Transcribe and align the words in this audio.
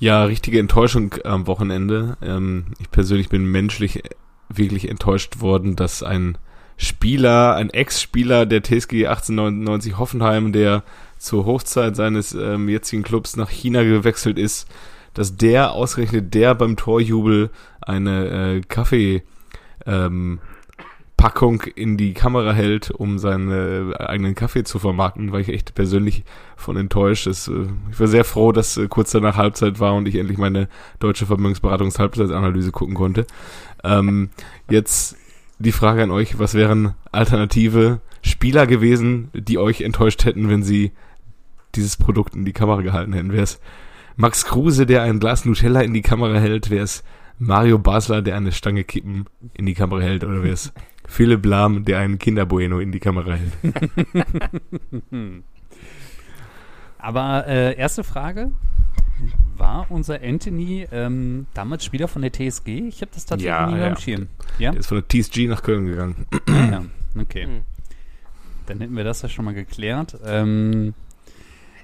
Ja, 0.00 0.24
richtige 0.24 0.58
Enttäuschung 0.58 1.14
am 1.24 1.46
Wochenende. 1.46 2.16
Ähm, 2.22 2.64
ich 2.78 2.90
persönlich 2.90 3.28
bin 3.28 3.44
menschlich 3.44 4.02
wirklich 4.48 4.88
enttäuscht 4.88 5.40
worden, 5.40 5.76
dass 5.76 6.02
ein 6.02 6.38
Spieler, 6.78 7.54
ein 7.56 7.68
Ex-Spieler 7.68 8.46
der 8.46 8.62
TSG 8.62 9.06
1899 9.06 9.98
Hoffenheim, 9.98 10.52
der 10.52 10.84
zur 11.18 11.44
Hochzeit 11.44 11.96
seines 11.96 12.32
ähm, 12.32 12.70
jetzigen 12.70 13.02
Clubs 13.02 13.36
nach 13.36 13.50
China 13.50 13.82
gewechselt 13.82 14.38
ist, 14.38 14.66
dass 15.12 15.36
der 15.36 15.72
ausgerechnet 15.72 16.32
der 16.32 16.54
beim 16.54 16.76
Torjubel 16.78 17.50
eine 17.82 18.28
äh, 18.56 18.60
Kaffee 18.62 19.22
ähm, 19.84 20.40
Packung 21.20 21.60
in 21.74 21.98
die 21.98 22.14
Kamera 22.14 22.54
hält, 22.54 22.90
um 22.90 23.18
seinen 23.18 23.92
eigenen 23.92 24.34
Kaffee 24.34 24.64
zu 24.64 24.78
vermarkten, 24.78 25.32
war 25.32 25.40
ich 25.40 25.50
echt 25.50 25.74
persönlich 25.74 26.24
von 26.56 26.78
enttäuscht. 26.78 27.26
Äh, 27.26 27.32
ich 27.90 28.00
war 28.00 28.06
sehr 28.06 28.24
froh, 28.24 28.52
dass 28.52 28.78
äh, 28.78 28.88
kurz 28.88 29.10
danach 29.10 29.36
Halbzeit 29.36 29.80
war 29.80 29.94
und 29.94 30.08
ich 30.08 30.14
endlich 30.14 30.38
meine 30.38 30.66
deutsche 30.98 31.26
Vermögensberatungs-Halbzeitsanalyse 31.26 32.70
gucken 32.70 32.94
konnte. 32.94 33.26
Ähm, 33.84 34.30
jetzt 34.70 35.18
die 35.58 35.72
Frage 35.72 36.02
an 36.02 36.10
euch, 36.10 36.38
was 36.38 36.54
wären 36.54 36.94
alternative 37.12 38.00
Spieler 38.22 38.66
gewesen, 38.66 39.28
die 39.34 39.58
euch 39.58 39.82
enttäuscht 39.82 40.24
hätten, 40.24 40.48
wenn 40.48 40.62
sie 40.62 40.92
dieses 41.74 41.98
Produkt 41.98 42.34
in 42.34 42.46
die 42.46 42.54
Kamera 42.54 42.80
gehalten 42.80 43.12
hätten? 43.12 43.32
Wäre 43.32 43.42
es 43.42 43.60
Max 44.16 44.46
Kruse, 44.46 44.86
der 44.86 45.02
ein 45.02 45.20
Glas 45.20 45.44
Nutella 45.44 45.82
in 45.82 45.92
die 45.92 46.00
Kamera 46.00 46.38
hält? 46.38 46.70
Wäre 46.70 46.84
es 46.84 47.04
Mario 47.38 47.78
Basler, 47.78 48.22
der 48.22 48.36
eine 48.36 48.52
Stange 48.52 48.84
Kippen 48.84 49.26
in 49.52 49.66
die 49.66 49.74
Kamera 49.74 50.00
hält? 50.00 50.24
Oder 50.24 50.42
wäre 50.42 50.54
es 50.54 50.72
Philipp 51.10 51.44
Lahm, 51.44 51.84
der 51.84 51.98
einen 51.98 52.18
Kinderbueno 52.18 52.78
in 52.78 52.92
die 52.92 53.00
Kamera 53.00 53.34
hält? 53.34 53.52
Aber 56.98 57.46
äh, 57.48 57.76
erste 57.76 58.04
Frage. 58.04 58.52
War 59.56 59.86
unser 59.90 60.22
Anthony 60.22 60.86
ähm, 60.92 61.46
damals 61.52 61.84
Spieler 61.84 62.06
von 62.08 62.22
der 62.22 62.32
TSG? 62.32 62.68
Ich 62.88 63.02
habe 63.02 63.10
das 63.12 63.26
tatsächlich 63.26 63.44
Ja, 63.46 63.66
nie 63.66 63.78
ja. 63.78 63.88
am 63.88 63.96
Schirm. 63.96 64.28
Ja? 64.58 64.70
Der 64.70 64.80
ist 64.80 64.86
von 64.86 65.02
der 65.02 65.08
TSG 65.08 65.48
nach 65.48 65.62
Köln 65.62 65.86
gegangen. 65.86 66.26
Ah, 66.46 66.70
ja. 66.70 66.84
Okay. 67.20 67.44
Hm. 67.44 67.60
Dann 68.66 68.80
hätten 68.80 68.96
wir 68.96 69.04
das 69.04 69.20
ja 69.22 69.28
schon 69.28 69.44
mal 69.44 69.52
geklärt. 69.52 70.16
Ähm, 70.24 70.94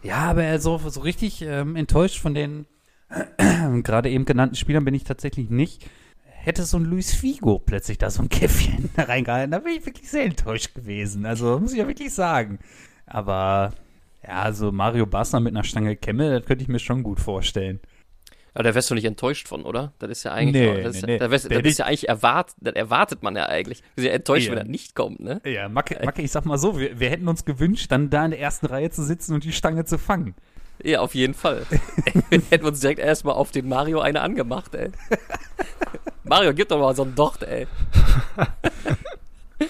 ja, 0.02 0.18
aber 0.30 0.58
so, 0.61 0.78
so 0.78 1.00
richtig 1.00 1.42
ähm, 1.42 1.74
enttäuscht 1.74 2.20
von 2.20 2.33
den 2.33 2.66
gerade 3.83 4.08
eben 4.08 4.24
genannten 4.24 4.55
Spielern 4.56 4.84
bin 4.84 4.94
ich 4.94 5.05
tatsächlich 5.05 5.50
nicht. 5.50 5.90
Hätte 6.47 6.62
so 6.62 6.77
ein 6.77 6.84
Luis 6.84 7.12
Figo 7.12 7.58
plötzlich 7.58 7.98
da 7.98 8.08
so 8.08 8.22
ein 8.22 8.28
Käffchen 8.28 8.89
reingehalten, 8.97 9.50
da 9.50 9.64
wäre 9.64 9.75
ich 9.75 9.84
wirklich 9.84 10.08
sehr 10.08 10.27
enttäuscht 10.27 10.75
gewesen. 10.77 11.27
Also 11.27 11.58
muss 11.58 11.72
ich 11.72 11.78
ja 11.78 11.89
wirklich 11.89 12.14
sagen. 12.14 12.61
Aber 13.05 13.72
ja, 14.25 14.52
so 14.52 14.70
Mario 14.70 15.06
Basler 15.06 15.41
mit 15.41 15.55
einer 15.55 15.64
Stange 15.64 15.97
Kemme, 15.97 16.39
das 16.39 16.47
könnte 16.47 16.62
ich 16.62 16.69
mir 16.69 16.78
schon 16.78 17.02
gut 17.02 17.19
vorstellen. 17.19 17.80
Aber 18.55 18.62
da 18.62 18.77
wärst 18.77 18.89
du 18.89 18.94
nicht 18.94 19.05
enttäuscht 19.06 19.48
von, 19.48 19.64
oder? 19.64 19.92
Das 19.98 20.08
ist 20.08 20.22
ja 20.22 20.34
eigentlich, 20.34 20.62
Nee, 20.72 20.83
das, 20.84 21.02
nee, 21.02 21.14
nee. 21.14 21.19
Da, 21.19 21.33
wärst, 21.33 21.50
Wär 21.50 21.61
das 21.61 21.72
ist 21.72 21.78
ja 21.78 21.86
eigentlich 21.86 22.08
erwartet, 22.08 22.55
das 22.61 22.74
erwartet 22.77 23.24
man 23.24 23.34
ja 23.34 23.47
eigentlich. 23.47 23.83
Wir 23.97 24.02
sind 24.02 24.11
ja 24.11 24.17
enttäuscht, 24.17 24.47
Ja. 24.47 24.52
wenn 24.52 24.58
er 24.58 24.64
nicht 24.67 24.94
kommt, 24.94 25.19
ne? 25.19 25.42
Ja, 25.44 25.69
Macke, 25.69 26.00
Macke 26.05 26.22
ich 26.22 26.30
sag 26.30 26.44
mal 26.47 26.58
so, 26.58 26.78
wir, 26.78 27.00
wir 27.00 27.11
hätten 27.11 27.27
uns 27.27 27.44
gewünscht, 27.44 27.91
dann 27.91 28.08
da 28.08 28.24
in 28.24 28.30
der 28.30 28.41
ersten 28.41 28.67
Reihe 28.67 28.91
zu 28.91 29.02
sitzen 29.02 29.34
und 29.34 29.42
die 29.42 29.52
Stange 29.52 29.84
zu 29.84 29.98
fangen. 29.98 30.36
Ja, 30.82 31.00
auf 31.00 31.14
jeden 31.14 31.34
Fall. 31.34 31.66
wir 32.30 32.42
hätten 32.50 32.66
uns 32.66 32.80
direkt 32.80 33.00
erstmal 33.00 33.34
auf 33.34 33.50
den 33.50 33.69
Mario 33.69 34.00
eine 34.00 34.20
angemacht, 34.20 34.74
ey. 34.74 34.91
Mario, 36.24 36.52
gib 36.55 36.68
doch 36.68 36.78
mal 36.78 36.94
so 36.94 37.02
einen 37.02 37.14
Docht, 37.14 37.42
ey. 37.44 37.66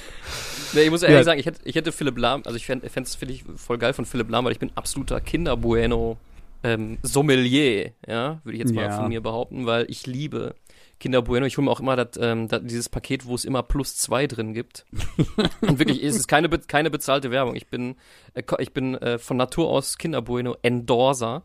nee, 0.73 0.83
ich 0.83 0.91
muss 0.91 1.03
ehrlich 1.03 1.19
Ja. 1.19 1.25
sagen, 1.25 1.41
ich 1.41 1.47
hätte, 1.47 1.61
ich 1.65 1.75
hätte 1.77 1.93
Philipp 1.93 2.19
Lahm, 2.19 2.43
also 2.45 2.57
ich 2.57 2.67
fände 2.67 2.87
es 2.87 3.15
finde 3.15 3.35
ich 3.35 3.45
voll 3.57 3.79
geil 3.79 3.93
von 3.93 4.05
Philipp 4.05 4.31
Lahm, 4.31 4.45
weil 4.45 4.53
ich 4.53 4.59
bin 4.59 4.71
absoluter 4.75 5.21
Kinderbueno 5.21 6.17
ähm, 6.65 6.99
Sommelier, 7.03 7.93
ja, 8.07 8.41
würde 8.45 8.57
ich 8.57 8.63
jetzt 8.65 8.75
mal 8.75 8.83
Ja. 8.87 8.91
von 8.97 9.09
mir 9.09 9.21
behaupten, 9.21 9.67
weil 9.67 9.87
ich 9.89 10.07
liebe 10.07 10.55
Kinder 10.99 11.23
Bueno. 11.23 11.47
Ich 11.47 11.57
hole 11.57 11.65
mir 11.65 11.71
auch 11.71 11.81
immer 11.81 11.97
dat, 11.97 12.19
ähm, 12.21 12.49
dat, 12.49 12.63
dieses 12.65 12.89
Paket, 12.89 13.27
wo 13.27 13.35
es 13.35 13.45
immer 13.45 13.63
plus 13.63 13.97
zwei 13.97 14.27
drin 14.27 14.55
gibt. 14.55 14.87
Und 15.61 15.79
wirklich, 15.79 16.03
es 16.03 16.17
ist 16.17 16.29
keine, 16.29 16.49
keine 16.49 16.91
bezahlte 16.91 17.31
Werbung. 17.31 17.55
Ich 17.55 17.69
bin, 17.69 17.97
äh, 18.35 18.43
ich 18.59 18.73
bin 18.73 18.95
äh, 18.97 19.19
von 19.19 19.37
Natur 19.37 19.69
aus 19.69 19.99
Kinder 19.99 20.23
Bueno 20.23 20.57
Endorser. 20.63 21.43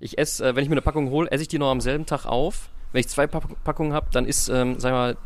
Ich 0.00 0.18
esse, 0.18 0.44
äh, 0.48 0.56
wenn 0.56 0.62
ich 0.62 0.68
mir 0.68 0.74
eine 0.74 0.82
Packung 0.82 1.10
hole, 1.10 1.30
esse 1.30 1.42
ich 1.42 1.48
die 1.48 1.58
noch 1.58 1.70
am 1.70 1.80
selben 1.80 2.06
Tag 2.06 2.26
auf. 2.26 2.70
Wenn 2.92 3.00
ich 3.00 3.08
zwei 3.08 3.26
Pack 3.26 3.44
Packungen 3.62 3.92
habe, 3.92 4.08
dann 4.12 4.26
ist, 4.26 4.48
ähm, 4.48 4.80
sag 4.80 4.92
mal, 4.92 5.16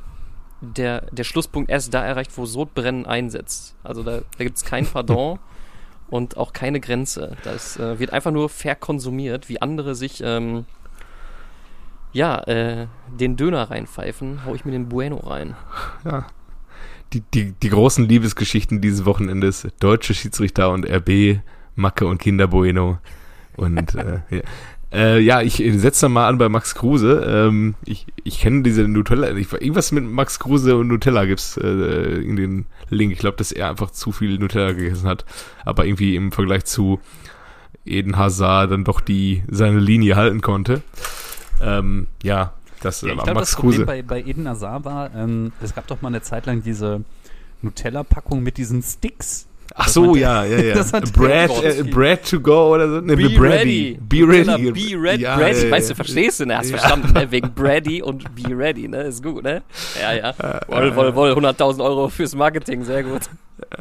der, 0.61 1.03
der 1.13 1.25
Schlusspunkt 1.25 1.71
erst 1.71 1.93
da 1.95 2.05
erreicht, 2.05 2.33
wo 2.37 2.47
Sodbrennen 2.47 3.07
einsetzt. 3.07 3.77
Also 3.83 4.03
da, 4.03 4.23
da 4.37 4.45
gibt 4.45 4.57
es 4.57 4.65
kein 4.65 4.87
Pardon 4.87 5.39
und 6.09 6.37
auch 6.37 6.53
keine 6.53 6.81
Grenze. 6.81 7.37
Das 7.45 7.79
äh, 7.79 7.99
wird 7.99 8.13
einfach 8.13 8.31
nur 8.31 8.49
verkonsumiert, 8.49 9.49
wie 9.49 9.61
andere 9.63 9.95
sich 9.95 10.23
ähm, 10.25 10.67
ja, 12.15 12.39
äh, 12.45 12.87
den 13.21 13.37
Döner 13.37 13.71
reinpfeifen, 13.71 14.47
hau 14.47 14.55
ich 14.55 14.65
mir 14.65 14.73
den 14.73 14.89
Bueno 14.89 15.17
rein. 15.17 15.55
Ja. 16.05 16.27
Die, 17.13 17.21
die, 17.21 17.53
die 17.53 17.69
großen 17.69 18.09
Liebesgeschichten 18.09 18.81
dieses 18.81 19.05
Wochenendes, 19.05 19.69
deutsche 19.79 20.15
Schiedsrichter 20.15 20.71
und 20.71 20.85
RB, 20.85 21.41
Macke 21.77 22.07
und 22.07 22.19
Kinder 22.19 22.49
Bueno. 22.49 22.99
Und 23.57 23.95
äh, 23.95 24.21
ja. 24.31 24.41
Äh, 24.93 25.21
ja, 25.21 25.43
ich 25.43 25.63
setze 25.77 26.09
mal 26.09 26.29
an 26.29 26.39
bei 26.39 26.49
Max 26.49 26.75
Kruse. 26.75 27.25
Ähm, 27.27 27.75
ich 27.85 28.07
ich 28.23 28.41
kenne 28.41 28.63
diese 28.63 28.87
Nutella. 28.89 29.31
Ich, 29.33 29.53
irgendwas 29.53 29.93
mit 29.93 30.05
Max 30.05 30.39
Kruse 30.39 30.77
und 30.77 30.89
Nutella 30.89 31.25
gibt's 31.25 31.57
äh, 31.57 32.21
in 32.21 32.37
den 32.37 32.67
Link. 32.91 33.13
Ich 33.13 33.19
glaube, 33.19 33.37
dass 33.37 33.53
er 33.53 33.71
einfach 33.71 33.91
zu 33.91 34.13
viel 34.13 34.39
Nutella 34.39 34.73
gegessen 34.73 35.09
hat. 35.09 35.25
Aber 35.65 35.85
irgendwie 35.85 36.17
im 36.17 36.33
Vergleich 36.33 36.65
zu 36.65 37.01
Eden 37.85 38.17
Hazard 38.17 38.71
dann 38.71 38.85
doch 38.85 39.01
die 39.01 39.43
seine 39.49 39.79
Linie 39.79 40.17
halten 40.17 40.41
konnte. 40.41 40.83
Ähm, 41.65 42.07
ja, 42.23 42.53
das 42.83 43.01
Ja, 43.03 43.09
ich 43.13 43.17
war 43.17 43.25
glaube, 43.25 43.41
Max 43.41 43.51
das 43.51 43.61
Problem 43.61 43.87
bei, 43.87 44.03
bei 44.03 44.21
Eden 44.23 44.49
Hazard 44.49 44.85
war, 44.85 45.15
ähm, 45.15 45.53
es 45.63 45.75
gab 45.75 45.87
doch 45.87 46.03
mal 46.03 46.09
eine 46.09 46.23
Zeit 46.23 46.47
lang 46.47 46.63
diese 46.63 47.03
Nutella-Packung 47.63 48.43
mit 48.43 48.59
diesen 48.59 48.83
Sticks. 48.83 49.47
Ach 49.75 49.87
Das 49.87 49.95
so, 49.95 50.15
ja, 50.15 50.45
ja, 50.45 50.59
ja. 50.61 50.75
das 50.75 50.93
hat- 50.93 51.11
Bread, 51.15 51.51
äh, 51.65 51.83
bread 51.85 52.29
to 52.29 52.39
go 52.39 52.75
oder 52.75 52.87
so. 52.89 53.01
Ne, 53.01 53.17
Be 53.17 53.31
Brady. 53.31 53.39
ready. 53.39 53.99
Be 54.01 54.29
ready. 54.29 54.71
Be 54.73 55.03
ready. 55.03 55.23
Ja, 55.23 55.37
Brady, 55.37 55.65
ja, 55.65 55.71
weißt 55.71 55.89
ja. 55.89 55.95
du, 55.95 55.95
verstehst 55.97 56.41
du, 56.41 56.47
ne? 56.47 56.59
Hast 56.59 56.71
Ja. 56.71 56.77
verstanden, 56.77 57.13
ne? 57.15 57.31
Wegen 57.31 57.51
Brady 57.55 58.03
und 58.03 58.35
Be 58.35 58.57
ready, 58.57 58.87
ne? 58.89 59.05
Ist 59.05 59.23
gut, 59.23 59.43
ne? 59.43 59.63
Ja, 60.01 60.13
ja. 60.13 60.35
Woll, 60.69 60.95
woll, 60.95 61.15
woll, 61.15 61.33
100.000 61.33 61.83
Euro 61.83 62.09
fürs 62.09 62.35
Marketing, 62.35 62.85
sehr 62.85 63.03
gut. 63.03 63.23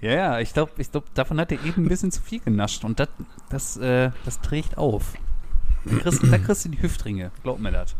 Ja, 0.00 0.10
ja, 0.12 0.40
ich 0.40 0.54
glaube, 0.54 0.72
ich 0.78 0.90
glaub, 0.90 1.12
davon 1.14 1.38
hat 1.38 1.52
er 1.52 1.58
eben 1.64 1.84
ein 1.84 1.88
bisschen 1.88 2.10
zu 2.10 2.22
viel 2.22 2.40
genascht 2.40 2.82
und 2.84 2.98
das, 2.98 3.08
das, 3.50 3.76
äh, 3.76 4.10
das 4.24 4.40
trägt 4.40 4.78
auf. 4.78 5.12
Da 5.86 5.96
kriegst, 5.98 6.22
da 6.32 6.38
kriegst 6.38 6.64
du 6.64 6.68
die 6.70 6.82
Hüftringe, 6.82 7.30
glaub 7.42 7.58
mir 7.60 7.72
das. 7.72 7.94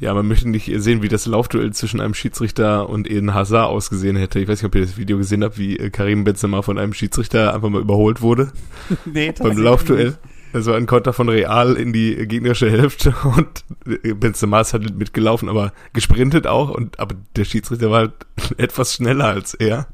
Ja, 0.00 0.12
man 0.12 0.26
möchte 0.26 0.48
nicht 0.48 0.70
sehen, 0.76 1.02
wie 1.02 1.08
das 1.08 1.26
Laufduell 1.26 1.72
zwischen 1.72 2.00
einem 2.00 2.14
Schiedsrichter 2.14 2.88
und 2.88 3.08
Eden 3.08 3.32
Hazard 3.32 3.70
ausgesehen 3.70 4.16
hätte. 4.16 4.40
Ich 4.40 4.48
weiß 4.48 4.60
nicht, 4.60 4.66
ob 4.66 4.74
ihr 4.74 4.80
das 4.82 4.96
Video 4.96 5.18
gesehen 5.18 5.44
habt, 5.44 5.56
wie 5.56 5.78
äh, 5.78 5.90
Karim 5.90 6.24
Benzema 6.24 6.62
von 6.62 6.78
einem 6.78 6.92
Schiedsrichter 6.92 7.54
einfach 7.54 7.68
mal 7.68 7.80
überholt 7.80 8.20
wurde 8.20 8.52
Nee, 9.04 9.32
beim 9.38 9.56
Laufduell. 9.56 10.18
Das 10.52 10.66
war 10.66 10.76
ein 10.76 10.86
Konter 10.86 11.12
von 11.12 11.28
Real 11.28 11.74
in 11.74 11.92
die 11.92 12.28
gegnerische 12.28 12.70
Hälfte 12.70 13.14
und 13.36 13.64
äh, 14.04 14.14
Benzema 14.14 14.60
ist 14.60 14.72
halt 14.72 14.96
mitgelaufen, 14.96 15.48
aber 15.48 15.72
gesprintet 15.92 16.46
auch 16.46 16.70
und 16.70 17.00
aber 17.00 17.16
der 17.36 17.44
Schiedsrichter 17.44 17.90
war 17.90 17.98
halt 17.98 18.12
etwas 18.56 18.94
schneller 18.94 19.26
als 19.26 19.54
er 19.54 19.88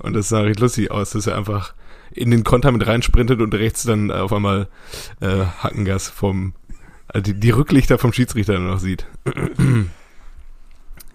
und 0.00 0.14
das 0.14 0.28
sah 0.28 0.40
recht 0.40 0.60
lustig 0.60 0.90
aus, 0.90 1.10
dass 1.10 1.26
er 1.26 1.36
einfach 1.36 1.74
in 2.18 2.30
den 2.30 2.44
Konter 2.44 2.72
mit 2.72 2.86
reinsprintet 2.86 3.40
und 3.40 3.54
rechts 3.54 3.84
dann 3.84 4.10
auf 4.10 4.32
einmal 4.32 4.68
äh, 5.20 5.44
Hackengas 5.62 6.08
vom 6.08 6.54
äh, 7.12 7.22
die, 7.22 7.34
die 7.34 7.50
Rücklichter 7.50 7.98
vom 7.98 8.12
Schiedsrichter 8.12 8.54
dann 8.54 8.66
noch 8.66 8.78
sieht. 8.80 9.06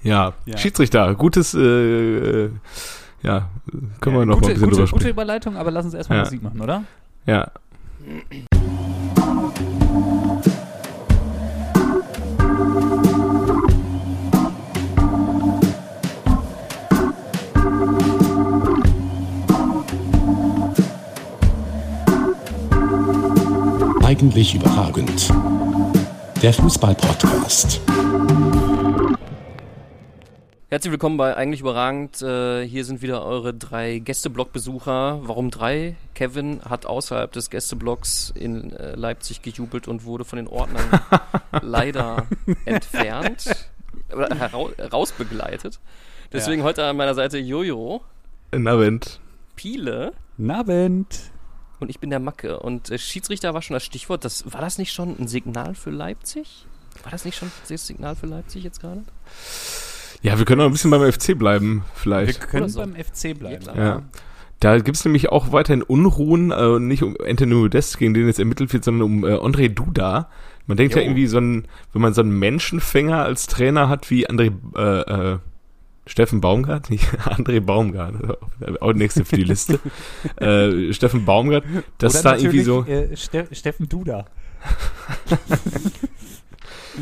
ja, 0.03 0.33
Ja. 0.45 0.57
Schiedsrichter, 0.57 1.13
gutes 1.15 1.53
äh, 1.53 1.59
äh, 2.45 2.49
ja, 3.21 3.49
können 4.01 4.17
wir 4.17 4.25
noch 4.25 4.41
gute, 4.41 4.47
mal 4.47 4.49
ein 4.49 4.53
bisschen 4.55 4.69
gute, 4.69 4.81
drüber 4.81 4.91
gute. 4.91 5.09
Überleitung, 5.09 5.55
aber 5.57 5.71
lass 5.71 5.85
uns 5.85 5.93
erstmal 5.93 6.19
Ja. 6.19 6.23
Musik 6.25 6.43
machen, 6.43 6.61
oder? 6.61 6.83
Ja, 7.25 7.51
Eigentlich 24.13 24.54
überragend. 24.54 25.33
Der 26.39 26.54
Fußball-Podcast. 26.54 27.81
Herzlich 30.69 30.92
willkommen 30.92 31.18
bei 31.18 31.36
Eigentlich 31.36 31.62
Überragend. 31.62 32.21
Äh, 32.21 32.63
hier 32.68 32.86
sind 32.86 33.01
wieder 33.01 33.25
eure 33.25 33.56
drei 33.56 33.98
Gästeblog-Besucher. 33.98 35.21
Warum 35.24 35.50
drei? 35.50 35.95
Kevin 36.13 36.62
hat 36.63 36.86
außerhalb 36.86 37.31
des 37.31 37.50
Gästeblocks 37.50 38.31
in 38.36 38.71
äh, 38.74 38.94
Leipzig 38.94 39.42
gejubelt 39.42 39.88
und 39.88 40.04
wurde 40.06 40.25
von 40.25 40.38
den 40.38 40.48
Ordnern 40.48 40.86
leider 41.63 42.27
entfernt 42.66 43.45
oder 44.16 44.30
rausbegleitet. 44.92 45.80
Deswegen 46.31 46.62
heute 46.62 46.86
an 46.86 46.98
meiner 46.98 47.16
Seite 47.16 47.39
Jojo, 47.39 48.01
in 48.51 48.68
Abend. 48.68 49.19
Piele 49.56 50.13
Nabend. 50.38 51.32
Und 51.83 51.89
ich 51.89 52.00
bin 52.00 52.09
der 52.09 52.19
Macke. 52.19 52.59
Und 52.59 52.89
äh, 52.89 52.97
Schiedsrichter 52.97 53.53
war 53.53 53.62
schon 53.62 53.75
das 53.75 53.83
Stichwort. 53.83 54.25
Das, 54.25 54.51
war 54.51 54.62
das 54.62 54.77
nicht 54.77 54.91
schon 54.94 55.15
ein 55.19 55.27
Signal 55.27 55.75
für 55.75 55.91
Leipzig? 55.91 56.65
War 57.03 57.12
das 57.12 57.25
nicht 57.25 57.38
schon 57.38 57.51
das 57.69 57.85
Signal 57.88 58.15
für 58.15 58.25
Leipzig 58.27 58.63
jetzt 58.63 58.81
gerade? 58.81 59.03
Ja, 60.21 60.38
wir 60.38 60.45
können 60.45 60.59
noch 60.59 60.65
ein 60.65 60.71
bisschen 60.71 60.91
beim 60.91 61.12
FC 61.12 61.38
bleiben, 61.38 61.77
Wir 61.80 61.83
vielleicht. 61.95 62.41
können 62.50 62.63
Oder 62.63 62.71
so. 62.71 62.80
beim 62.80 62.95
FC 62.95 63.38
bleiben. 63.38 63.65
Ja, 63.65 63.75
Ja. 63.75 64.01
Da 64.59 64.80
gibt's 64.80 65.03
nämlich 65.03 65.27
auch 65.30 65.51
weiterhin 65.51 65.83
Unruhen, 65.83 66.51
äh, 66.51 66.80
nicht 66.80 67.03
um 67.03 67.18
Anthony 67.21 67.53
Modest, 67.53 67.97
gegen 67.97 68.13
den 68.13 68.27
jetzt 68.27 68.39
ermittelt 68.39 68.71
wird, 68.71 68.85
sondern 68.85 69.01
um 69.03 69.25
äh, 69.25 69.33
André 69.35 69.68
Duda. 69.68 70.30
Man 70.68 70.77
denkt 70.77 70.95
ja 70.95 71.01
Jo. 71.01 71.07
irgendwie 71.07 71.27
so 71.27 71.38
ein, 71.39 71.68
wenn 71.91 72.01
man 72.01 72.13
so 72.13 72.21
einen 72.21 72.39
Menschenfänger 72.39 73.21
als 73.24 73.47
Trainer 73.47 73.89
hat 73.89 74.09
wie 74.09 74.25
André, 74.30 74.53
äh, 74.77 75.33
äh, 75.33 75.39
Steffen 76.05 76.41
Baumgart, 76.41 76.89
nicht 76.89 77.05
André 77.25 77.61
Baumgart, 77.61 78.15
auch 78.81 78.94
nächste 78.94 79.25
für 79.25 79.38
die 79.38 79.44
Liste, 79.44 79.79
äh, 80.38 80.94
Steffen 80.94 81.25
Baumgart, 81.25 81.63
dass 81.97 82.15
Oder 82.15 82.23
da 82.23 82.38
irgendwie 82.38 82.61
so, 82.61 82.85
Äh, 82.85 83.15
Ste 83.15 83.47
Steffen 83.51 83.88
Duda. 83.88 84.25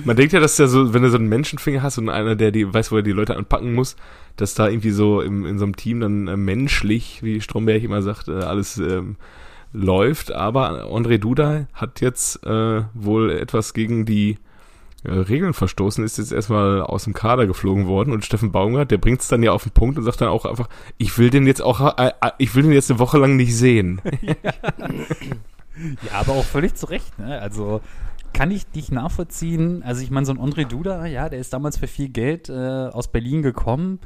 man 0.05 0.15
denkt 0.15 0.33
ja, 0.33 0.39
dass 0.39 0.57
ja 0.57 0.67
so, 0.67 0.93
wenn 0.93 1.03
du 1.03 1.09
so 1.09 1.17
einen 1.17 1.29
Menschenfinger 1.29 1.83
hast 1.83 1.97
und 1.97 2.09
einer, 2.09 2.35
der 2.35 2.51
die 2.51 2.71
weiß, 2.71 2.91
wo 2.91 2.97
er 2.97 3.03
die 3.03 3.11
Leute 3.11 3.35
anpacken 3.35 3.73
muss, 3.73 3.95
dass 4.35 4.55
da 4.55 4.67
irgendwie 4.67 4.91
so 4.91 5.21
im, 5.21 5.45
in 5.45 5.59
so 5.59 5.65
einem 5.65 5.75
Team 5.75 5.99
dann 5.99 6.27
äh, 6.27 6.37
menschlich, 6.37 7.21
wie 7.23 7.41
Stromberg 7.41 7.83
immer 7.83 8.01
sagt, 8.01 8.27
äh, 8.27 8.31
alles 8.31 8.77
ähm, 8.77 9.17
läuft. 9.73 10.31
Aber 10.31 10.85
André 10.85 11.17
Duda 11.17 11.67
hat 11.73 12.01
jetzt 12.01 12.45
äh, 12.45 12.83
wohl 12.93 13.31
etwas 13.31 13.73
gegen 13.73 14.05
die 14.05 14.37
Regeln 15.03 15.53
verstoßen, 15.53 16.03
ist 16.03 16.17
jetzt 16.17 16.31
erstmal 16.31 16.81
aus 16.81 17.05
dem 17.05 17.13
Kader 17.13 17.47
geflogen 17.47 17.87
worden 17.87 18.13
und 18.13 18.23
Steffen 18.23 18.51
Baumgart, 18.51 18.91
der 18.91 18.99
bringt 18.99 19.21
es 19.21 19.27
dann 19.27 19.41
ja 19.41 19.51
auf 19.51 19.63
den 19.63 19.71
Punkt 19.71 19.97
und 19.97 20.03
sagt 20.03 20.21
dann 20.21 20.29
auch 20.29 20.45
einfach, 20.45 20.69
ich 20.97 21.17
will 21.17 21.29
den 21.29 21.47
jetzt 21.47 21.61
auch, 21.61 21.97
äh, 21.97 22.11
äh, 22.21 22.31
ich 22.37 22.53
will 22.53 22.63
den 22.63 22.71
jetzt 22.71 22.91
eine 22.91 22.99
Woche 22.99 23.17
lang 23.17 23.35
nicht 23.35 23.55
sehen. 23.55 24.01
Ja, 26.05 26.19
aber 26.19 26.33
auch 26.33 26.43
völlig 26.43 26.75
zu 26.75 26.85
Recht, 26.87 27.17
ne? 27.17 27.39
Also 27.39 27.81
kann 28.33 28.51
ich 28.51 28.67
dich 28.67 28.91
nachvollziehen. 28.91 29.83
Also 29.83 30.01
ich 30.03 30.11
meine, 30.11 30.25
so 30.25 30.33
ein 30.33 30.39
André 30.39 30.65
Duda, 30.65 31.05
ja, 31.05 31.29
der 31.29 31.39
ist 31.39 31.53
damals 31.53 31.77
für 31.77 31.87
viel 31.87 32.09
Geld 32.09 32.49
äh, 32.49 32.53
aus 32.53 33.11
Berlin 33.11 33.41
gekommen, 33.41 33.99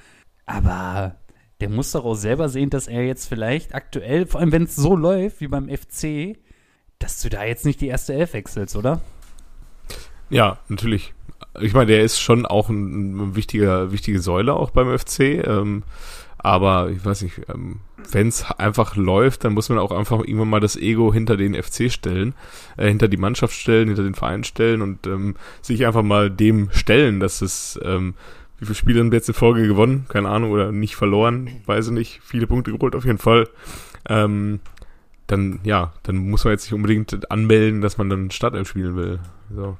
aber 0.45 1.15
der 1.59 1.69
muss 1.69 1.91
doch 1.91 2.05
auch 2.05 2.15
selber 2.15 2.49
sehen, 2.49 2.69
dass 2.69 2.87
er 2.87 3.05
jetzt 3.05 3.27
vielleicht 3.27 3.73
aktuell, 3.75 4.25
vor 4.25 4.39
allem 4.39 4.51
wenn 4.51 4.63
es 4.63 4.75
so 4.75 4.95
läuft 4.95 5.41
wie 5.41 5.47
beim 5.47 5.69
FC, 5.69 6.37
dass 6.99 7.21
du 7.21 7.29
da 7.29 7.43
jetzt 7.43 7.65
nicht 7.65 7.81
die 7.81 7.87
erste 7.87 8.13
Elf 8.13 8.33
wechselst, 8.33 8.75
oder? 8.75 9.01
Ja, 10.29 10.57
natürlich. 10.69 11.13
Ich 11.59 11.73
meine, 11.73 11.87
der 11.87 12.03
ist 12.03 12.19
schon 12.19 12.45
auch 12.45 12.69
ein, 12.69 13.17
ein 13.17 13.35
wichtiger, 13.35 13.91
wichtige 13.91 14.19
Säule 14.19 14.53
auch 14.53 14.71
beim 14.71 14.97
FC. 14.97 15.45
Ähm, 15.45 15.83
aber 16.37 16.89
ich 16.91 17.03
weiß 17.03 17.23
nicht, 17.23 17.41
ähm, 17.49 17.79
wenn 18.11 18.27
es 18.27 18.43
einfach 18.51 18.95
läuft, 18.95 19.43
dann 19.43 19.53
muss 19.53 19.69
man 19.69 19.79
auch 19.79 19.91
einfach 19.91 20.19
irgendwann 20.19 20.49
mal 20.49 20.59
das 20.59 20.75
Ego 20.75 21.11
hinter 21.11 21.37
den 21.37 21.55
FC 21.55 21.91
stellen, 21.91 22.35
äh, 22.77 22.87
hinter 22.87 23.07
die 23.07 23.17
Mannschaft 23.17 23.55
stellen, 23.55 23.87
hinter 23.87 24.03
den 24.03 24.13
Verein 24.13 24.43
stellen 24.43 24.81
und 24.81 25.07
ähm, 25.07 25.35
sich 25.61 25.85
einfach 25.85 26.03
mal 26.03 26.29
dem 26.29 26.69
stellen, 26.71 27.19
dass 27.19 27.41
es 27.41 27.79
ähm, 27.83 28.13
wie 28.59 28.65
viele 28.65 28.75
Spiele 28.75 28.99
haben 28.99 29.11
wir 29.11 29.17
jetzt 29.17 29.27
in 29.27 29.33
Folge 29.33 29.67
gewonnen? 29.67 30.05
Keine 30.07 30.29
Ahnung, 30.29 30.51
oder 30.51 30.71
nicht 30.71 30.95
verloren, 30.95 31.49
weiß 31.65 31.87
ich 31.87 31.93
nicht. 31.93 32.21
Viele 32.23 32.47
Punkte 32.47 32.71
geholt 32.71 32.95
auf 32.95 33.05
jeden 33.05 33.17
Fall. 33.17 33.49
Ähm, 34.07 34.59
dann, 35.27 35.59
ja, 35.63 35.93
dann 36.03 36.17
muss 36.17 36.45
man 36.45 36.51
jetzt 36.53 36.65
nicht 36.65 36.73
unbedingt 36.73 37.29
anmelden, 37.31 37.81
dass 37.81 37.97
man 37.97 38.09
dann 38.09 38.31
Startelf 38.31 38.69
spielen 38.69 38.95
will. 38.95 39.19
So. 39.53 39.77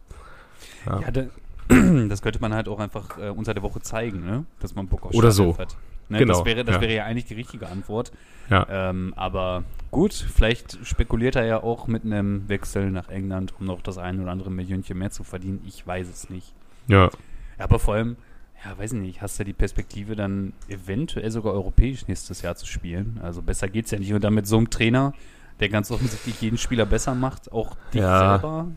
Ja. 0.86 1.00
Ja, 1.02 1.12
da, 1.12 1.24
das 2.10 2.22
könnte 2.22 2.40
man 2.42 2.54
halt 2.54 2.68
auch 2.68 2.80
einfach 2.80 3.18
äh, 3.18 3.30
unter 3.30 3.54
der 3.54 3.64
Woche 3.64 3.82
zeigen, 3.82 4.26
ne? 4.26 4.46
Dass 4.60 4.76
man 4.76 4.88
Bock 4.88 5.06
auf 5.06 5.14
Oder 5.14 5.32
Startelf 5.32 5.56
so. 5.56 5.62
hat. 5.62 5.78
Ne? 6.10 6.20
Genau, 6.20 6.34
Das, 6.38 6.46
wäre, 6.46 6.64
das 6.64 6.76
ja. 6.76 6.82
wäre 6.82 6.94
ja 6.94 7.06
eigentlich 7.06 7.26
die 7.26 7.34
richtige 7.34 7.68
Antwort. 7.68 8.12
Ja. 8.50 8.68
Ähm, 8.70 9.14
aber 9.16 9.64
gut, 9.90 10.14
vielleicht 10.14 10.78
spekuliert 10.86 11.36
er 11.36 11.46
ja 11.46 11.64
auch 11.64 11.88
mit 11.88 12.04
einem 12.06 12.48
Wechsel 12.48 12.92
nach 12.92 13.10
England, 13.10 13.54
um 13.60 13.66
noch 13.66 13.82
das 13.82 13.98
ein 13.98 14.22
oder 14.22 14.32
andere 14.32 14.52
Millionchen 14.52 14.98
mehr 15.00 15.10
zu 15.10 15.24
verdienen. 15.24 15.62
Ich 15.66 15.86
weiß 15.88 16.08
es 16.08 16.30
nicht. 16.30 16.54
Ja, 16.88 17.10
Aber 17.58 17.80
vor 17.80 17.96
allem, 17.96 18.18
ja, 18.64 18.78
weiß 18.78 18.94
ich 18.94 19.00
nicht, 19.00 19.22
hast 19.24 19.40
du 19.40 19.42
ja 19.42 19.46
die 19.46 19.54
Perspektive 19.54 20.16
dann 20.16 20.54
eventuell 20.68 21.32
sogar 21.32 21.54
europäisch 21.54 22.08
nächstes 22.08 22.44
Jahr 22.44 22.56
zu 22.56 22.68
spielen. 22.68 23.20
Also 23.24 23.42
besser 23.42 23.68
geht's 23.68 23.90
ja 23.90 23.98
nicht. 23.98 24.14
Und 24.14 24.24
dann 24.24 24.36
mit 24.36 24.46
so 24.46 24.58
einem 24.58 24.70
Trainer, 24.70 25.14
der 25.60 25.70
ganz 25.70 25.90
offensichtlich 25.90 26.40
jeden 26.40 26.60
Spieler 26.60 26.86
besser 26.86 27.16
macht, 27.16 27.52
auch 27.52 27.76
dich 27.92 28.02
Ja. 28.02 28.38
selber. 28.38 28.68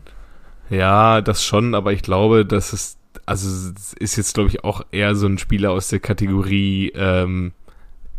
Ja, 0.69 1.21
das 1.21 1.43
schon, 1.43 1.75
aber 1.75 1.93
ich 1.93 2.01
glaube, 2.01 2.45
dass 2.45 2.73
es, 2.73 2.97
also 3.25 3.71
es 3.75 3.93
ist 3.93 4.15
jetzt, 4.17 4.33
glaube 4.33 4.49
ich, 4.49 4.63
auch 4.63 4.81
eher 4.91 5.15
so 5.15 5.27
ein 5.27 5.37
Spieler 5.37 5.71
aus 5.71 5.89
der 5.89 5.99
Kategorie, 5.99 6.91
ähm, 6.95 7.53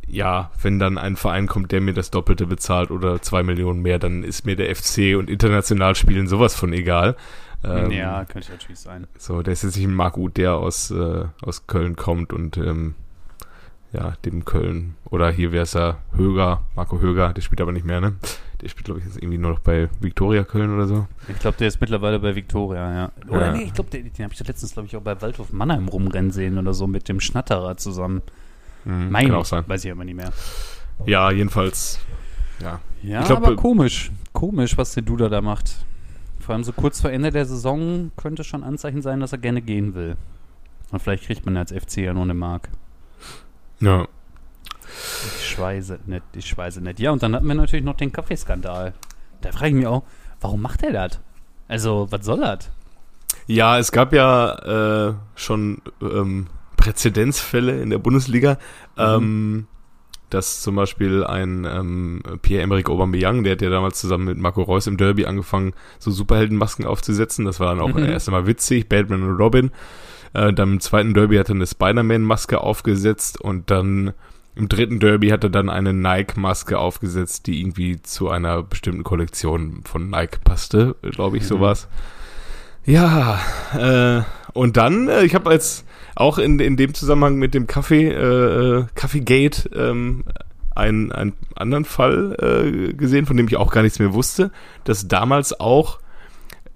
ja, 0.07 0.51
wenn 0.61 0.79
dann 0.79 0.99
ein 0.99 1.17
Verein 1.17 1.47
kommt, 1.47 1.71
der 1.73 1.81
mir 1.81 1.95
das 1.95 2.11
Doppelte 2.11 2.47
bezahlt 2.47 2.91
oder 2.91 3.23
zwei 3.23 3.43
Millionen 3.43 3.81
mehr, 3.81 3.99
dann 3.99 4.25
ist 4.25 4.45
mir 4.45 4.57
der 4.57 4.75
FC 4.75 5.17
und 5.17 5.31
international 5.31 5.95
spielen 5.95 6.27
sowas 6.27 6.55
von 6.55 6.73
egal. 6.73 7.17
Ähm, 7.63 7.91
ja, 7.91 8.25
könnte 8.25 8.51
natürlich 8.51 8.81
sein. 8.81 9.07
So, 9.19 9.43
der 9.43 9.53
ist 9.53 9.63
jetzt 9.63 9.77
nicht 9.77 9.87
ein 9.87 9.95
Marc 9.95 10.17
Uth, 10.17 10.37
der 10.37 10.55
aus, 10.55 10.91
äh, 10.91 11.25
aus 11.43 11.67
Köln 11.67 11.95
kommt 11.95 12.33
und 12.33 12.57
ähm, 12.57 12.95
ja, 13.93 14.15
dem 14.25 14.45
Köln. 14.45 14.97
Oder 15.05 15.31
hier 15.31 15.53
wäre 15.53 15.65
es 15.65 15.75
ja 15.75 15.99
Höger, 16.17 16.63
Marco 16.75 17.01
Höger, 17.01 17.33
der 17.33 17.43
spielt 17.43 17.61
aber 17.61 17.73
nicht 17.73 17.87
mehr, 17.87 18.01
ne? 18.01 18.15
Der 18.63 18.69
spielt, 18.69 18.85
glaube 18.85 19.01
ich, 19.01 19.07
jetzt 19.07 19.17
irgendwie 19.17 19.39
nur 19.39 19.53
noch 19.53 19.59
bei 19.61 19.89
Viktoria 20.01 20.45
Köln 20.45 20.75
oder 20.75 20.87
so. 20.87 21.07
Ich 21.29 21.39
glaube, 21.39 21.57
der 21.59 21.69
ist 21.69 21.81
mittlerweile 21.81 22.19
bei 22.19 22.35
Viktoria, 22.35 22.95
ja. 22.95 23.13
Oder 23.29 23.47
Ja. 23.47 23.53
nee, 23.53 23.63
ich 23.65 23.73
glaube, 23.75 23.89
den, 23.91 24.13
den 24.13 24.25
habe 24.25 24.35
ich 24.35 24.47
letztens, 24.47 24.73
glaube 24.75 24.87
ich, 24.87 24.97
auch 24.97 25.03
bei 25.03 25.21
Waldhof 25.23 25.53
Mannheim 25.53 25.89
rumrennen 25.89 26.31
sehen 26.31 26.59
oder 26.59 26.75
so 26.75 26.87
mit 26.87 27.09
dem 27.09 27.21
Schnatterer 27.21 27.77
zusammen. 27.77 28.23
Mhm, 28.85 29.11
Meine 29.11 29.29
kann 29.31 29.39
auch 29.39 29.45
sein. 29.45 29.65
weiß 29.67 29.85
ich 29.85 29.91
aber 29.93 30.05
nicht 30.05 30.17
mehr. 30.17 30.31
Ja, 31.07 31.31
jedenfalls. 31.31 32.01
Ja. 32.61 32.81
Ja, 33.03 33.21
Ich 33.21 33.27
glaub, 33.27 33.39
aber 33.39 33.57
komisch. 33.57 34.11
Komisch, 34.33 34.77
was 34.77 34.93
der 34.93 35.03
Duda 35.03 35.29
da 35.31 35.41
macht. 35.41 35.85
Vor 36.39 36.55
allem 36.55 36.65
so 36.65 36.73
kurz 36.73 37.01
vor 37.01 37.11
Ende 37.11 37.31
der 37.31 37.47
Saison 37.47 38.11
könnte 38.17 38.45
schon 38.45 38.63
Anzeichen 38.63 39.01
sein, 39.03 39.21
dass 39.21 39.33
er 39.33 39.39
gerne 39.39 39.63
gehen 39.63 39.95
will. 39.95 40.17
Und 40.91 41.01
vielleicht 41.01 41.25
kriegt 41.25 41.47
man 41.47 41.57
als 41.57 41.73
FC 41.73 41.99
ja 41.99 42.13
nur 42.13 42.25
eine 42.25 42.35
Mark. 42.35 42.69
Ja. 43.81 44.07
Ich 45.51 45.57
schweiße 45.57 45.99
nicht, 46.07 46.23
ich 46.35 46.47
schweiße 46.47 46.81
nicht. 46.81 47.01
Ja, 47.01 47.11
und 47.11 47.23
dann 47.23 47.35
hatten 47.35 47.47
wir 47.47 47.55
natürlich 47.55 47.85
noch 47.85 47.97
den 47.97 48.13
Kaffeeskandal. 48.13 48.95
Da 49.41 49.51
frage 49.53 49.69
ich 49.69 49.75
mich 49.75 49.87
auch, 49.87 50.05
warum 50.41 50.63
macht 50.63 50.83
er 50.85 50.93
das? 50.93 51.21
Also, 51.67 52.07
was 52.11 52.25
soll 52.25 52.41
das? 52.41 52.71
Ja, 53.47 53.79
es 53.79 53.91
gab 53.91 54.13
ja 54.13 55.09
äh, 55.09 55.15
schon 55.35 55.83
ähm, 56.01 56.47
Präzedenzfälle 56.77 57.81
in 57.83 57.91
der 57.91 57.99
Bundesliga, 57.99 58.59
ähm, 58.97 59.67
dass 60.31 60.63
zum 60.63 60.77
Beispiel 60.77 61.25
ein 61.25 61.65
ähm, 61.65 62.23
Pierre-Emerick 62.43 62.89
Aubameyang, 62.89 63.43
der 63.43 63.53
hat 63.53 63.63
ja 63.63 63.71
damals 63.71 64.01
zusammen 64.01 64.27
mit 64.27 64.39
Marco 64.39 64.63
Reus 64.63 64.87
im 64.87 64.97
Derby 64.97 65.27
angefangen, 65.27 65.73
so 65.99 66.13
Superheldenmasken 66.13 66.87
aufzusetzen. 66.87 67.45
Das 67.45 67.59
war 67.59 67.75
dann 67.75 67.81
auch 67.83 67.93
Mhm. 67.95 68.05
erst 68.05 68.29
einmal 68.29 68.47
witzig, 68.47 68.89
Batman 68.89 69.25
und 69.25 69.37
Robin. 69.37 69.73
Äh, 70.33 70.53
dann 70.53 70.75
im 70.75 70.81
zweiten 70.81 71.13
Derby 71.13 71.37
hat 71.39 71.49
er 71.49 71.57
eine 71.57 71.67
Spider-Man-Maske 71.67 72.61
aufgesetzt 72.61 73.41
und 73.41 73.71
dann 73.73 74.13
im 74.57 74.69
dritten 74.69 75.01
Derby 75.01 75.29
hat 75.29 75.45
er 75.45 75.51
dann 75.51 75.69
eine 75.71 75.93
Nike-Maske 75.93 76.79
aufgesetzt, 76.79 77.47
die 77.47 77.61
irgendwie 77.61 78.03
zu 78.03 78.29
einer 78.29 78.63
bestimmten 78.63 79.05
Kollektion 79.05 79.83
von 79.85 80.11
Nike 80.11 80.41
passte, 80.45 80.97
glaube 81.03 81.37
ich, 81.37 81.45
Mhm. 81.45 81.49
sowas. 81.49 81.89
Ja, 82.85 83.39
äh, 83.79 84.23
und 84.53 84.77
dann, 84.77 85.09
äh, 85.09 85.23
ich 85.25 85.35
habe 85.35 85.51
als 85.51 85.85
auch 86.17 86.39
in, 86.39 86.59
in 86.59 86.77
dem 86.77 86.95
Zusammenhang 86.95 87.37
mit 87.37 87.55
dem 87.55 87.67
Kaffee, 87.67 88.09
äh, 88.09 88.79
äh, 88.81 88.85
Kaffeegate, 88.95 89.71
ähm, 89.75 90.25
einen, 90.75 91.13
einen 91.13 91.35
anderen 91.57 91.85
Fall 91.85 92.37
äh, 92.41 92.93
gesehen, 92.95 93.27
von 93.27 93.37
dem 93.37 93.47
ich 93.49 93.57
auch 93.57 93.71
gar 93.73 93.83
nichts 93.83 93.99
mehr 93.99 94.15
wusste, 94.15 94.51
dass 94.85 95.09
damals 95.09 95.59
auch, 95.61 95.99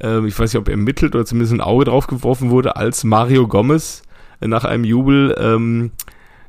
äh, 0.02 0.24
ich 0.26 0.38
weiß 0.38 0.52
nicht, 0.52 0.60
ob 0.60 0.68
ermittelt 0.68 1.14
oder 1.14 1.24
zumindest 1.24 1.54
ein 1.54 1.60
Auge 1.60 1.86
drauf 1.86 2.06
geworfen 2.06 2.50
wurde, 2.50 2.76
als 2.76 3.04
Mario 3.04 3.48
Gomez 3.48 4.02
äh, 4.40 4.46
nach 4.46 4.64
einem 4.64 4.84
Jubel 4.84 5.34
ähm, 5.38 5.92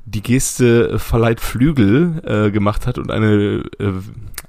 die 0.06 0.22
Geste 0.22 0.90
äh, 0.94 1.00
verleiht 1.00 1.40
Flügel 1.42 2.22
äh, 2.26 2.52
gemacht 2.52 2.86
hat 2.88 2.98
und 2.98 3.12
eine 3.12 3.64
äh, 3.80 3.92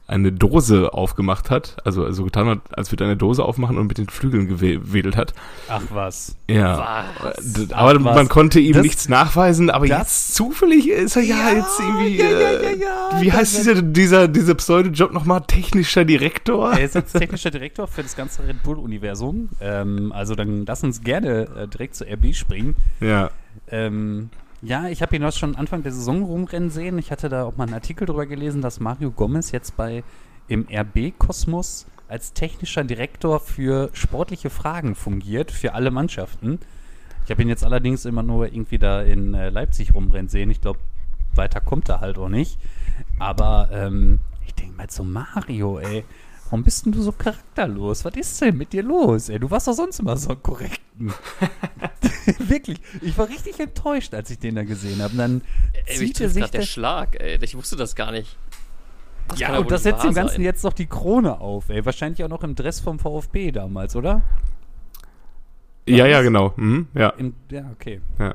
eine 0.09 0.31
Dose 0.31 0.95
aufgemacht 0.95 1.51
hat, 1.51 1.79
also 1.85 2.05
also 2.05 2.23
getan 2.23 2.47
hat, 2.49 2.61
als 2.71 2.93
würde 2.93 3.03
er 3.03 3.09
eine 3.09 3.17
Dose 3.17 3.43
aufmachen 3.45 3.77
und 3.77 3.89
mit 3.89 3.99
den 3.99 4.09
Flügeln 4.09 4.47
gewedelt 4.47 5.17
hat. 5.17 5.35
Ach 5.69 5.83
was. 5.91 6.37
Ja. 6.49 7.07
Was? 7.21 7.55
D- 7.55 7.67
Ach, 7.73 7.77
Aber 7.79 8.05
was. 8.05 8.15
man 8.15 8.29
konnte 8.29 8.61
ihm 8.61 8.75
Das- 8.75 8.83
nichts 8.85 9.09
nachweisen, 9.09 9.69
aber 9.69 9.85
jetzt 9.87 10.37
zufällig 10.37 10.89
ist 10.91 11.17
er 11.17 11.23
ja, 11.23 11.51
jetzt 11.51 11.81
irgendwie, 11.81 12.19
ja, 12.19 12.25
ja, 12.29 12.39
äh, 12.39 12.79
ja, 12.79 12.87
ja, 13.15 13.21
wie 13.21 13.27
das 13.31 13.37
heißt 13.37 13.57
dieser, 13.59 13.83
dieser, 13.83 14.29
dieser 14.29 14.55
Pseudo-Job 14.55 15.13
nochmal? 15.13 15.41
Technischer 15.45 16.05
Direktor? 16.05 16.71
Er 16.75 16.85
ist 16.85 16.95
jetzt 16.95 17.13
technischer 17.15 17.51
Direktor 17.51 17.89
für 17.89 18.05
das 18.05 18.15
ganze 18.15 18.47
Red 18.47 18.63
Bull-Universum. 18.63 19.49
Ähm, 19.61 20.13
also 20.13 20.37
dann 20.37 20.67
lass 20.67 20.85
uns 20.85 21.03
gerne 21.03 21.49
äh, 21.65 21.67
direkt 21.67 21.97
zur 21.97 22.07
RB 22.07 22.33
springen. 22.33 22.77
Ja. 23.01 23.31
Ähm, 23.73 24.31
ja, 24.67 24.89
ich 24.89 25.01
habe 25.01 25.15
ihn 25.15 25.25
auch 25.25 25.33
schon 25.33 25.55
Anfang 25.55 25.83
der 25.83 25.93
Saison 25.93 26.25
rumrennen 26.25 26.71
sehen. 26.71 26.99
Ich 26.99 27.13
hatte 27.13 27.29
da 27.29 27.45
auch 27.45 27.57
mal 27.57 27.65
einen 27.65 27.75
Artikel 27.75 28.07
drüber 28.07 28.27
gelesen, 28.27 28.63
dass 28.63 28.81
Mario 28.81 29.13
Gomez 29.13 29.53
jetzt 29.53 29.77
bei 29.77 30.03
im 30.49 30.67
RB-Kosmos 30.69 31.87
als 32.09 32.33
technischer 32.33 32.85
Direktor 32.85 33.41
für 33.41 33.91
sportliche 33.93 34.51
Fragen 34.51 34.95
fungiert, 34.95 35.51
für 35.51 35.75
alle 35.75 35.91
Mannschaften. 35.91 36.59
Ich 37.25 37.31
habe 37.31 37.43
ihn 37.43 37.49
jetzt 37.49 37.65
allerdings 37.65 38.05
immer 38.05 38.23
nur 38.23 38.47
irgendwie 38.47 38.79
da 38.79 39.03
in 39.03 39.35
äh, 39.35 39.51
Leipzig 39.51 39.95
rumrennen 39.95 40.29
sehen. 40.29 40.51
Ich 40.51 40.61
glaube, 40.61 40.81
weiter 41.35 41.61
kommt 41.61 41.89
er 41.89 42.01
halt 42.01 42.19
auch 42.19 42.29
nicht. 42.29 42.59
Aber 43.19 43.69
ähm, 43.73 44.21
Ich 44.47 44.55
denke 44.55 44.77
mal 44.77 44.91
so, 44.91 45.05
Mario, 45.05 45.79
ey. 45.79 46.05
Warum 46.47 46.63
bist 46.63 46.87
denn 46.87 46.93
du 46.93 47.03
so 47.03 47.11
charakterlos? 47.13 48.05
Was 48.05 48.15
ist 48.15 48.41
denn 48.41 48.57
mit 48.57 48.73
dir 48.73 48.83
los? 48.83 49.29
Ey, 49.29 49.39
du 49.41 49.51
warst 49.51 49.67
doch 49.67 49.73
sonst 49.73 49.99
immer 49.99 50.17
so 50.17 50.35
korrekt. 50.37 50.81
Wirklich. 52.39 52.79
Ich 53.03 53.19
war 53.19 53.29
richtig 53.29 53.59
enttäuscht, 53.59 54.15
als 54.15 54.31
ich 54.31 54.39
den 54.39 54.55
da 54.55 54.65
gesehen 54.65 55.03
habe. 55.03 55.17
Dann 55.17 55.43
ey, 55.87 55.97
zieht 55.97 56.21
er 56.21 56.29
sich 56.29 56.47
der 56.47 56.63
Schlag, 56.63 57.21
ey. 57.21 57.39
Ich 57.43 57.57
wusste 57.57 57.77
das 57.77 57.95
gar 57.97 58.13
nicht. 58.13 58.37
Das 59.29 59.41
ja, 59.41 59.59
und 59.59 59.71
das 59.71 59.83
setzt 59.83 60.05
dem 60.05 60.15
Ganzen 60.15 60.37
sein. 60.37 60.43
jetzt 60.43 60.63
noch 60.63 60.73
die 60.73 60.87
Krone 60.87 61.41
auf, 61.41 61.69
ey. 61.69 61.85
Wahrscheinlich 61.85 62.23
auch 62.23 62.29
noch 62.29 62.45
im 62.45 62.55
Dress 62.55 62.79
vom 62.81 62.99
VfB 62.99 63.51
damals, 63.51 63.97
oder? 63.97 64.23
Ja, 65.89 66.07
ja, 66.07 66.23
genau. 66.23 66.53
Mhm, 66.57 66.89
ja. 66.95 67.11
Im, 67.11 67.35
ja, 67.51 67.65
okay. 67.73 68.01
Ja. 68.19 68.35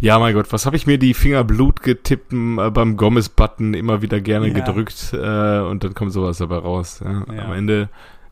Ja, 0.00 0.18
mein 0.18 0.34
Gott, 0.34 0.52
was 0.52 0.64
habe 0.64 0.76
ich 0.76 0.86
mir 0.86 0.98
die 0.98 1.12
Finger 1.12 1.42
Blut 1.42 1.82
getippt 1.82 2.32
äh, 2.32 2.70
beim 2.70 2.96
Gomez-Button 2.96 3.74
immer 3.74 4.00
wieder 4.02 4.20
gerne 4.20 4.48
ja. 4.48 4.54
gedrückt 4.54 5.12
äh, 5.12 5.60
und 5.60 5.82
dann 5.82 5.94
kommt 5.94 6.12
sowas 6.12 6.38
dabei 6.38 6.58
raus. 6.58 7.00
Ja. 7.04 7.34
Ja. 7.34 7.44
Am 7.46 7.52
Ende 7.52 7.88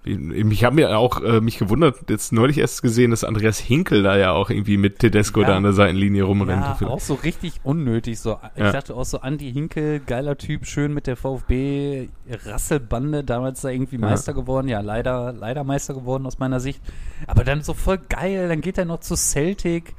ich 0.07 0.63
habe 0.63 0.77
mir 0.77 0.97
auch 0.97 1.21
äh, 1.21 1.41
mich 1.41 1.59
gewundert, 1.59 2.09
jetzt 2.09 2.33
neulich 2.33 2.59
erst 2.59 2.81
gesehen, 2.81 3.11
dass 3.11 3.25
Andreas 3.25 3.59
Hinkel 3.59 4.05
da 4.05 4.17
ja 4.17 4.31
auch 4.31 4.51
irgendwie 4.51 4.77
mit 4.77 5.01
Tedesco 5.01 5.43
da 5.43 5.57
an 5.57 5.65
der 5.65 5.73
Seitenlinie 5.73 6.23
rumrennt. 6.23 6.65
Ja, 6.81 6.87
auch 6.87 7.01
so 7.01 7.15
richtig 7.15 7.61
unnötig. 7.65 8.21
So. 8.21 8.39
Ich 8.55 8.63
dachte 8.63 8.95
auch 8.95 9.05
so, 9.05 9.21
Andi 9.21 9.53
Hinkel, 9.53 9.99
geiler 9.99 10.39
Typ, 10.39 10.67
schön 10.67 10.95
mit 10.95 11.09
der 11.09 11.17
VfB 11.17 12.09
Rasselbande, 12.45 13.25
damals 13.25 13.63
da 13.63 13.71
irgendwie 13.71 13.99
Meister 13.99 14.33
geworden. 14.33 14.69
Ja, 14.69 14.81
leider, 14.81 15.33
leider 15.33 15.65
Meister 15.65 15.95
geworden 15.95 16.25
aus 16.27 16.39
meiner 16.39 16.61
Sicht. 16.61 16.81
Aber 17.27 17.43
dann 17.43 17.63
so 17.63 17.75
voll 17.75 17.99
geil, 18.09 18.49
dann 18.49 18.61
geht 18.61 18.79
er 18.79 18.85
noch 18.85 19.01
zu 19.01 19.17
Celtic, 19.17 19.97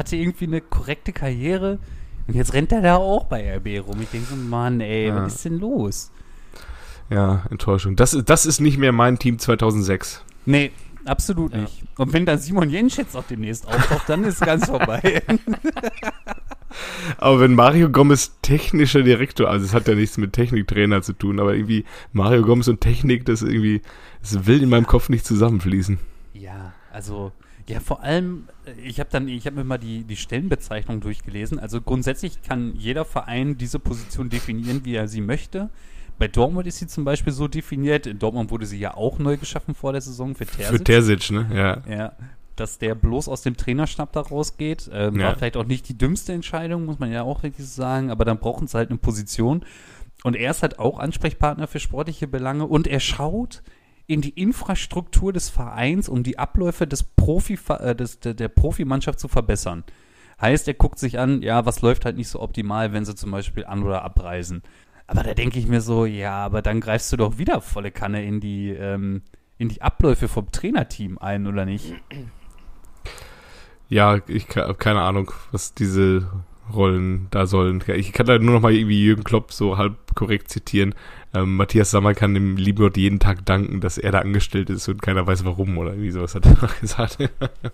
hatte 0.00 0.16
irgendwie 0.16 0.46
eine 0.46 0.60
korrekte 0.60 1.12
Karriere. 1.12 1.78
Und 2.26 2.34
jetzt 2.34 2.54
rennt 2.54 2.72
er 2.72 2.80
da 2.80 2.96
auch 2.96 3.24
bei 3.24 3.56
RB 3.56 3.86
rum. 3.86 4.00
Ich 4.00 4.08
denke 4.08 4.28
so, 4.28 4.36
Mann, 4.36 4.80
ey, 4.80 5.14
was 5.14 5.36
ist 5.36 5.44
denn 5.44 5.58
los? 5.58 6.10
Ja, 7.10 7.44
Enttäuschung. 7.50 7.96
Das, 7.96 8.16
das 8.24 8.46
ist 8.46 8.60
nicht 8.60 8.78
mehr 8.78 8.92
mein 8.92 9.18
Team 9.18 9.38
2006. 9.38 10.24
Nee, 10.46 10.70
absolut 11.04 11.52
ja. 11.52 11.62
nicht. 11.62 11.82
Und 11.98 12.12
wenn 12.12 12.24
da 12.24 12.38
Simon 12.38 12.70
Jensch 12.70 12.96
jetzt 12.96 13.16
auch 13.16 13.24
demnächst 13.24 13.66
auftaucht, 13.66 14.08
dann 14.08 14.24
ist 14.24 14.40
ganz 14.40 14.66
vorbei. 14.66 15.22
aber 17.18 17.40
wenn 17.40 17.54
Mario 17.54 17.90
Gomez 17.90 18.38
technischer 18.42 19.02
Direktor, 19.02 19.50
also 19.50 19.66
es 19.66 19.74
hat 19.74 19.88
ja 19.88 19.94
nichts 19.94 20.16
mit 20.16 20.32
Techniktrainer 20.32 21.02
zu 21.02 21.12
tun, 21.12 21.40
aber 21.40 21.54
irgendwie 21.54 21.84
Mario 22.12 22.42
Gomez 22.42 22.68
und 22.68 22.80
Technik, 22.80 23.26
das 23.26 23.42
irgendwie, 23.42 23.82
das 24.22 24.46
will 24.46 24.62
in 24.62 24.70
meinem 24.70 24.86
Kopf 24.86 25.08
nicht 25.08 25.26
zusammenfließen. 25.26 25.98
Ja, 26.32 26.72
also 26.90 27.32
ja, 27.68 27.80
vor 27.80 28.02
allem, 28.02 28.48
ich 28.82 29.00
habe 29.00 29.10
dann, 29.10 29.28
ich 29.28 29.46
habe 29.46 29.56
mir 29.56 29.64
mal 29.64 29.78
die, 29.78 30.04
die 30.04 30.16
Stellenbezeichnung 30.16 31.00
durchgelesen. 31.00 31.58
Also 31.58 31.80
grundsätzlich 31.80 32.42
kann 32.42 32.74
jeder 32.74 33.04
Verein 33.04 33.58
diese 33.58 33.78
Position 33.78 34.28
definieren, 34.28 34.84
wie 34.84 34.94
er 34.94 35.08
sie 35.08 35.20
möchte. 35.20 35.70
Bei 36.18 36.28
Dortmund 36.28 36.66
ist 36.66 36.78
sie 36.78 36.86
zum 36.86 37.04
Beispiel 37.04 37.32
so 37.32 37.48
definiert. 37.48 38.06
In 38.06 38.18
Dortmund 38.18 38.50
wurde 38.50 38.66
sie 38.66 38.78
ja 38.78 38.94
auch 38.94 39.18
neu 39.18 39.36
geschaffen 39.36 39.74
vor 39.74 39.92
der 39.92 40.02
Saison 40.02 40.34
für 40.34 40.46
Terzic. 40.46 40.66
Für 40.66 40.84
Terzic, 40.84 41.30
ne? 41.30 41.50
Ja. 41.52 41.82
Ja. 41.90 42.12
Dass 42.56 42.78
der 42.78 42.94
bloß 42.94 43.28
aus 43.28 43.40
dem 43.40 43.56
Trainerstab 43.56 44.12
da 44.12 44.20
rausgeht, 44.20 44.90
ähm, 44.92 45.18
ja. 45.18 45.28
war 45.28 45.36
vielleicht 45.36 45.56
auch 45.56 45.64
nicht 45.64 45.88
die 45.88 45.96
dümmste 45.96 46.34
Entscheidung, 46.34 46.84
muss 46.84 46.98
man 46.98 47.10
ja 47.10 47.22
auch 47.22 47.42
wirklich 47.42 47.66
sagen. 47.66 48.10
Aber 48.10 48.26
dann 48.26 48.38
brauchen 48.38 48.66
sie 48.66 48.76
halt 48.76 48.90
eine 48.90 48.98
Position. 48.98 49.64
Und 50.22 50.36
er 50.36 50.50
ist 50.50 50.62
halt 50.62 50.78
auch 50.78 50.98
Ansprechpartner 50.98 51.66
für 51.66 51.80
sportliche 51.80 52.28
Belange 52.28 52.66
und 52.66 52.86
er 52.86 53.00
schaut 53.00 53.62
in 54.10 54.20
die 54.22 54.30
Infrastruktur 54.30 55.32
des 55.32 55.50
Vereins, 55.50 56.08
um 56.08 56.24
die 56.24 56.36
Abläufe 56.36 56.84
des 56.88 57.04
Profi, 57.04 57.56
äh, 57.68 57.94
des, 57.94 58.18
der, 58.18 58.34
der 58.34 58.48
Profimannschaft 58.48 59.20
zu 59.20 59.28
verbessern. 59.28 59.84
Heißt, 60.40 60.66
er 60.66 60.74
guckt 60.74 60.98
sich 60.98 61.20
an, 61.20 61.42
ja, 61.42 61.64
was 61.64 61.80
läuft 61.80 62.04
halt 62.04 62.16
nicht 62.16 62.28
so 62.28 62.40
optimal, 62.40 62.92
wenn 62.92 63.04
sie 63.04 63.14
zum 63.14 63.30
Beispiel 63.30 63.64
an- 63.64 63.84
oder 63.84 64.02
abreisen. 64.02 64.62
Aber 65.06 65.22
da 65.22 65.34
denke 65.34 65.60
ich 65.60 65.68
mir 65.68 65.80
so, 65.80 66.06
ja, 66.06 66.44
aber 66.44 66.60
dann 66.60 66.80
greifst 66.80 67.12
du 67.12 67.16
doch 67.16 67.38
wieder 67.38 67.60
volle 67.60 67.92
Kanne 67.92 68.24
in 68.24 68.40
die, 68.40 68.70
ähm, 68.70 69.22
in 69.58 69.68
die 69.68 69.80
Abläufe 69.80 70.26
vom 70.26 70.50
Trainerteam 70.50 71.18
ein, 71.18 71.46
oder 71.46 71.64
nicht? 71.64 71.94
Ja, 73.88 74.18
ich 74.26 74.48
habe 74.56 74.74
keine 74.74 75.02
Ahnung, 75.02 75.30
was 75.52 75.74
diese 75.74 76.28
Rollen 76.72 77.28
da 77.30 77.46
sollen. 77.46 77.82
Ich 77.94 78.12
kann 78.12 78.26
da 78.26 78.38
nur 78.38 78.54
noch 78.54 78.60
mal 78.60 78.74
irgendwie 78.74 79.04
Jürgen 79.04 79.24
Klopp 79.24 79.52
so 79.52 79.78
halb 79.78 80.14
korrekt 80.16 80.50
zitieren. 80.50 80.94
Ähm, 81.32 81.56
Matthias 81.56 81.92
Sammer 81.92 82.14
kann 82.14 82.34
dem 82.34 82.56
lieben 82.56 82.78
Gott 82.78 82.96
jeden 82.96 83.20
Tag 83.20 83.46
danken, 83.46 83.80
dass 83.80 83.98
er 83.98 84.10
da 84.10 84.18
angestellt 84.18 84.68
ist 84.68 84.88
und 84.88 85.00
keiner 85.00 85.26
weiß 85.26 85.44
warum 85.44 85.78
oder 85.78 85.96
wie 85.96 86.10
sowas 86.10 86.34
hat 86.34 86.46
er 86.46 86.68
gesagt. 86.80 87.18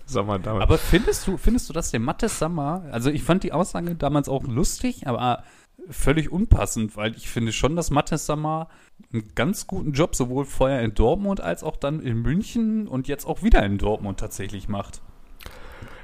Sammer 0.05 0.37
damals. 0.37 0.63
Aber 0.63 0.77
findest 0.77 1.25
du, 1.25 1.37
findest 1.37 1.69
du, 1.69 1.73
dass 1.73 1.89
der 1.91 1.99
Matthias 1.99 2.37
Sammer, 2.37 2.83
also 2.91 3.09
ich 3.09 3.23
fand 3.23 3.43
die 3.43 3.53
Aussage 3.53 3.95
damals 3.95 4.29
auch 4.29 4.43
lustig, 4.43 5.07
aber 5.07 5.43
völlig 5.89 6.31
unpassend, 6.31 6.97
weil 6.97 7.15
ich 7.15 7.29
finde 7.29 7.51
schon, 7.51 7.75
dass 7.75 7.91
Mattes 7.91 8.25
Sammer 8.25 8.69
einen 9.13 9.23
ganz 9.35 9.67
guten 9.67 9.93
Job 9.93 10.15
sowohl 10.15 10.45
vorher 10.45 10.81
in 10.81 10.93
Dortmund 10.93 11.41
als 11.41 11.63
auch 11.63 11.77
dann 11.77 12.01
in 12.01 12.21
München 12.21 12.87
und 12.87 13.07
jetzt 13.07 13.25
auch 13.25 13.43
wieder 13.43 13.63
in 13.63 13.77
Dortmund 13.77 14.19
tatsächlich 14.19 14.67
macht. 14.67 15.01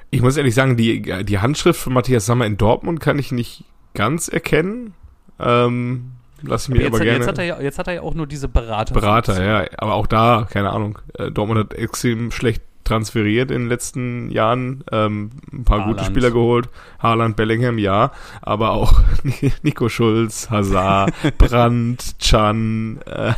Ich 0.09 0.21
muss 0.21 0.37
ehrlich 0.37 0.55
sagen, 0.55 0.77
die, 0.77 1.01
die 1.25 1.39
Handschrift 1.39 1.79
von 1.79 1.93
Matthias 1.93 2.25
Sammer 2.25 2.45
in 2.45 2.57
Dortmund 2.57 2.99
kann 2.99 3.17
ich 3.19 3.31
nicht 3.31 3.65
ganz 3.93 4.27
erkennen. 4.27 4.93
Ähm, 5.39 6.11
lass 6.43 6.69
mich 6.69 6.85
aber, 6.85 6.95
aber 6.95 7.03
gerne. 7.03 7.19
Jetzt 7.19 7.27
hat, 7.27 7.37
er 7.37 7.45
ja, 7.45 7.61
jetzt 7.61 7.79
hat 7.79 7.87
er 7.87 7.93
ja 7.95 8.01
auch 8.01 8.13
nur 8.13 8.27
diese 8.27 8.47
Berater. 8.47 8.93
Berater, 8.93 9.43
ja. 9.43 9.67
Aber 9.77 9.95
auch 9.95 10.07
da, 10.07 10.47
keine 10.49 10.71
Ahnung. 10.71 10.99
Äh, 11.17 11.31
Dortmund 11.31 11.59
hat 11.59 11.73
extrem 11.73 12.31
schlecht 12.31 12.61
transferiert 12.83 13.51
in 13.51 13.63
den 13.63 13.69
letzten 13.69 14.29
Jahren. 14.31 14.83
Ähm, 14.91 15.31
ein 15.51 15.63
paar 15.63 15.79
Haaland. 15.79 15.97
gute 15.97 16.09
Spieler 16.09 16.31
geholt. 16.31 16.69
Haaland, 16.99 17.35
Bellingham, 17.35 17.77
ja. 17.77 18.11
Aber 18.41 18.71
auch 18.71 19.01
Nico 19.63 19.89
Schulz, 19.89 20.49
Hazard, 20.49 21.13
Brandt, 21.37 22.19
Chan, 22.19 22.99
äh, 23.05 23.33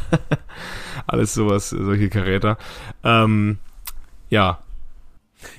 alles 1.08 1.34
sowas, 1.34 1.70
solche 1.70 2.10
Karäter. 2.10 2.58
Ähm, 3.04 3.58
ja. 4.30 4.60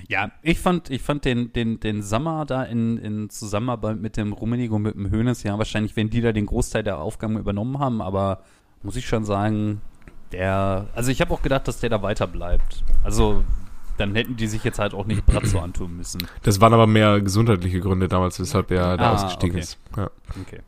Ja, 0.08 0.30
ich 0.42 0.58
fand, 0.58 0.90
ich 0.90 1.02
fand 1.02 1.24
den, 1.24 1.52
den, 1.52 1.80
den 1.80 2.02
Sommer 2.02 2.44
da 2.46 2.62
in, 2.62 2.98
in 2.98 3.30
Zusammenarbeit 3.30 4.00
mit 4.00 4.16
dem 4.16 4.32
Rummenigge 4.32 4.74
und 4.74 4.82
mit 4.82 4.94
dem 4.94 5.10
Hönes, 5.10 5.42
ja, 5.42 5.56
wahrscheinlich, 5.58 5.96
wenn 5.96 6.10
die 6.10 6.20
da 6.20 6.32
den 6.32 6.46
Großteil 6.46 6.82
der 6.82 6.98
Aufgaben 6.98 7.38
übernommen 7.38 7.78
haben, 7.78 8.00
aber 8.00 8.42
muss 8.82 8.96
ich 8.96 9.06
schon 9.06 9.24
sagen, 9.24 9.80
der, 10.32 10.86
also 10.94 11.10
ich 11.10 11.20
habe 11.20 11.32
auch 11.32 11.42
gedacht, 11.42 11.68
dass 11.68 11.80
der 11.80 11.90
da 11.90 12.02
weiter 12.02 12.26
bleibt. 12.26 12.84
Also 13.02 13.44
dann 13.96 14.14
hätten 14.14 14.36
die 14.36 14.46
sich 14.46 14.64
jetzt 14.64 14.78
halt 14.78 14.94
auch 14.94 15.06
nicht 15.06 15.24
Bratzo 15.26 15.58
antun 15.60 15.96
müssen. 15.96 16.26
Das 16.42 16.60
waren 16.60 16.74
aber 16.74 16.86
mehr 16.86 17.20
gesundheitliche 17.20 17.80
Gründe 17.80 18.08
damals, 18.08 18.38
weshalb 18.40 18.70
er 18.70 18.96
da 18.96 19.10
ah, 19.10 19.14
ausgestiegen 19.14 19.56
okay. 19.56 19.60
ist. 19.60 19.78
Ja. 19.96 20.10
Okay. 20.42 20.60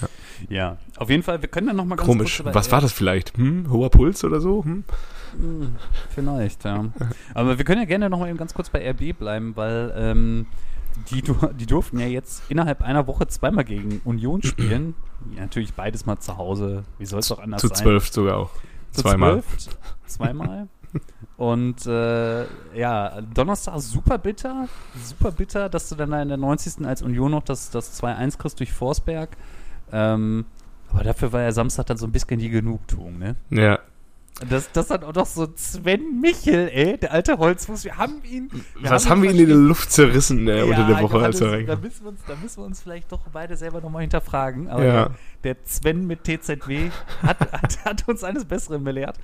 Ja. 0.00 0.56
ja. 0.56 0.76
auf 0.96 1.10
jeden 1.10 1.22
Fall, 1.22 1.40
wir 1.42 1.48
können 1.48 1.68
dann 1.68 1.76
nochmal 1.76 1.96
ganz 1.96 2.06
Komisch, 2.06 2.42
was 2.44 2.70
war 2.70 2.80
das 2.80 2.92
vielleicht? 2.92 3.36
Hm? 3.36 3.70
Hoher 3.70 3.90
Puls 3.90 4.22
oder 4.24 4.40
so? 4.40 4.64
Hm? 4.64 4.84
Hm? 5.38 5.76
Vielleicht, 6.10 6.64
ja. 6.64 6.86
Aber 7.34 7.58
wir 7.58 7.64
können 7.64 7.80
ja 7.80 7.86
gerne 7.86 8.10
nochmal 8.10 8.28
eben 8.28 8.38
ganz 8.38 8.54
kurz 8.54 8.70
bei 8.70 8.88
RB 8.90 9.18
bleiben, 9.18 9.56
weil 9.56 9.92
ähm, 9.96 10.46
die, 11.10 11.22
die 11.58 11.66
durften 11.66 11.98
ja 11.98 12.06
jetzt 12.06 12.42
innerhalb 12.48 12.82
einer 12.82 13.06
Woche 13.06 13.26
zweimal 13.26 13.64
gegen 13.64 14.00
Union 14.04 14.42
spielen. 14.42 14.94
ja, 15.34 15.42
natürlich 15.42 15.74
beides 15.74 16.06
mal 16.06 16.18
zu 16.18 16.36
Hause. 16.36 16.84
Wie 16.98 17.06
soll 17.06 17.20
es 17.20 17.28
doch 17.28 17.38
anders 17.38 17.60
zu 17.60 17.68
sein? 17.68 17.76
Zu 17.76 17.82
zwölf 17.82 18.08
sogar 18.08 18.36
auch. 18.38 18.50
Zu 18.92 19.02
zweimal. 19.02 19.42
Zwölf, 19.42 19.78
zweimal. 20.06 20.68
Und 21.36 21.84
äh, 21.86 22.44
ja, 22.74 23.20
Donnerstag 23.20 23.78
super 23.80 24.16
bitter, 24.16 24.68
super 25.04 25.30
bitter, 25.30 25.68
dass 25.68 25.88
du 25.90 25.94
dann 25.94 26.12
in 26.14 26.28
der 26.28 26.38
90. 26.38 26.86
als 26.86 27.02
Union 27.02 27.30
noch 27.30 27.42
das, 27.42 27.70
das 27.70 28.02
2-1 28.02 28.38
kriegst 28.38 28.58
durch 28.58 28.72
Forsberg. 28.72 29.36
Ähm, 29.92 30.46
aber 30.90 31.04
dafür 31.04 31.32
war 31.32 31.42
ja 31.42 31.52
Samstag 31.52 31.86
dann 31.86 31.98
so 31.98 32.06
ein 32.06 32.12
bisschen 32.12 32.38
die 32.38 32.48
Genugtuung, 32.48 33.18
ne? 33.18 33.36
Ja. 33.50 33.78
Das, 34.50 34.70
das 34.70 34.90
hat 34.90 35.02
auch 35.02 35.14
noch 35.14 35.24
so 35.24 35.48
Sven 35.56 36.20
Michel, 36.20 36.68
ey, 36.68 36.98
der 36.98 37.12
alte 37.12 37.38
Holzfuß. 37.38 37.84
Wir 37.84 37.96
haben 37.96 38.22
ihn. 38.22 38.50
Wir 38.78 38.90
Was 38.90 39.04
haben, 39.04 39.10
haben 39.10 39.22
wir 39.22 39.30
ihn 39.30 39.40
in 39.40 39.48
der 39.48 39.56
Luft 39.56 39.90
zerrissen 39.90 40.46
äh, 40.46 40.58
ja, 40.58 40.64
unter 40.64 40.86
der 40.86 41.00
Woche, 41.00 41.20
als 41.20 41.40
er 41.40 41.62
da 41.62 41.76
müssen, 41.76 42.04
wir 42.04 42.10
uns, 42.10 42.20
da 42.26 42.36
müssen 42.36 42.58
wir 42.58 42.66
uns 42.66 42.82
vielleicht 42.82 43.10
doch 43.10 43.22
beide 43.32 43.56
selber 43.56 43.80
nochmal 43.80 44.02
hinterfragen. 44.02 44.68
Aber 44.68 44.84
ja. 44.84 45.08
der, 45.42 45.54
der 45.54 45.56
Sven 45.64 46.06
mit 46.06 46.24
TZW 46.24 46.90
hat, 47.22 47.40
hat, 47.52 47.84
hat 47.84 48.08
uns 48.08 48.24
eines 48.24 48.44
Besseren 48.44 48.84
belehrt 48.84 49.18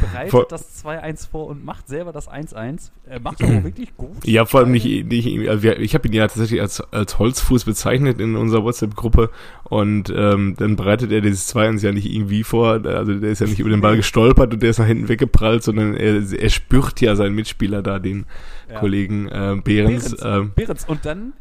bereitet 0.00 0.30
vor 0.30 0.46
das 0.48 0.84
2-1 0.84 1.28
vor 1.28 1.46
und 1.46 1.64
macht 1.64 1.88
selber 1.88 2.12
das 2.12 2.30
1-1. 2.30 2.90
Er 3.06 3.20
macht 3.20 3.42
auch 3.44 3.64
wirklich 3.64 3.96
gut. 3.96 4.24
Ja, 4.24 4.44
vor 4.44 4.60
allem 4.60 4.72
nicht, 4.72 5.06
nicht 5.06 5.48
also 5.48 5.68
ich 5.68 5.94
habe 5.94 6.08
ihn 6.08 6.14
ja 6.14 6.26
tatsächlich 6.26 6.60
als, 6.60 6.80
als 6.92 7.18
Holzfuß 7.18 7.64
bezeichnet 7.64 8.20
in 8.20 8.36
unserer 8.36 8.64
WhatsApp-Gruppe 8.64 9.30
und 9.64 10.12
ähm, 10.14 10.54
dann 10.58 10.76
bereitet 10.76 11.12
er 11.12 11.20
dieses 11.20 11.54
2-1 11.54 11.84
ja 11.84 11.92
nicht 11.92 12.06
irgendwie 12.06 12.44
vor, 12.44 12.84
also 12.84 13.14
der 13.18 13.30
ist 13.30 13.40
ja 13.40 13.46
nicht 13.46 13.60
über 13.60 13.70
den 13.70 13.80
Ball 13.80 13.96
gestolpert 13.96 14.52
und 14.52 14.62
der 14.62 14.70
ist 14.70 14.78
nach 14.78 14.86
hinten 14.86 15.08
weggeprallt, 15.08 15.62
sondern 15.62 15.94
er, 15.94 16.22
er 16.32 16.50
spürt 16.50 17.00
ja 17.00 17.16
seinen 17.16 17.34
Mitspieler 17.34 17.82
da, 17.82 17.98
den 17.98 18.26
ja. 18.68 18.78
Kollegen 18.78 19.28
äh, 19.28 19.60
Behrens. 19.62 19.64
Behrens, 19.64 20.16
ähm, 20.24 20.52
Behrens. 20.54 20.84
Und 20.84 21.04
dann, 21.04 21.32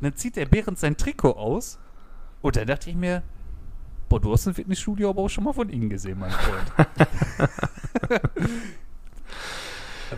dann 0.00 0.14
zieht 0.16 0.36
der 0.36 0.46
Behrens 0.46 0.80
sein 0.80 0.96
Trikot 0.96 1.32
aus 1.32 1.78
und 2.40 2.56
da 2.56 2.64
dachte 2.64 2.90
ich 2.90 2.96
mir, 2.96 3.22
Boah, 4.12 4.20
du 4.20 4.30
hast 4.30 4.46
ein 4.46 4.52
Fitnessstudio 4.52 5.08
aber 5.08 5.22
auch 5.22 5.30
schon 5.30 5.42
mal 5.42 5.54
von 5.54 5.70
innen 5.70 5.88
gesehen, 5.88 6.18
mein 6.18 6.30
Freund. 6.30 6.90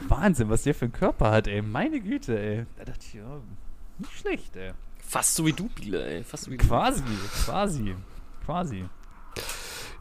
Wahnsinn, 0.09 0.49
was 0.51 0.63
der 0.65 0.75
für 0.75 0.87
einen 0.87 0.93
Körper 0.93 1.31
hat, 1.31 1.47
ey. 1.47 1.63
Meine 1.63 2.01
Güte, 2.01 2.39
ey. 2.39 2.67
Da 2.79 2.85
dachte 2.85 3.01
ich, 3.07 3.15
ja, 3.15 3.23
nicht 3.99 4.13
schlecht, 4.13 4.57
ey. 4.57 4.73
Fast 4.99 5.35
so 5.37 5.47
wie 5.47 5.53
du, 5.53 5.69
Biele, 5.69 6.05
ey. 6.05 6.25
Fast 6.25 6.45
so 6.45 6.51
wie 6.51 6.57
quasi, 6.57 7.01
du. 7.03 7.45
quasi, 7.45 7.95
quasi. 8.45 8.85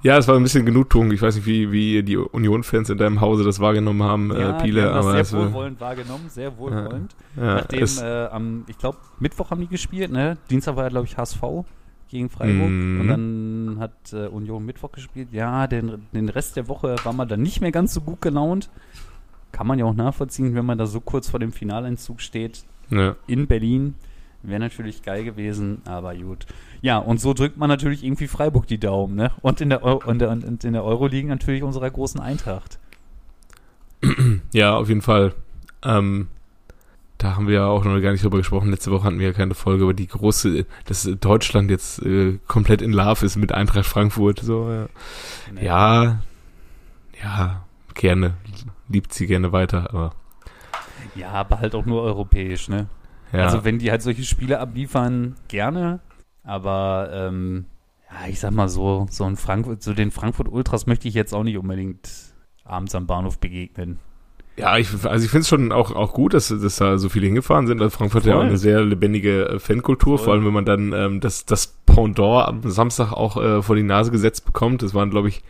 Ja, 0.01 0.17
es 0.17 0.27
war 0.27 0.35
ein 0.35 0.43
bisschen 0.43 0.65
Genugtuung. 0.65 1.11
Ich 1.11 1.21
weiß 1.21 1.35
nicht, 1.35 1.45
wie, 1.45 1.71
wie 1.71 2.03
die 2.03 2.17
Union-Fans 2.17 2.89
in 2.89 2.97
deinem 2.97 3.21
Hause 3.21 3.43
das 3.43 3.59
wahrgenommen 3.59 4.03
haben, 4.03 4.31
Ja, 4.35 4.57
äh, 4.57 4.61
Piele, 4.63 4.81
die 4.81 4.87
haben 4.87 4.95
aber 4.97 5.23
sehr 5.23 5.37
war- 5.39 5.45
wohlwollend 5.47 5.79
wahrgenommen, 5.79 6.29
sehr 6.29 6.57
wohlwollend. 6.57 7.15
ja, 7.37 7.55
Nachdem 7.55 7.83
es, 7.83 8.01
äh, 8.01 8.27
am, 8.31 8.65
ich 8.67 8.77
glaube, 8.77 8.97
Mittwoch 9.19 9.51
haben 9.51 9.61
die 9.61 9.67
gespielt, 9.67 10.11
ne? 10.11 10.37
Dienstag 10.49 10.75
war 10.75 10.83
ja, 10.83 10.89
glaube 10.89 11.05
ich, 11.07 11.17
HSV 11.17 11.41
gegen 12.13 12.29
Freiburg. 12.29 12.69
Mhm. 12.69 13.01
Und 13.01 13.07
dann 13.07 13.75
hat 13.79 14.13
äh, 14.13 14.27
Union 14.27 14.65
Mittwoch 14.65 14.91
gespielt. 14.91 15.29
Ja, 15.31 15.67
den, 15.67 16.03
den 16.13 16.29
Rest 16.29 16.55
der 16.55 16.67
Woche 16.67 16.95
war 17.03 17.13
man 17.13 17.27
dann 17.27 17.41
nicht 17.41 17.59
mehr 17.59 17.71
ganz 17.71 17.93
so 17.93 18.01
gut 18.01 18.21
gelaunt. 18.21 18.69
Kann 19.51 19.67
man 19.67 19.77
ja 19.77 19.85
auch 19.85 19.93
nachvollziehen, 19.93 20.55
wenn 20.55 20.65
man 20.65 20.77
da 20.77 20.85
so 20.85 20.99
kurz 20.99 21.29
vor 21.29 21.39
dem 21.39 21.51
Finaleinzug 21.51 22.21
steht 22.21 22.63
ja. 22.89 23.15
in 23.27 23.47
Berlin. 23.47 23.95
Wäre 24.41 24.59
natürlich 24.59 25.03
geil 25.03 25.23
gewesen, 25.23 25.81
aber 25.85 26.15
gut. 26.15 26.45
Ja, 26.81 26.97
und 26.97 27.21
so 27.21 27.33
drückt 27.33 27.57
man 27.57 27.69
natürlich 27.69 28.03
irgendwie 28.03 28.27
Freiburg 28.27 28.67
die 28.67 28.77
Daumen, 28.77 29.15
ne? 29.15 29.31
Und 29.41 29.61
in 29.61 29.69
der, 29.69 29.85
Eu 29.85 29.99
und 30.05 30.19
der, 30.19 30.31
und 30.31 30.63
in 30.63 30.73
der 30.73 30.83
Euroleague 30.83 31.29
natürlich 31.29 31.63
unserer 31.63 31.89
großen 31.89 32.19
Eintracht. 32.19 32.77
ja, 34.51 34.75
auf 34.75 34.89
jeden 34.89 35.01
Fall. 35.01 35.33
Ähm, 35.81 36.27
da 37.23 37.37
haben 37.37 37.47
wir 37.47 37.53
ja 37.53 37.67
auch 37.67 37.85
noch 37.85 37.97
gar 38.01 38.11
nicht 38.11 38.21
drüber 38.21 38.37
gesprochen. 38.37 38.69
Letzte 38.69 38.91
Woche 38.91 39.05
hatten 39.05 39.17
wir 39.17 39.27
ja 39.27 39.33
keine 39.33 39.53
Folge, 39.53 39.85
aber 39.85 39.93
die 39.93 40.07
große, 40.07 40.65
dass 40.83 41.09
Deutschland 41.21 41.71
jetzt 41.71 42.01
äh, 42.01 42.37
komplett 42.47 42.81
in 42.81 42.91
Love 42.91 43.25
ist 43.25 43.37
mit 43.37 43.53
Eintracht 43.53 43.85
Frankfurt. 43.85 44.39
So, 44.39 44.69
ja. 44.69 44.87
Ne? 45.53 45.63
ja, 45.63 46.19
ja, 47.23 47.65
gerne. 47.93 48.33
Liebt 48.89 49.13
sie 49.13 49.25
gerne 49.25 49.53
weiter, 49.53 49.89
aber 49.89 50.11
Ja, 51.15 51.31
aber 51.31 51.59
halt 51.59 51.75
auch 51.75 51.85
nur 51.85 52.01
europäisch, 52.01 52.67
ne? 52.67 52.87
ja. 53.31 53.45
Also 53.45 53.63
wenn 53.63 53.79
die 53.79 53.89
halt 53.89 54.01
solche 54.01 54.23
Spiele 54.23 54.59
abliefern, 54.59 55.37
gerne. 55.47 56.01
Aber 56.43 57.09
ähm, 57.13 57.67
ja, 58.11 58.27
ich 58.27 58.41
sag 58.41 58.51
mal 58.51 58.67
so, 58.67 59.07
so 59.09 59.23
ein 59.23 59.37
Frankfurt, 59.37 59.81
so 59.81 59.93
den 59.93 60.11
Frankfurt 60.11 60.49
Ultras 60.49 60.87
möchte 60.87 61.07
ich 61.07 61.13
jetzt 61.13 61.33
auch 61.33 61.43
nicht 61.43 61.57
unbedingt 61.57 62.09
abends 62.65 62.93
am 62.95 63.07
Bahnhof 63.07 63.39
begegnen. 63.39 63.99
Ja, 64.55 64.77
ich, 64.77 64.87
also 65.03 65.25
ich 65.25 65.31
finde 65.31 65.41
es 65.41 65.47
schon 65.49 65.71
auch, 65.71 65.95
auch 65.95 66.13
gut, 66.13 66.35
dass, 66.35 66.49
dass 66.49 66.75
da 66.75 66.97
so 66.99 67.09
viele 67.09 67.25
hingefahren 67.25 67.65
sind. 67.65 67.81
Also 67.81 67.97
Frankfurt 67.97 68.23
hat 68.23 68.27
ja 68.27 68.35
auch 68.35 68.39
Voll. 68.39 68.47
eine 68.47 68.57
sehr 68.57 68.83
lebendige 68.83 69.49
äh, 69.49 69.59
Fankultur, 69.59 70.17
Voll. 70.17 70.25
vor 70.25 70.33
allem 70.33 70.45
wenn 70.45 70.53
man 70.53 70.65
dann 70.65 70.93
ähm, 70.93 71.19
das, 71.19 71.45
das 71.45 71.75
Pendant 71.85 72.47
am 72.47 72.69
Samstag 72.69 73.11
auch 73.11 73.37
äh, 73.37 73.61
vor 73.63 73.75
die 73.75 73.83
Nase 73.83 74.11
gesetzt 74.11 74.45
bekommt. 74.45 74.83
Das 74.83 74.93
waren, 74.93 75.09
glaube 75.09 75.29
ich, 75.29 75.41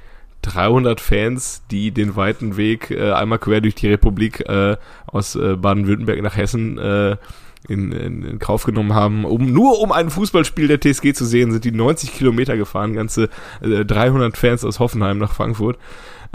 300 0.44 1.02
Fans, 1.02 1.64
die 1.70 1.92
den 1.92 2.16
weiten 2.16 2.56
Weg 2.56 2.92
äh, 2.92 3.12
einmal 3.12 3.40
quer 3.40 3.62
durch 3.62 3.76
die 3.76 3.88
Republik 3.88 4.42
äh, 4.48 4.78
aus 5.06 5.36
äh, 5.36 5.56
Baden-Württemberg 5.56 6.22
nach 6.22 6.38
Hessen 6.38 6.78
äh, 6.78 7.18
in, 7.68 7.92
in, 7.92 8.24
in 8.24 8.40
Kauf 8.40 8.64
genommen 8.64 8.94
haben, 8.94 9.26
um 9.26 9.52
nur 9.52 9.80
um 9.80 9.92
ein 9.92 10.10
Fußballspiel 10.10 10.68
der 10.68 10.82
TSG 10.82 11.14
zu 11.14 11.26
sehen, 11.26 11.52
sind 11.52 11.64
die 11.64 11.72
90 11.72 12.14
Kilometer 12.14 12.58
gefahren, 12.58 12.94
ganze 12.94 13.30
äh, 13.62 13.86
300 13.86 14.38
Fans 14.38 14.66
aus 14.66 14.80
Hoffenheim 14.80 15.18
nach 15.18 15.34
Frankfurt. 15.34 15.78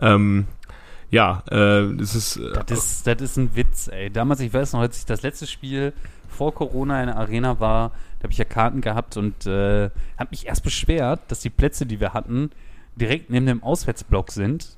Ähm, 0.00 0.46
ja, 1.10 1.42
äh, 1.50 1.94
das 1.96 2.14
ist, 2.14 2.36
äh, 2.36 2.52
Das 2.66 2.78
ist, 2.84 3.06
das 3.06 3.20
ist 3.22 3.36
ein 3.36 3.54
Witz, 3.56 3.88
ey. 3.88 4.10
Damals, 4.10 4.40
ich 4.40 4.52
weiß 4.52 4.72
noch, 4.74 4.80
als 4.80 4.98
ich 4.98 5.06
das 5.06 5.22
letzte 5.22 5.46
Spiel 5.46 5.92
vor 6.28 6.54
Corona 6.54 7.00
in 7.00 7.06
der 7.06 7.16
Arena 7.16 7.58
war, 7.60 7.90
da 8.18 8.24
habe 8.24 8.32
ich 8.32 8.38
ja 8.38 8.44
Karten 8.44 8.80
gehabt 8.80 9.16
und 9.16 9.46
äh, 9.46 9.90
habe 10.18 10.28
mich 10.30 10.46
erst 10.46 10.62
beschwert, 10.64 11.20
dass 11.28 11.40
die 11.40 11.50
Plätze, 11.50 11.86
die 11.86 12.00
wir 12.00 12.12
hatten, 12.14 12.50
direkt 12.96 13.30
neben 13.30 13.46
dem 13.46 13.62
Auswärtsblock 13.62 14.30
sind. 14.32 14.76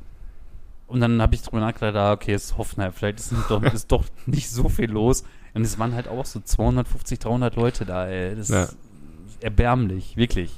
Und 0.87 1.01
dann 1.01 1.23
habe 1.23 1.35
ich 1.35 1.43
drüber 1.43 1.61
nachgedacht, 1.61 1.95
ah, 1.97 2.13
okay, 2.13 2.33
es 2.33 2.47
ist 2.47 2.59
Hoffenheim, 2.59 2.93
vielleicht 2.93 3.19
ist 3.21 3.33
doch, 3.49 3.63
ist 3.73 3.91
doch 3.93 4.05
nicht 4.27 4.51
so 4.51 4.69
viel 4.69 4.91
los. 4.91 5.25
Und 5.55 5.63
es 5.63 5.79
waren 5.79 5.95
halt 5.95 6.07
auch 6.09 6.25
so 6.27 6.41
250, 6.41 7.19
300 7.19 7.57
Leute 7.57 7.85
da, 7.87 8.07
ey. 8.07 8.37
Das 8.37 8.49
Ja. 8.49 8.65
ist 8.65 8.77
erbärmlich, 9.41 10.17
wirklich. 10.17 10.53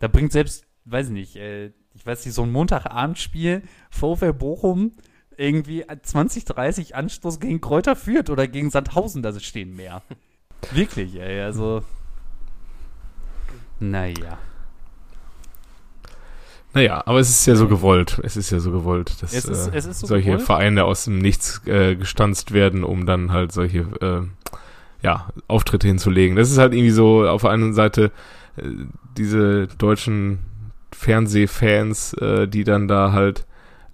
Da 0.00 0.08
bringt 0.08 0.32
selbst, 0.32 0.64
weiß 0.84 1.06
ich 1.08 1.12
nicht, 1.12 1.36
äh, 1.36 1.70
ich 1.94 2.04
weiß 2.06 2.24
nicht, 2.26 2.34
so 2.34 2.42
ein 2.42 2.52
Montagabendspiel, 2.52 3.62
VfL 3.90 4.32
Bochum, 4.32 4.92
irgendwie 5.36 5.84
20, 6.02 6.44
30 6.44 6.94
Anstoß 6.94 7.40
gegen 7.40 7.60
Kräuter 7.60 7.96
Fürth 7.96 8.30
oder 8.30 8.46
gegen 8.46 8.70
Sandhausen, 8.70 9.22
da 9.22 9.38
stehen 9.40 9.74
mehr. 9.76 10.02
Wirklich, 10.72 11.16
ey, 11.16 11.40
also. 11.40 11.82
Naja. 13.80 14.38
Naja, 16.72 17.02
aber 17.06 17.20
es 17.20 17.30
ist 17.30 17.46
ja 17.46 17.54
so 17.54 17.68
gewollt. 17.68 18.20
Es 18.24 18.36
ist 18.36 18.50
ja 18.50 18.58
so 18.58 18.72
gewollt, 18.72 19.22
dass 19.22 19.32
Es 19.32 19.44
ist- 19.44 19.68
äh, 19.68 19.76
es 19.76 19.86
ist 19.86 20.00
so 20.00 20.06
solche 20.08 20.30
gewollt. 20.30 20.42
Vereine 20.46 20.84
aus 20.84 21.04
dem 21.04 21.18
Nichts 21.18 21.62
äh, 21.66 21.94
gestanzt 21.94 22.52
werden, 22.52 22.82
um 22.82 23.06
dann 23.06 23.30
halt 23.30 23.52
solche 23.52 23.80
äh, 24.00 24.22
ja, 25.02 25.28
Auftritte 25.46 25.86
hinzulegen. 25.86 26.36
Das 26.36 26.50
ist 26.50 26.58
halt 26.58 26.72
irgendwie 26.72 26.90
so 26.90 27.28
auf 27.28 27.42
der 27.42 27.50
einen 27.50 27.74
Seite 27.74 28.10
äh, 28.56 28.62
diese 29.16 29.68
deutschen 29.78 30.40
Fernsehfans, 30.94 32.14
äh, 32.14 32.48
die 32.48 32.64
dann 32.64 32.88
da 32.88 33.12
halt 33.12 33.46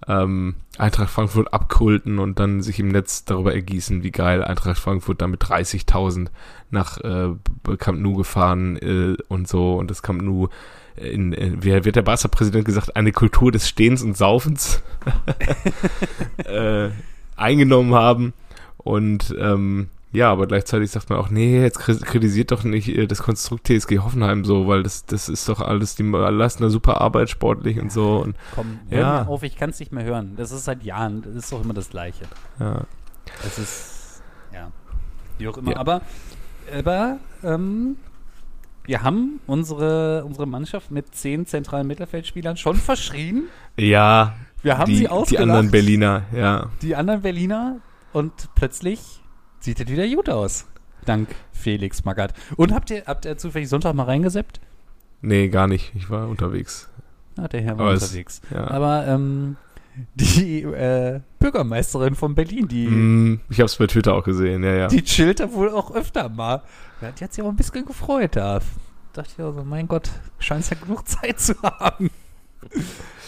ähm, 0.07 0.55
Eintracht 0.77 1.09
Frankfurt 1.09 1.53
abkulten 1.53 2.17
und 2.17 2.39
dann 2.39 2.61
sich 2.61 2.79
im 2.79 2.87
Netz 2.87 3.25
darüber 3.25 3.53
ergießen, 3.53 4.03
wie 4.03 4.11
geil 4.11 4.43
Eintracht 4.43 4.79
Frankfurt 4.79 5.21
da 5.21 5.27
mit 5.27 5.41
30.000 5.43 6.27
nach 6.69 6.97
äh, 6.99 7.29
Camp 7.77 7.99
Nou 7.99 8.15
gefahren 8.15 8.77
äh, 8.77 9.17
und 9.27 9.47
so. 9.47 9.75
Und 9.75 9.91
das 9.91 10.01
Camp 10.01 10.21
Nou 10.21 10.49
in, 10.95 11.33
in 11.33 11.63
wie 11.63 11.85
wird 11.85 11.95
der 11.95 12.01
Barca-Präsident 12.01 12.65
gesagt, 12.65 12.95
eine 12.95 13.11
Kultur 13.11 13.51
des 13.51 13.67
Stehens 13.67 14.01
und 14.01 14.17
Saufens 14.17 14.81
äh, 16.45 16.89
eingenommen 17.35 17.93
haben. 17.93 18.33
Und 18.77 19.35
ähm, 19.39 19.89
ja, 20.13 20.29
aber 20.31 20.45
gleichzeitig 20.47 20.91
sagt 20.91 21.09
man 21.09 21.19
auch, 21.19 21.29
nee, 21.29 21.61
jetzt 21.61 21.79
kri- 21.79 22.03
kritisiert 22.03 22.51
doch 22.51 22.63
nicht 22.63 22.89
äh, 22.89 23.07
das 23.07 23.23
Konstrukt 23.23 23.67
TSG 23.67 23.99
Hoffenheim 23.99 24.43
so, 24.45 24.67
weil 24.67 24.83
das, 24.83 25.05
das 25.05 25.29
ist 25.29 25.47
doch 25.47 25.61
alles, 25.61 25.95
die 25.95 26.03
leisten 26.03 26.63
eine 26.63 26.69
super 26.69 26.99
Arbeit 27.01 27.29
sportlich 27.29 27.79
und 27.79 27.91
so 27.91 28.17
und 28.19 28.35
Komm, 28.55 28.79
hör 28.89 28.99
Ja. 28.99 29.23
auf, 29.25 29.43
ich 29.43 29.55
kann 29.55 29.69
es 29.69 29.79
nicht 29.79 29.91
mehr 29.91 30.03
hören. 30.03 30.33
Das 30.35 30.51
ist 30.51 30.65
seit 30.65 30.83
Jahren, 30.83 31.21
das 31.21 31.35
ist 31.35 31.51
doch 31.51 31.63
immer 31.63 31.73
das 31.73 31.89
Gleiche. 31.89 32.25
ja. 32.59 32.81
Das 33.43 33.57
ist, 33.59 34.21
ja, 34.53 34.71
wie 35.37 35.47
auch 35.47 35.57
immer. 35.57 35.71
Ja. 35.71 35.77
Aber, 35.77 36.01
aber 36.77 37.17
ähm, 37.43 37.95
wir 38.83 39.03
haben 39.03 39.39
unsere, 39.47 40.25
unsere 40.25 40.47
Mannschaft 40.47 40.89
mit 40.91 41.13
zehn 41.15 41.45
zentralen 41.45 41.85
Mittelfeldspielern 41.87 42.57
schon 42.57 42.75
verschrien. 42.75 43.43
Ja, 43.77 44.35
Wir 44.63 44.77
haben 44.79 44.87
die, 44.89 44.95
sie 44.95 45.01
die 45.03 45.09
ausgelacht. 45.09 45.43
anderen 45.43 45.71
Berliner, 45.71 46.23
ja. 46.35 46.69
die 46.81 46.95
anderen 46.95 47.21
Berliner 47.21 47.77
und 48.11 48.33
plötzlich 48.55 49.20
sieht 49.61 49.79
es 49.79 49.87
wieder 49.87 50.07
gut 50.07 50.29
aus. 50.29 50.65
Dank 51.05 51.29
Felix 51.51 52.03
Magath. 52.05 52.33
Und 52.57 52.73
habt 52.73 52.89
ihr, 52.91 53.03
habt 53.07 53.25
ihr 53.25 53.37
zufällig 53.37 53.69
Sonntag 53.69 53.95
mal 53.95 54.03
reingeseppt? 54.03 54.59
Nee, 55.21 55.47
gar 55.49 55.67
nicht. 55.67 55.93
Ich 55.95 56.09
war 56.09 56.27
unterwegs. 56.27 56.89
Ah, 57.37 57.47
der 57.47 57.61
Herr 57.61 57.77
war 57.77 57.85
Aber 57.87 57.93
es- 57.95 58.03
unterwegs. 58.03 58.41
Ja. 58.51 58.69
Aber 58.69 59.07
ähm, 59.07 59.55
die 60.15 60.61
äh, 60.63 61.21
Bürgermeisterin 61.39 62.15
von 62.15 62.35
Berlin, 62.35 62.67
die, 62.67 62.87
Mm, 62.87 63.39
ich 63.49 63.59
hab's 63.61 63.75
bei 63.77 63.87
Twitter 63.87 64.13
auch 64.13 64.23
gesehen, 64.23 64.63
ja, 64.63 64.73
ja. 64.73 64.87
die 64.87 65.03
chillt 65.03 65.39
da 65.39 65.51
wohl 65.53 65.69
auch 65.69 65.93
öfter 65.93 66.29
mal. 66.29 66.61
Ja, 67.01 67.11
die 67.11 67.23
hat 67.23 67.33
sich 67.33 67.43
auch 67.43 67.49
ein 67.49 67.55
bisschen 67.55 67.85
gefreut 67.85 68.35
da. 68.35 68.59
Dachte 69.13 69.31
ich 69.37 69.43
also, 69.43 69.63
mein 69.63 69.87
Gott, 69.87 70.09
scheint 70.39 70.69
ja 70.69 70.77
genug 70.81 71.07
Zeit 71.07 71.39
zu 71.39 71.53
haben. 71.63 72.09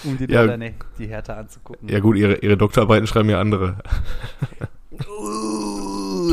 Um 0.03 0.17
die, 0.17 0.25
Ja. 0.31 0.45
da 0.45 0.57
dann 0.57 0.73
die 0.99 1.07
Härte 1.07 1.35
anzugucken. 1.35 1.89
Ja 1.89 1.99
gut, 1.99 2.15
ihre, 2.17 2.35
ihre 2.35 2.55
Doktorarbeiten 2.57 3.07
schreiben 3.07 3.29
ja 3.29 3.39
andere. 3.41 3.77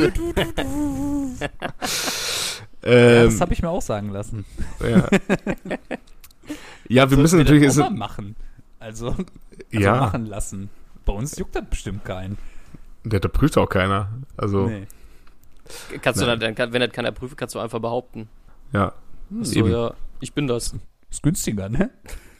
Ja, 2.82 2.90
ähm, 2.90 3.24
das 3.26 3.40
habe 3.42 3.52
ich 3.52 3.60
mir 3.60 3.68
auch 3.68 3.82
sagen 3.82 4.10
lassen. 4.10 4.46
ja. 4.80 5.06
ja, 6.88 7.10
wir 7.10 7.16
Sollten 7.16 7.22
müssen 7.22 7.38
wir 7.38 7.44
natürlich... 7.44 7.66
das 7.66 7.78
auch 7.78 7.90
machen. 7.90 8.36
Also, 8.78 9.08
also 9.08 9.24
ja, 9.70 9.96
machen 9.96 10.24
lassen. 10.26 10.70
Bei 11.04 11.12
uns 11.12 11.36
juckt 11.36 11.54
das 11.54 11.64
bestimmt 11.68 12.04
keinen. 12.06 12.38
der, 13.04 13.20
da 13.20 13.28
prüft 13.28 13.58
auch 13.58 13.68
keiner. 13.68 14.08
Also, 14.36 14.66
Nee. 14.66 14.86
Kannst 16.02 16.20
du 16.20 16.26
Nein. 16.26 16.40
dann, 16.40 16.54
dann, 16.54 16.72
wenn 16.72 16.80
das 16.80 16.90
keiner 16.90 17.12
prüft, 17.12 17.36
kannst 17.36 17.54
du 17.54 17.58
einfach 17.60 17.80
behaupten. 17.80 18.28
ja. 18.72 18.92
So, 19.42 19.60
Eben. 19.60 19.70
ja, 19.70 19.94
ich 20.18 20.32
bin 20.32 20.48
das. 20.48 20.74
Ist 21.08 21.22
günstiger, 21.22 21.68
ne? 21.68 21.90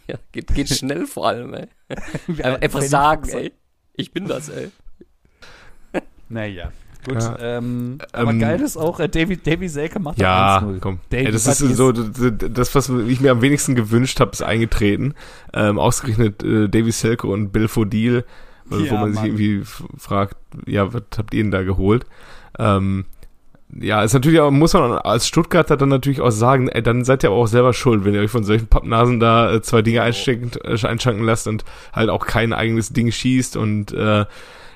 Ja, 0.09 0.17
geht, 0.33 0.53
geht 0.53 0.69
schnell 0.77 1.07
vor 1.07 1.29
allem, 1.29 1.55
ey. 1.55 1.69
Einfach, 2.43 2.83
sagen, 2.83 3.29
ey. 3.29 3.53
Ich 3.95 4.11
bin 4.11 4.27
das, 4.27 4.49
ey. 4.49 4.71
Naja, 6.29 6.73
gut. 7.05 7.23
Ja. 7.23 7.37
Ähm, 7.41 7.99
aber 8.13 8.31
Ähm, 8.31 8.39
geil 8.41 8.61
ist 8.61 8.77
auch, 8.77 9.01
äh, 9.01 9.09
Davy, 9.09 9.37
Davy 9.37 9.69
Selke 9.69 10.01
macht 10.01 10.19
Ja, 10.19 10.59
1-0. 10.59 10.79
komm. 10.81 10.99
Davy, 11.11 11.27
Ey, 11.27 11.33
das 11.33 11.47
ist 11.47 11.59
so, 11.77 11.93
das, 11.93 12.75
was 12.75 12.89
ich 12.89 13.21
mir 13.21 13.33
am 13.33 13.43
wenigsten 13.43 13.75
gewünscht 13.75 14.21
habe, 14.21 14.33
ist 14.33 14.43
eingetreten. 14.43 15.15
Ähm, 15.55 15.79
ausgerechnet 15.79 16.43
äh, 16.43 16.69
Davy 16.69 16.91
Selke 16.93 17.27
und 17.27 17.51
Bill 17.51 17.69
Fodil, 17.69 18.25
wo 18.67 18.77
Ja, 18.77 18.95
man 18.95 19.11
sich 19.13 19.17
Mann. 19.23 19.27
irgendwie 19.27 19.61
f- 19.61 19.83
fragt, 19.99 20.37
ja, 20.67 20.93
was 20.93 21.03
habt 21.19 21.35
ihr 21.35 21.43
denn 21.43 21.51
da 21.51 21.63
geholt? 21.63 22.07
Ähm, 22.59 23.05
ja, 23.73 24.03
ist 24.03 24.15
natürlich 24.15 24.41
auch, 24.41 24.51
muss 24.51 24.73
man 24.73 24.93
als 24.93 25.29
Stuttgarter 25.29 25.77
dann 25.77 25.91
natürlich 25.91 26.21
auch 26.21 26.31
sagen, 26.33 26.69
ey, 26.69 26.83
dann 26.83 27.05
seid 27.05 27.23
ihr 27.23 27.31
aber 27.31 27.37
auch 27.39 27.47
selber 27.47 27.73
schuld, 27.73 28.05
wenn 28.05 28.15
ihr 28.15 28.21
euch 28.21 28.31
von 28.31 28.43
solchen 28.43 28.67
Pappnasen 28.67 29.21
da 29.21 29.53
äh, 29.55 29.63
zwei 29.63 29.81
Dinge 29.83 30.03
einstecken, 30.03 30.51
äh, 30.65 30.77
einschanken 30.87 31.23
lasst 31.25 31.47
und 31.47 31.65
halt 31.93 32.11
auch 32.11 32.27
kein 32.27 32.53
eigenes 32.53 32.93
Ding 32.93 33.13
schießt 33.13 33.57
und 33.57 33.93
äh, 33.93 34.25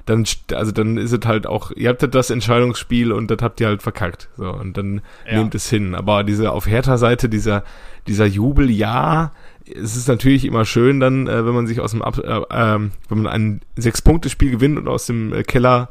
dann, 0.07 0.25
also 0.53 0.71
dann 0.73 0.97
ist 0.99 1.13
es 1.13 1.21
halt 1.25 1.47
auch, 1.47 1.71
ihr 1.73 1.89
habt 1.89 2.15
das 2.15 2.31
Entscheidungsspiel 2.31 3.11
und 3.13 3.31
das 3.31 3.39
habt 3.41 3.61
ihr 3.61 3.69
halt 3.69 3.83
verkackt. 3.83 4.29
So, 4.37 4.51
und 4.53 4.77
dann 4.77 5.01
Ja. 5.31 5.39
nehmt 5.39 5.55
es 5.55 5.69
hin. 5.71 5.95
Aber 5.95 6.25
diese 6.25 6.53
auf 6.53 6.67
Hertha 6.67 6.99
Seite, 6.99 7.29
dieser, 7.29 7.65
dieser 8.07 8.27
Jubel, 8.27 8.71
ja, 8.71 9.33
es 9.67 9.97
ist 9.97 10.09
natürlich 10.09 10.45
immer 10.45 10.67
schön 10.67 11.01
dann, 11.01 11.27
äh, 11.27 11.47
wenn 11.47 11.55
man 11.55 11.67
sich 11.67 11.81
aus 11.81 11.93
dem, 11.93 12.03
Ab 12.03 12.19
äh, 12.19 12.23
äh, 12.29 12.79
wenn 13.09 13.19
man 13.23 13.27
ein 13.27 13.61
Sechs-Punkte-Spiel 13.77 14.51
gewinnt 14.51 14.77
und 14.79 14.89
aus 14.89 15.07
dem 15.07 15.33
äh, 15.33 15.43
Keller 15.43 15.89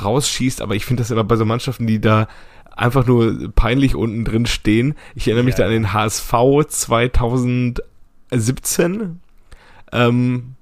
rausschießt, 0.00 0.62
aber 0.62 0.74
ich 0.76 0.84
finde 0.84 1.00
das 1.02 1.10
immer 1.10 1.24
bei 1.24 1.34
so 1.36 1.44
Mannschaften, 1.44 1.86
die 1.88 2.00
da 2.00 2.28
einfach 2.76 3.06
nur 3.06 3.50
peinlich 3.54 3.94
unten 3.96 4.24
drin 4.24 4.46
stehen. 4.46 4.94
Ich 5.14 5.26
erinnere 5.26 5.44
mich 5.44 5.54
Ja. 5.54 5.60
da 5.60 5.64
an 5.66 5.70
den 5.72 5.92
HSV 5.92 6.32
2017. 8.30 9.20
Ähm, 9.92 10.55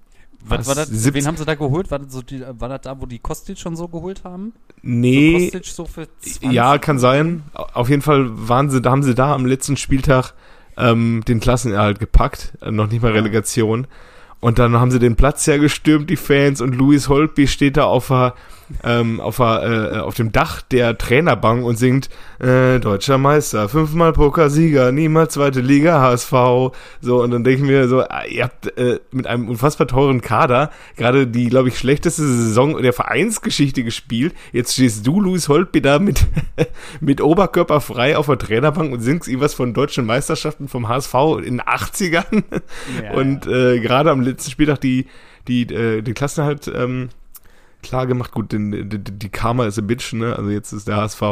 Was, 0.47 0.61
Was? 0.61 0.67
war 0.69 0.75
das, 0.75 0.89
17 0.89 1.15
wen 1.15 1.27
haben 1.27 1.37
sie 1.37 1.45
da 1.45 1.55
geholt? 1.55 1.91
War 1.91 1.99
das, 1.99 2.13
so 2.13 2.23
die, 2.23 2.43
war 2.47 2.69
das 2.69 2.83
da, 2.83 3.01
wo 3.01 3.07
die 3.07 3.19
Kostic 3.19 3.59
schon 3.59 3.77
so 3.77 3.89
geholt 3.89 4.25
haben? 4.25 4.53
nee, 4.83 5.33
So 5.33 5.39
Kostic 5.39 5.67
so 5.67 5.85
für 5.87 6.09
20? 6.21 6.53
ja, 6.53 6.79
kann 6.79 6.99
sein. 6.99 7.43
Auf 7.55 7.89
jeden 7.89 8.03
Fall 8.03 8.27
waren 8.31 8.71
sie, 8.71 8.81
da 8.83 8.91
haben 8.91 9.03
sie 9.03 9.15
da 9.15 9.35
am 9.35 9.47
letzten 9.47 9.77
Spieltag 9.77 10.35
ähm, 10.77 11.23
den 11.27 11.41
Klassenerhalt 11.41 11.99
gepackt, 11.99 12.53
äh, 12.61 12.71
noch 12.71 12.91
nicht 12.91 13.03
mal 13.03 13.13
Relegation. 13.13 13.87
Und 14.41 14.59
dann 14.59 14.75
haben 14.75 14.91
sie 14.91 14.99
den 14.99 15.17
Platz 15.17 15.47
ja 15.47 15.57
gestürmt, 15.57 16.11
die 16.11 16.17
Fans, 16.17 16.61
und 16.61 16.75
Luis 16.75 17.09
Holtby 17.09 17.47
steht 17.47 17.79
da 17.79 17.85
auf 17.85 18.09
der, 18.09 18.35
ähm, 18.83 19.21
auf, 19.21 19.39
äh, 19.39 19.99
auf 19.99 20.15
dem 20.15 20.33
Dach 20.33 20.63
der 20.63 20.97
Trainerbank 20.97 21.65
und 21.65 21.77
singt 21.77 22.09
äh, 22.39 22.79
Deutscher 22.81 23.19
Meister, 23.19 23.69
fünfmal 23.69 24.13
Pokalsieger, 24.13 24.93
niemals 24.93 25.35
zweite 25.35 25.61
Liga, 25.61 26.01
HSV. 26.01 26.33
So, 27.01 27.23
und 27.23 27.31
dann 27.31 27.45
denke 27.45 27.63
ich 27.63 27.67
mir 27.67 27.89
so, 27.89 28.03
ah, 28.03 28.25
ihr 28.29 28.45
habt 28.45 28.77
äh, 28.79 29.01
mit 29.13 29.27
einem 29.27 29.49
unfassbar 29.49 29.87
teuren 29.87 30.21
Kader 30.21 30.71
gerade 30.97 31.27
die, 31.27 31.49
glaube 31.49 31.69
ich, 31.69 31.79
schlechteste 31.79 32.23
Saison 32.23 32.83
der 32.83 32.93
Vereinsgeschichte 32.93 33.85
gespielt. 33.85 34.35
Jetzt 34.53 34.75
stehst 34.75 35.07
du, 35.07 35.21
Luis 35.21 35.49
Holtby, 35.49 35.81
da 35.81 35.99
mit, 35.99 36.27
mit 37.01 37.21
Oberkörper 37.21 37.81
frei 37.81 38.17
auf 38.17 38.27
der 38.27 38.39
Trainerbank 38.39 38.93
und 38.93 39.01
singst 39.01 39.29
ihm 39.29 39.41
was 39.41 39.55
von 39.55 39.75
deutschen 39.75 40.07
Meisterschaften 40.07 40.69
vom 40.69 40.89
HSV 40.89 41.15
in 41.39 41.59
den 41.59 41.63
80ern. 41.63 42.43
Ja, 43.03 43.13
Und 43.15 43.47
äh, 43.47 43.81
gerade 43.81 44.11
am 44.11 44.21
letzten 44.21 44.51
Spieltag 44.51 44.81
die, 44.81 45.07
die, 45.49 45.63
äh, 45.63 46.03
die 46.03 46.13
Klassenerhalt 46.13 46.71
ähm, 46.75 47.09
klar 47.85 48.07
gemacht. 48.07 48.33
Gut, 48.33 48.53
den, 48.53 48.89
die, 48.89 48.99
die 48.99 49.29
Karma 49.29 49.67
ist 49.67 49.79
a 49.79 49.83
bitch, 49.83 50.13
ne? 50.15 50.37
Also 50.37 50.51
jetzt 50.51 50.73
ist 50.73 50.89
der 50.89 50.97
HSV 50.97 51.23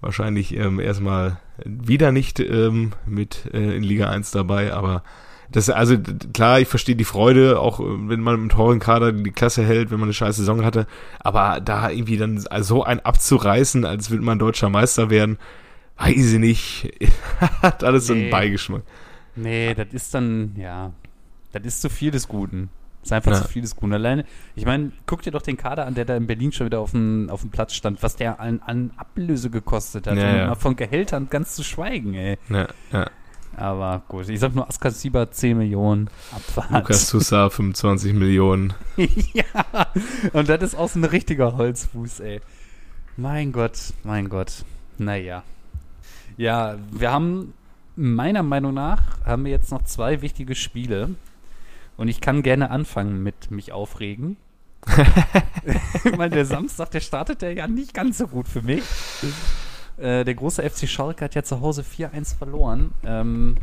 wahrscheinlich 0.00 0.54
ähm, 0.54 0.78
erstmal 0.78 1.38
wieder 1.64 2.12
nicht 2.12 2.38
ähm, 2.40 2.92
mit 3.06 3.50
äh, 3.52 3.76
in 3.76 3.82
Liga 3.82 4.08
1 4.08 4.30
dabei, 4.30 4.72
aber 4.72 5.02
das, 5.50 5.70
also 5.70 5.96
klar, 6.34 6.60
ich 6.60 6.68
verstehe 6.68 6.94
die 6.94 7.04
Freude, 7.04 7.58
auch 7.58 7.80
äh, 7.80 7.84
wenn 8.08 8.20
man 8.20 8.34
im 8.36 8.48
teuren 8.48 8.78
Kader 8.80 9.12
die 9.12 9.32
Klasse 9.32 9.64
hält, 9.64 9.90
wenn 9.90 9.98
man 9.98 10.06
eine 10.06 10.14
scheiß 10.14 10.36
Saison 10.36 10.64
hatte, 10.64 10.86
aber 11.20 11.60
da 11.60 11.90
irgendwie 11.90 12.16
dann 12.18 12.38
so 12.60 12.84
ein 12.84 13.00
abzureißen, 13.00 13.84
als 13.84 14.10
würde 14.10 14.24
man 14.24 14.38
deutscher 14.38 14.68
Meister 14.68 15.10
werden, 15.10 15.38
weiß 15.96 16.34
ich 16.34 16.38
nicht, 16.38 16.92
hat 17.62 17.82
alles 17.82 18.06
so 18.06 18.12
einen 18.12 18.22
Nee. 18.26 18.30
Beigeschmack. 18.30 18.82
Nee, 19.34 19.74
das 19.74 19.88
ist 19.92 20.14
dann, 20.14 20.54
ja, 20.56 20.92
das 21.52 21.64
ist 21.64 21.80
zu 21.82 21.90
viel 21.90 22.10
des 22.10 22.28
Guten. 22.28 22.70
Ist 23.08 23.12
einfach 23.14 23.32
Ja. 23.32 23.40
zu 23.40 23.48
viel 23.48 23.62
des 23.62 23.74
Guten. 23.74 23.94
Alleine, 23.94 24.26
ich 24.54 24.66
meine, 24.66 24.92
guck 25.06 25.22
dir 25.22 25.30
doch 25.30 25.40
den 25.40 25.56
Kader 25.56 25.86
an, 25.86 25.94
der 25.94 26.04
da 26.04 26.14
in 26.14 26.26
Berlin 26.26 26.52
schon 26.52 26.66
wieder 26.66 26.80
auf 26.80 26.90
dem, 26.90 27.30
auf 27.30 27.40
dem 27.40 27.48
Platz 27.48 27.72
stand, 27.72 28.02
was 28.02 28.16
der 28.16 28.38
an, 28.38 28.60
an 28.66 28.90
Ablöse 28.98 29.48
gekostet 29.48 30.06
hat. 30.06 30.18
Ja, 30.18 30.36
ja. 30.36 30.54
Von 30.56 30.76
Gehältern 30.76 31.28
ganz 31.30 31.54
zu 31.54 31.64
schweigen, 31.64 32.12
ey. 32.12 32.36
Ja, 32.50 32.68
ja. 32.92 33.10
Aber 33.56 34.02
gut, 34.08 34.28
ich 34.28 34.38
sag 34.38 34.54
nur 34.54 34.68
Askar 34.68 34.90
Sieber 34.90 35.30
10 35.30 35.56
Millionen 35.56 36.10
Abfahrt. 36.32 36.70
Lukas 36.70 37.08
Sousa 37.08 37.48
25 37.48 38.12
Millionen. 38.12 38.74
ja, 39.32 39.86
und 40.34 40.50
das 40.50 40.62
ist 40.62 40.74
auch 40.74 40.90
so 40.90 40.98
ein 40.98 41.04
richtiger 41.04 41.56
Holzfuß, 41.56 42.20
ey. 42.20 42.42
Mein 43.16 43.52
Gott, 43.52 43.94
mein 44.04 44.28
Gott. 44.28 44.64
Naja. 44.98 45.44
Ja, 46.36 46.76
wir 46.92 47.10
haben, 47.10 47.54
meiner 47.96 48.42
Meinung 48.42 48.74
nach, 48.74 49.00
haben 49.24 49.46
wir 49.46 49.50
jetzt 49.50 49.70
noch 49.72 49.82
zwei 49.84 50.20
wichtige 50.20 50.54
Spiele. 50.54 51.14
Und 51.98 52.08
ich 52.08 52.20
kann 52.22 52.42
gerne 52.42 52.70
anfangen 52.70 53.22
mit 53.22 53.50
mich 53.50 53.72
aufregen. 53.72 54.36
ich 56.04 56.16
meine, 56.16 56.30
der 56.30 56.46
Samstag, 56.46 56.92
der 56.92 57.00
startet 57.00 57.42
ja 57.42 57.66
nicht 57.66 57.92
ganz 57.92 58.18
so 58.18 58.28
gut 58.28 58.48
für 58.48 58.62
mich. 58.62 58.84
Äh, 59.98 60.24
der 60.24 60.34
große 60.34 60.62
FC 60.62 60.88
Schalke 60.88 61.24
hat 61.24 61.34
ja 61.34 61.42
zu 61.42 61.60
Hause 61.60 61.82
4-1 61.82 62.36
verloren. 62.36 62.92
Ähm, 63.04 63.56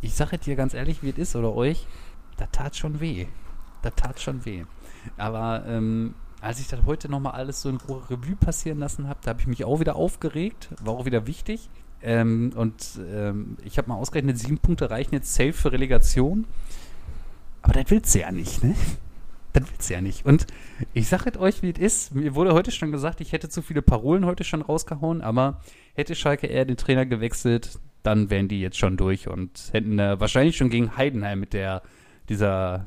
ich 0.00 0.14
sage 0.14 0.38
dir 0.38 0.54
ganz 0.54 0.72
ehrlich, 0.72 1.02
wie 1.02 1.10
es 1.10 1.18
ist, 1.18 1.36
oder 1.36 1.52
euch, 1.52 1.88
da 2.36 2.46
tat 2.46 2.76
schon 2.76 3.00
weh. 3.00 3.26
Da 3.82 3.90
tat 3.90 4.20
schon 4.20 4.44
weh. 4.44 4.64
Aber 5.16 5.64
ähm, 5.66 6.14
als 6.40 6.60
ich 6.60 6.68
das 6.68 6.80
heute 6.86 7.08
nochmal 7.08 7.32
alles 7.32 7.60
so 7.60 7.68
in 7.68 7.78
Ruhe 7.78 8.02
Revue 8.08 8.36
passieren 8.36 8.78
lassen 8.78 9.08
habe, 9.08 9.18
da 9.24 9.30
habe 9.30 9.40
ich 9.40 9.48
mich 9.48 9.64
auch 9.64 9.80
wieder 9.80 9.96
aufgeregt. 9.96 10.68
War 10.80 10.94
auch 10.94 11.06
wieder 11.06 11.26
wichtig. 11.26 11.68
Ähm, 12.02 12.52
und 12.54 13.00
ähm, 13.10 13.56
ich 13.64 13.78
habe 13.78 13.88
mal 13.88 13.96
ausgerechnet, 13.96 14.38
sieben 14.38 14.58
Punkte 14.58 14.90
reichen 14.90 15.14
jetzt 15.14 15.34
safe 15.34 15.54
für 15.54 15.72
Relegation. 15.72 16.46
Aber 17.64 17.72
das 17.72 17.90
willst 17.90 18.14
du 18.14 18.20
ja 18.20 18.30
nicht, 18.30 18.62
ne? 18.62 18.74
Das 19.54 19.64
willst 19.70 19.88
du 19.88 19.94
ja 19.94 20.02
nicht. 20.02 20.26
Und 20.26 20.46
ich 20.92 21.08
sage 21.08 21.30
es 21.30 21.38
euch, 21.38 21.62
wie 21.62 21.70
es 21.70 21.78
ist. 21.78 22.14
Mir 22.14 22.34
wurde 22.34 22.52
heute 22.52 22.70
schon 22.70 22.92
gesagt, 22.92 23.22
ich 23.22 23.32
hätte 23.32 23.48
zu 23.48 23.62
viele 23.62 23.80
Parolen 23.80 24.26
heute 24.26 24.44
schon 24.44 24.60
rausgehauen, 24.60 25.22
aber 25.22 25.62
hätte 25.94 26.14
Schalke 26.14 26.46
eher 26.46 26.66
den 26.66 26.76
Trainer 26.76 27.06
gewechselt, 27.06 27.78
dann 28.02 28.28
wären 28.28 28.48
die 28.48 28.60
jetzt 28.60 28.76
schon 28.76 28.98
durch 28.98 29.28
und 29.28 29.70
hätten 29.72 29.98
äh, 29.98 30.20
wahrscheinlich 30.20 30.58
schon 30.58 30.68
gegen 30.68 30.98
Heidenheim 30.98 31.40
mit 31.40 31.54
der 31.54 31.82
dieser 32.28 32.84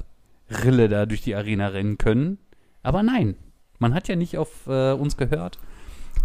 Rille 0.64 0.90
da 0.90 1.08
durch 1.08 1.22
die 1.22 1.34
Arena 1.34 1.70
rennen 1.70 1.98
können. 1.98 2.38
Aber 2.84 3.02
nein, 3.02 3.36
man 3.80 3.96
hat 3.96 4.08
ja 4.08 4.16
nicht 4.16 4.38
auf 4.38 4.68
äh, 4.68 4.92
uns 4.92 5.18
gehört. 5.18 5.58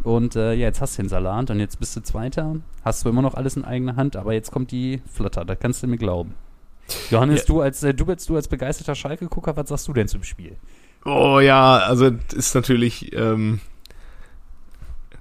Und 0.02 0.36
äh, 0.36 0.52
ja, 0.52 0.66
jetzt 0.66 0.82
hast 0.82 0.98
du 0.98 1.02
den 1.02 1.08
Salat 1.08 1.50
und 1.50 1.58
jetzt 1.58 1.80
bist 1.80 1.96
du 1.96 2.02
Zweiter. 2.02 2.56
Hast 2.84 3.04
du 3.04 3.08
immer 3.08 3.22
noch 3.22 3.34
alles 3.34 3.56
in 3.56 3.64
eigener 3.64 3.96
Hand, 3.96 4.16
aber 4.16 4.34
jetzt 4.34 4.50
kommt 4.50 4.72
die 4.72 5.00
Flatter, 5.06 5.46
da 5.46 5.54
kannst 5.54 5.82
du 5.82 5.86
mir 5.86 5.96
glauben. 5.96 6.34
Johannes, 7.10 7.40
Ja. 7.40 7.46
du 7.46 7.60
als 7.60 7.82
äh, 7.82 7.94
du 7.94 8.06
bist 8.06 8.28
du 8.28 8.36
als 8.36 8.48
begeisterter 8.48 8.94
Schalke-Gucker, 8.94 9.56
was 9.56 9.68
sagst 9.68 9.88
du 9.88 9.92
denn 9.92 10.08
zum 10.08 10.22
Spiel? 10.22 10.56
Oh 11.04 11.40
ja, 11.40 11.78
also 11.78 12.10
ist 12.34 12.54
natürlich, 12.54 13.12
ähm, 13.14 13.60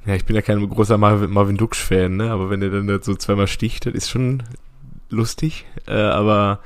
ja, 0.06 0.16
ich 0.16 0.26
bin 0.26 0.36
ja 0.36 0.42
kein 0.42 0.68
großer 0.68 0.98
Marvin, 0.98 1.32
Marvin 1.32 1.58
Duksch-Fan, 1.58 2.18
ne? 2.18 2.32
Aber 2.32 2.50
wenn 2.50 2.60
der 2.60 2.70
dann 2.70 2.88
da 2.88 3.00
so 3.02 3.16
zweimal 3.16 3.48
sticht, 3.48 3.86
das 3.86 3.94
ist 3.94 4.10
schon 4.10 4.44
lustig. 5.10 5.66
Äh, 5.88 5.94
aber 5.94 6.60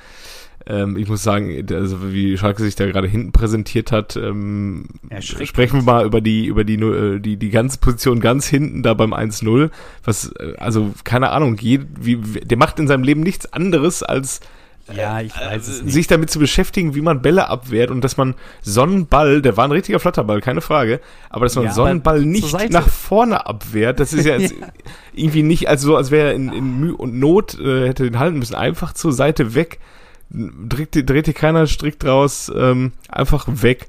ähm, 0.68 0.98
ich 0.98 1.08
muss 1.08 1.22
sagen, 1.22 1.66
also 1.72 2.12
wie 2.14 2.38
Schalke 2.38 2.62
sich 2.64 2.76
da 2.76 2.86
gerade 2.88 3.08
hinten 3.08 3.32
präsentiert 3.34 3.92
hat, 3.92 4.16
ähm, 4.16 4.88
sprechen 5.20 5.80
wir 5.80 5.84
mal 5.84 6.06
über 6.06 6.22
die 6.22 6.46
über 6.48 6.64
die 6.64 6.76
äh, 6.76 7.20
die 7.20 7.38
die 7.38 7.50
ganze 7.52 7.78
Position 7.80 8.20
ganz 8.20 8.48
hinten 8.48 8.84
da 8.84 8.94
beim 8.94 9.14
1-0, 9.14 9.70
was 10.04 10.32
äh, 10.40 10.54
also 10.58 10.94
keine 11.04 11.30
Ahnung, 11.32 11.58
je, 11.60 11.82
wie- 12.00 12.18
der 12.18 12.58
macht 12.58 12.80
in 12.80 12.88
seinem 12.88 13.04
Leben 13.04 13.22
nichts 13.22 13.52
anderes 13.54 14.02
als 14.02 14.40
Ja, 14.94 15.20
ich 15.20 15.36
weiß 15.36 15.68
es 15.68 15.80
äh, 15.80 15.84
nicht. 15.84 15.94
sich 15.94 16.08
damit 16.08 16.30
zu 16.30 16.38
beschäftigen, 16.38 16.94
wie 16.94 17.02
man 17.02 17.22
Bälle 17.22 17.48
abwehrt 17.48 17.90
und 17.90 18.02
dass 18.02 18.18
man 18.18 18.36
Sonnenball, 18.62 19.42
der 19.42 19.58
war 19.58 19.66
ein 19.66 19.72
richtiger 19.72 20.00
Flatterball, 20.00 20.42
keine 20.42 20.62
Frage, 20.62 21.00
aber 21.30 21.46
dass 21.46 21.56
man 21.56 21.66
Ja, 21.66 21.72
Sonnenball 21.72 22.24
nicht 22.24 22.70
nach 22.70 22.88
vorne 22.88 23.48
abwehrt, 23.48 24.00
das 24.00 24.14
ist 24.14 24.26
ja 24.26 24.38
jetzt 24.38 24.54
irgendwie 25.14 25.44
nicht, 25.44 25.70
also 25.70 25.88
so, 25.88 25.96
als 25.98 26.12
wäre 26.12 26.30
er 26.30 26.34
in, 26.36 26.54
in 26.54 26.80
Mühe 26.80 26.96
und 26.96 27.16
Not, 27.16 27.60
äh, 27.60 27.88
hätte 27.88 28.04
den 28.04 28.20
halten 28.20 28.38
müssen, 28.38 28.56
einfach 28.56 28.94
zur 28.94 29.12
Seite 29.12 29.56
weg, 29.56 29.80
dreht, 30.30 31.10
dreht 31.10 31.26
hier 31.26 31.34
keiner 31.34 31.66
Strick 31.68 32.00
draus, 32.00 32.52
ähm, 32.56 32.94
einfach 33.10 33.48
weg. 33.48 33.88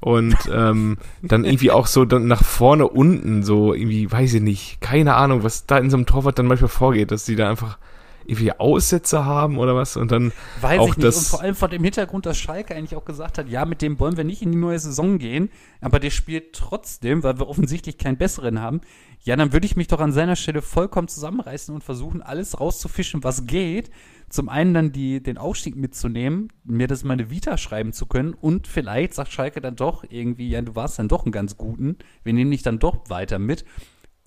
Und 0.00 0.34
ähm, 0.52 0.98
dann 1.22 1.44
irgendwie 1.44 1.70
auch 1.70 1.86
so 1.86 2.04
dann 2.04 2.26
nach 2.26 2.42
vorne 2.42 2.88
unten, 2.88 3.44
so 3.44 3.72
irgendwie, 3.72 4.10
weiß 4.10 4.34
ich 4.34 4.42
nicht, 4.42 4.80
keine 4.80 5.14
Ahnung, 5.14 5.44
was 5.44 5.66
da 5.66 5.78
in 5.78 5.90
so 5.90 5.96
einem 5.96 6.06
Torwart 6.06 6.40
dann 6.40 6.46
manchmal 6.46 6.70
vorgeht, 6.70 7.12
dass 7.12 7.24
die 7.24 7.36
da 7.36 7.48
einfach 7.48 7.78
irgendwie 8.26 8.52
Aussätze 8.52 9.24
haben 9.24 9.58
oder 9.58 9.74
was 9.74 9.96
und 9.96 10.10
dann 10.10 10.32
Weiß 10.60 10.78
auch 10.80 10.88
ich 10.88 10.96
nicht. 10.96 11.06
das- 11.06 11.16
Und 11.18 11.24
vor 11.26 11.40
allem 11.42 11.54
vor 11.54 11.68
dem 11.68 11.82
Hintergrund, 11.84 12.26
dass 12.26 12.38
Schalke 12.38 12.74
eigentlich 12.74 12.96
auch 12.96 13.04
gesagt 13.04 13.38
hat, 13.38 13.48
ja, 13.48 13.64
mit 13.64 13.82
dem 13.82 13.98
wollen 14.00 14.16
wir 14.16 14.24
nicht 14.24 14.42
in 14.42 14.52
die 14.52 14.58
neue 14.58 14.78
Saison 14.78 15.18
gehen, 15.18 15.50
aber 15.80 15.98
der 16.00 16.10
spielt 16.10 16.52
trotzdem, 16.54 17.22
weil 17.22 17.38
wir 17.38 17.48
offensichtlich 17.48 17.98
keinen 17.98 18.16
besseren 18.16 18.60
haben. 18.60 18.80
Ja, 19.24 19.36
dann 19.36 19.52
würde 19.52 19.66
ich 19.66 19.76
mich 19.76 19.86
doch 19.88 20.00
an 20.00 20.12
seiner 20.12 20.34
Stelle 20.36 20.62
vollkommen 20.62 21.08
zusammenreißen 21.08 21.74
und 21.74 21.84
versuchen, 21.84 22.22
alles 22.22 22.58
rauszufischen, 22.58 23.22
was 23.22 23.46
geht. 23.46 23.90
Zum 24.28 24.48
einen 24.48 24.72
dann 24.74 24.92
die, 24.92 25.22
den 25.22 25.36
Aufstieg 25.38 25.76
mitzunehmen, 25.76 26.48
mir 26.64 26.88
das 26.88 27.04
meine 27.04 27.30
Vita 27.30 27.58
schreiben 27.58 27.92
zu 27.92 28.06
können 28.06 28.32
und 28.34 28.66
vielleicht 28.66 29.12
sagt 29.14 29.30
Schalke 29.30 29.60
dann 29.60 29.76
doch 29.76 30.04
irgendwie, 30.08 30.48
ja, 30.48 30.62
du 30.62 30.74
warst 30.74 30.98
dann 30.98 31.08
doch 31.08 31.24
einen 31.24 31.32
ganz 31.32 31.56
guten, 31.58 31.98
wir 32.24 32.32
nehmen 32.32 32.50
dich 32.50 32.62
dann 32.62 32.78
doch 32.78 33.10
weiter 33.10 33.38
mit. 33.38 33.64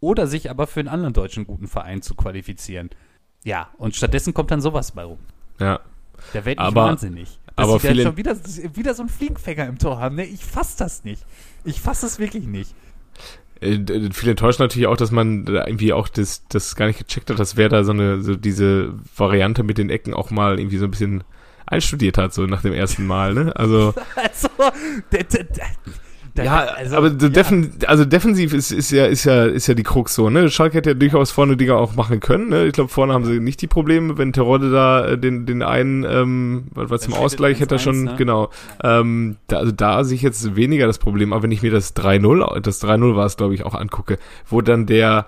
Oder 0.02 0.28
sich 0.28 0.52
aber 0.52 0.68
für 0.68 0.82
einen 0.82 0.90
anderen 0.90 1.14
deutschen 1.14 1.48
guten 1.48 1.68
Verein 1.68 2.02
zu 2.04 2.14
qualifizieren. 2.14 2.90
Ja, 3.46 3.70
und 3.78 3.96
stattdessen 3.96 4.34
kommt 4.34 4.52
dann 4.52 4.60
sowas 4.60 4.92
bei 4.92 5.06
rum. 5.06 5.20
ja, 5.60 5.80
Da 6.34 6.44
werd 6.46 6.56
ich 6.56 6.60
Aber- 6.60 6.84
wahnsinnig. 6.86 7.40
Dass 7.56 7.70
aber 7.70 7.80
viele- 7.80 8.04
schon 8.04 8.18
wieder, 8.18 8.36
wieder 8.74 8.94
so 8.94 9.04
einen 9.04 9.10
Fliegenfänger 9.10 9.66
im 9.68 9.78
Tor 9.78 9.98
haben. 10.00 10.16
Ne? 10.18 10.26
Ich 10.26 10.44
fass 10.44 10.76
das 10.76 11.06
nicht. 11.06 11.24
Ich 11.64 11.80
fass 11.80 12.02
das 12.02 12.20
wirklich 12.20 12.46
nicht. 12.48 12.76
Äh, 13.62 13.80
d- 13.80 14.10
Viel 14.12 14.30
enttäuscht 14.32 14.60
natürlich 14.60 14.88
auch, 14.88 14.98
dass 14.98 15.12
man 15.12 15.48
irgendwie 15.48 15.94
auch 15.94 16.10
das, 16.10 16.44
das 16.50 16.76
gar 16.76 16.88
nicht 16.88 17.00
gecheckt 17.00 17.30
hat, 17.30 17.40
dass 17.40 17.56
wer 17.56 17.70
da 17.70 17.86
so 17.86 17.94
eine, 17.94 18.22
so 18.22 18.36
diese 18.36 18.94
Variante 19.16 19.64
mit 19.64 19.78
den 19.78 19.90
Ecken 19.90 20.14
auch 20.14 20.32
mal 20.32 20.60
irgendwie 20.60 20.78
so 20.78 20.84
ein 20.84 20.92
bisschen 20.92 21.24
einstudiert 21.66 22.18
hat, 22.18 22.34
so 22.34 22.46
nach 22.46 22.62
dem 22.62 22.74
ersten 22.74 23.08
Mal, 23.08 23.34
ne? 23.34 23.56
Also, 23.56 23.94
Also, 24.18 24.50
der, 25.14 25.24
der, 25.24 25.44
der, 25.46 25.66
Ja, 26.44 26.66
also, 26.66 26.98
aber 26.98 27.08
ja. 27.08 27.30
defen, 27.30 27.72
also 27.88 28.04
defensiv 28.04 28.54
ist, 28.54 28.72
ist 28.72 28.92
ja 28.92 29.06
ist 29.06 29.24
ja 29.24 29.46
ist 29.46 29.68
ja 29.68 29.74
die 29.74 29.84
Krux 29.84 30.16
so, 30.16 30.30
ne? 30.30 30.50
Schalke 30.50 30.78
hätte 30.78 30.90
ja 30.90 30.94
durchaus 30.94 31.32
vorne 31.32 31.56
Dinger 31.56 31.78
auch 31.78 31.96
machen 31.96 32.20
können, 32.20 32.50
ne? 32.50 32.66
Ich 32.66 32.74
glaube 32.74 32.90
vorne 32.90 33.14
haben 33.14 33.24
sie 33.24 33.40
nicht 33.40 33.62
die 33.62 33.68
Probleme, 33.68 34.18
wenn 34.18 34.34
Terodde 34.34 34.70
da 34.70 35.06
äh, 35.08 35.18
den 35.18 35.46
den 35.46 35.64
einen 35.64 36.04
ähm, 36.04 36.66
was 36.72 36.90
was 36.90 37.02
zum 37.04 37.14
Ausgleich 37.14 37.62
hätte 37.62 37.76
er 37.76 37.80
1-1, 37.80 37.84
schon 37.84 38.04
ne? 38.04 38.16
genau. 38.18 38.50
Ähm, 38.84 39.38
da, 39.48 39.58
also 39.58 39.72
da 39.72 40.04
sehe 40.04 40.16
ich 40.16 40.22
jetzt 40.22 40.56
weniger 40.58 40.88
das 40.88 40.98
Problem, 40.98 41.32
aber 41.32 41.44
wenn 41.44 41.52
ich 41.52 41.62
mir 41.62 41.72
das 41.72 41.96
3-0, 41.96 42.60
das 42.60 42.84
3-0 42.84 43.16
war 43.16 43.26
es 43.26 43.38
glaube 43.38 43.54
ich 43.54 43.64
auch 43.64 43.74
angucke, 43.74 44.18
wo 44.50 44.62
dann 44.62 44.86
der 44.86 45.28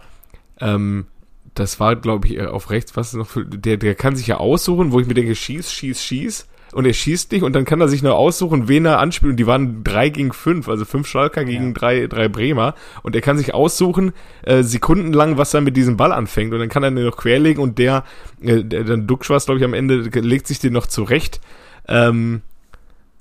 ähm, 0.60 1.06
das 1.54 1.80
war 1.80 1.96
glaube 1.96 2.28
ich 2.28 2.42
auf 2.42 2.70
rechts, 2.70 2.98
was 2.98 3.14
noch 3.14 3.28
für, 3.28 3.46
der 3.46 3.78
der 3.78 3.96
kann 3.96 4.18
sich 4.18 4.28
ja 4.28 4.38
aussuchen, 4.38 4.92
wo 4.92 5.00
ich 5.00 5.08
mir 5.08 5.14
denke, 5.14 5.36
schieß, 5.36 5.72
schieß, 5.72 6.04
schieß 6.04 6.48
und 6.74 6.86
er 6.86 6.94
schießt 6.94 7.32
nicht 7.32 7.44
und 7.44 7.54
dann 7.54 7.66
kann 7.66 7.80
er 7.82 7.88
sich 7.88 8.04
noch 8.04 8.16
aussuchen, 8.16 8.68
wen 8.68 8.86
er 8.86 9.00
anspielt 9.00 9.32
und 9.32 9.38
die 9.38 9.48
waren 9.48 9.84
drei 9.84 10.10
gegen 10.10 10.34
fünf, 10.34 10.68
also 10.70 10.86
fünf 10.86 11.08
Schalker 11.08 11.46
gegen 11.46 11.68
Ja. 11.68 11.74
drei, 11.74 12.08
drei 12.08 12.28
Bremer 12.28 12.76
und 13.04 13.16
er 13.16 13.22
kann 13.22 13.38
sich 13.38 13.54
aussuchen, 13.54 14.14
äh, 14.44 14.64
sekundenlang, 14.64 15.38
was 15.38 15.54
er 15.54 15.62
mit 15.62 15.78
diesem 15.78 15.98
Ball 15.98 16.12
anfängt 16.12 16.54
und 16.54 16.60
dann 16.60 16.70
kann 16.70 16.84
er 16.84 16.92
den 16.92 17.06
noch 17.06 17.18
querlegen 17.18 17.62
und 17.62 17.78
der, 17.80 18.04
äh, 18.42 18.64
der 18.64 18.84
dann 18.84 19.08
Duxch 19.08 19.30
war 19.30 19.40
glaube 19.40 19.60
ich 19.60 19.66
am 19.66 19.74
Ende, 19.74 20.02
legt 20.20 20.48
sich 20.48 20.60
den 20.60 20.74
noch 20.74 20.88
zurecht. 20.88 21.40
Ähm, 21.88 22.42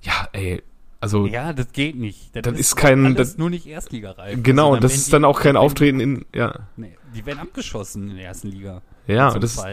ja, 0.03 0.29
ey, 0.33 0.63
also 1.01 1.27
Ja, 1.27 1.53
das 1.53 1.73
geht 1.73 1.95
nicht. 1.97 2.35
Das 2.35 2.43
Das 2.43 2.59
ist 2.59 2.75
kein- 2.77 3.05
Alles 3.07 3.17
das- 3.17 3.39
nur 3.39 3.51
nicht 3.51 3.67
Erstligareif. 3.67 4.39
genau, 4.43 4.67
Also 4.67 4.75
und 4.77 4.85
das 4.85 4.95
ist 4.97 5.13
dann 5.13 5.25
auch 5.25 5.41
kein 5.41 5.57
Auftreten 5.57 6.01
in, 6.01 6.25
ja, 6.35 6.61
Nee, 6.77 6.97
die 7.15 7.25
werden 7.27 7.39
abgeschossen 7.39 8.11
in 8.11 8.17
der 8.17 8.27
ersten 8.27 8.49
Liga. 8.49 8.83
ja, 9.07 9.33
das 9.39 9.53
ist. 9.57 9.65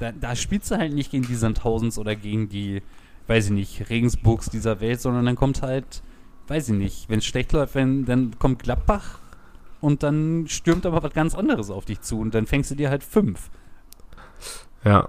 Da, 0.00 0.10
da 0.12 0.34
spielst 0.34 0.70
du 0.72 0.76
halt 0.78 0.92
nicht 0.92 1.10
gegen 1.12 1.26
die 1.26 1.34
Sandhausens 1.36 1.96
oder 1.98 2.16
gegen 2.16 2.48
die, 2.48 2.82
weiß 3.28 3.46
ich 3.46 3.50
nicht, 3.52 3.88
Regensburgs 3.90 4.50
dieser 4.50 4.80
Welt, 4.80 5.00
sondern 5.00 5.26
dann 5.26 5.36
kommt 5.36 5.62
halt, 5.62 6.02
weiß 6.48 6.70
ich 6.70 6.74
nicht, 6.74 7.08
wenn 7.08 7.18
es 7.20 7.24
schlecht 7.26 7.52
läuft, 7.52 7.74
wenn, 7.76 8.04
dann 8.06 8.36
kommt 8.38 8.62
Gladbach 8.62 9.18
und 9.80 10.02
dann 10.02 10.46
stürmt 10.48 10.84
aber 10.86 11.02
was 11.02 11.12
ganz 11.12 11.34
anderes 11.36 11.70
auf 11.70 11.84
dich 11.84 12.00
zu 12.00 12.18
und 12.18 12.34
dann 12.34 12.46
fängst 12.46 12.70
du 12.72 12.74
dir 12.74 12.90
halt 12.90 13.04
fünf. 13.04 13.50
ja, 14.84 15.08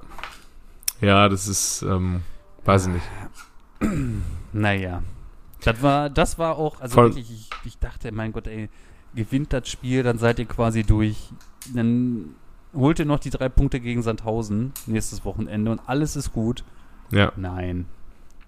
ja, 1.02 1.28
das 1.30 1.48
ist, 1.48 1.82
ähm, 1.82 2.22
weiß 2.66 2.88
ich 2.88 2.94
nicht. 2.94 3.96
Naja. 4.54 5.02
Das 5.64 5.82
war, 5.82 6.10
das 6.10 6.38
war 6.38 6.58
auch, 6.58 6.80
also 6.82 6.96
Voll- 6.96 7.10
wirklich, 7.10 7.32
ich, 7.32 7.50
ich 7.66 7.78
dachte, 7.80 8.12
mein 8.12 8.32
Gott, 8.34 8.48
ey, 8.48 8.70
gewinnt 9.16 9.54
das 9.54 9.70
Spiel, 9.70 10.04
dann 10.04 10.18
seid 10.18 10.40
ihr 10.40 10.46
quasi 10.46 10.84
durch. 10.84 11.18
Dann 11.74 12.36
holt 12.74 13.00
ihr 13.00 13.06
noch 13.06 13.20
die 13.20 13.30
drei 13.30 13.50
Punkte 13.50 13.80
gegen 13.80 14.02
Sandhausen 14.02 14.72
nächstes 14.86 15.26
Wochenende 15.26 15.72
und 15.72 15.82
alles 15.88 16.16
ist 16.16 16.32
gut. 16.34 16.64
Ja. 17.12 17.32
Nein. 17.36 17.86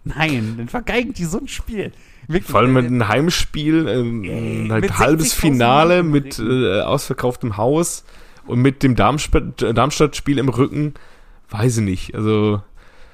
Nein, 0.05 0.55
dann 0.57 0.67
vergeigen 0.67 1.13
die 1.13 1.23
so 1.25 1.39
ein 1.39 1.47
Spiel. 1.47 1.91
Wirklich, 2.27 2.51
Vor 2.51 2.59
allem 2.59 2.73
mit 2.73 2.85
einem 2.85 3.07
Heimspiel, 3.07 3.87
ähm, 3.87 4.23
Ey, 4.25 4.69
ein 4.71 4.97
halbes 4.97 5.33
60.000 5.33 5.39
Finale 5.39 6.03
mit 6.03 6.39
äh, 6.39 6.81
ausverkauftem 6.81 7.55
Haus 7.57 8.03
und 8.45 8.61
mit 8.61 8.83
dem 8.83 8.95
Darmstadt- 8.95 9.61
Darmstadt-Spiel 9.61 10.39
im 10.39 10.49
Rücken, 10.49 10.93
weiß 11.49 11.77
ich 11.77 11.83
nicht. 11.83 12.15
Also, 12.15 12.61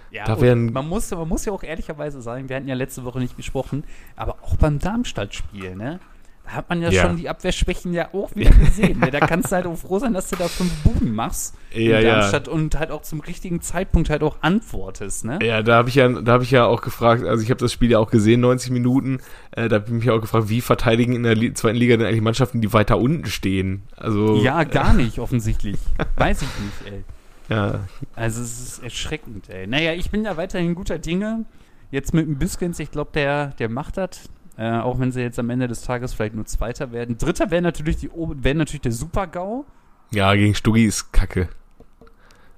ja, 0.10 0.26
da 0.26 0.42
werden- 0.42 0.74
man, 0.74 0.88
muss, 0.88 1.12
man 1.12 1.28
muss 1.28 1.46
ja 1.46 1.54
auch 1.54 1.62
ehrlicherweise 1.62 2.22
sagen, 2.24 2.50
wir 2.50 2.56
hatten 2.56 2.68
ja 2.68 2.74
letzte 2.76 3.04
Woche 3.06 3.20
nicht 3.20 3.38
gesprochen, 3.38 3.84
aber 4.16 4.38
auch 4.42 4.56
beim 4.58 4.80
Darmstadt-Spiel, 4.80 5.76
ne? 5.76 6.00
Hat 6.50 6.68
man 6.70 6.82
ja, 6.82 6.90
Ja. 6.90 7.04
schon 7.04 7.18
die 7.18 7.30
Abwehrschwächen 7.30 7.94
ja 7.94 8.10
auch 8.14 8.36
wieder 8.36 8.50
gesehen. 8.52 9.00
ne? 9.00 9.12
Da 9.12 9.20
kannst 9.20 9.52
du 9.52 9.56
halt 9.56 9.68
auch 9.68 9.76
froh 9.78 10.00
sein, 10.00 10.14
dass 10.14 10.30
du 10.30 10.36
da 10.36 10.48
fünf 10.48 10.72
Buden 10.84 11.14
machst 11.14 11.56
Ja, 11.72 12.00
in 12.00 12.06
ja. 12.06 12.16
Darmstadt 12.16 12.48
und 12.48 12.80
halt 12.80 12.90
auch 12.92 13.04
zum 13.04 13.20
richtigen 13.20 13.62
Zeitpunkt 13.62 14.10
halt 14.10 14.24
auch 14.24 14.38
antwortest, 14.42 15.26
ne? 15.26 15.40
ja, 15.44 15.62
da 15.62 15.76
habe 15.76 15.90
ich 15.90 15.96
ja, 15.96 16.08
da 16.08 16.32
habe 16.34 16.44
ich 16.44 16.52
ja 16.52 16.66
auch 16.66 16.82
gefragt, 16.82 17.24
also 17.24 17.44
ich 17.44 17.50
habe 17.52 17.60
das 17.60 17.72
Spiel 17.72 17.92
ja 17.92 18.00
auch 18.00 18.10
gesehen, 18.10 18.40
90 18.42 18.72
Minuten, 18.72 19.20
äh, 19.52 19.68
da 19.70 19.76
habe 19.78 19.86
ich 19.88 19.92
mich 19.94 20.10
auch 20.10 20.22
gefragt, 20.22 20.50
wie 20.50 20.62
verteidigen 20.62 21.14
in 21.14 21.24
der 21.24 21.36
Li 21.36 21.54
zweiten 21.54 21.78
Liga 21.78 21.96
denn 21.98 22.08
eigentlich 22.08 22.22
Mannschaften, 22.22 22.62
die 22.62 22.74
weiter 22.74 22.98
unten 22.98 23.28
stehen? 23.28 23.84
Also, 23.96 24.38
Ja, 24.42 24.64
gar 24.64 24.94
nicht, 24.94 25.20
offensichtlich. 25.20 25.78
Weiß 26.18 26.42
ich 26.42 26.48
nicht, 26.60 26.94
ey. 26.94 27.04
ja, 27.50 27.82
Also 28.16 28.42
es 28.42 28.60
ist 28.60 28.84
erschreckend, 28.84 29.50
ey. 29.50 29.68
Naja, 29.68 29.94
ich 29.94 30.10
bin 30.10 30.24
ja 30.26 30.36
weiterhin 30.38 30.74
guter 30.76 30.98
Dinge. 31.00 31.46
Jetzt 31.92 32.14
mit 32.14 32.28
dem 32.28 32.38
Biskins, 32.38 32.80
ich 32.80 32.92
glaube, 32.92 33.12
der, 33.14 33.48
der 33.60 33.68
macht 33.70 33.98
das. 33.98 34.30
Äh, 34.60 34.80
auch 34.80 35.00
wenn 35.00 35.14
sie 35.14 35.22
jetzt 35.22 35.40
am 35.40 35.50
Ende 35.50 35.70
des 35.70 35.84
Tages 35.84 36.14
vielleicht 36.14 36.36
nur 36.36 36.46
Zweiter 36.46 36.92
werden. 36.92 37.18
Dritter 37.18 37.50
wäre 37.50 37.62
natürlich, 37.62 37.96
die, 37.96 38.10
wäre 38.12 38.56
natürlich 38.56 38.82
der 38.82 38.92
Super-GAU. 38.92 39.64
ja, 40.12 40.36
gegen 40.36 40.54
Stuggi 40.54 40.84
ist 40.84 41.14
kacke. 41.14 41.48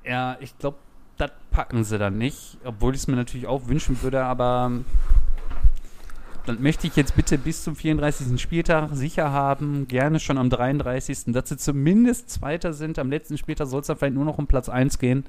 Ja, 0.03 0.35
ich 0.39 0.57
glaube, 0.57 0.77
das 1.17 1.29
packen 1.51 1.83
sie 1.83 1.99
dann 1.99 2.17
nicht. 2.17 2.57
Obwohl 2.63 2.95
ich 2.95 3.01
es 3.01 3.07
mir 3.07 3.17
natürlich 3.17 3.45
auch 3.45 3.67
wünschen 3.67 4.01
würde, 4.01 4.23
aber 4.23 4.71
dann 6.47 6.63
möchte 6.63 6.87
ich 6.87 6.95
jetzt 6.95 7.15
bitte 7.15 7.37
bis 7.37 7.63
zum 7.63 7.75
34. 7.75 8.41
Spieltag 8.41 8.89
sicher 8.93 9.31
haben, 9.31 9.87
gerne 9.87 10.19
schon 10.19 10.39
am 10.39 10.49
33., 10.49 11.25
dass 11.27 11.49
sie 11.49 11.57
zumindest 11.57 12.31
Zweiter 12.31 12.73
sind. 12.73 12.97
Am 12.97 13.11
letzten 13.11 13.37
Spieltag 13.37 13.67
soll 13.67 13.81
es 13.81 13.87
dann 13.87 13.97
vielleicht 13.97 14.15
nur 14.15 14.25
noch 14.25 14.39
um 14.39 14.47
Platz 14.47 14.69
1 14.69 14.97
gehen. 14.97 15.23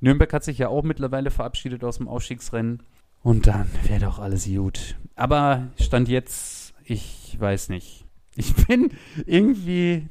Nürnberg 0.00 0.30
hat 0.30 0.44
sich 0.44 0.58
ja 0.58 0.68
auch 0.68 0.82
mittlerweile 0.82 1.30
verabschiedet 1.30 1.82
aus 1.84 1.96
dem 1.96 2.06
Ausstiegsrennen. 2.06 2.82
Und 3.26 3.48
dann 3.48 3.68
wäre 3.82 4.04
doch 4.04 4.20
alles 4.20 4.46
gut. 4.46 4.94
Aber 5.16 5.66
Stand 5.80 6.08
jetzt, 6.08 6.74
ich 6.84 7.36
weiß 7.36 7.70
nicht. 7.70 8.04
Ich 8.36 8.54
bin 8.54 8.92
irgendwie, 9.26 10.08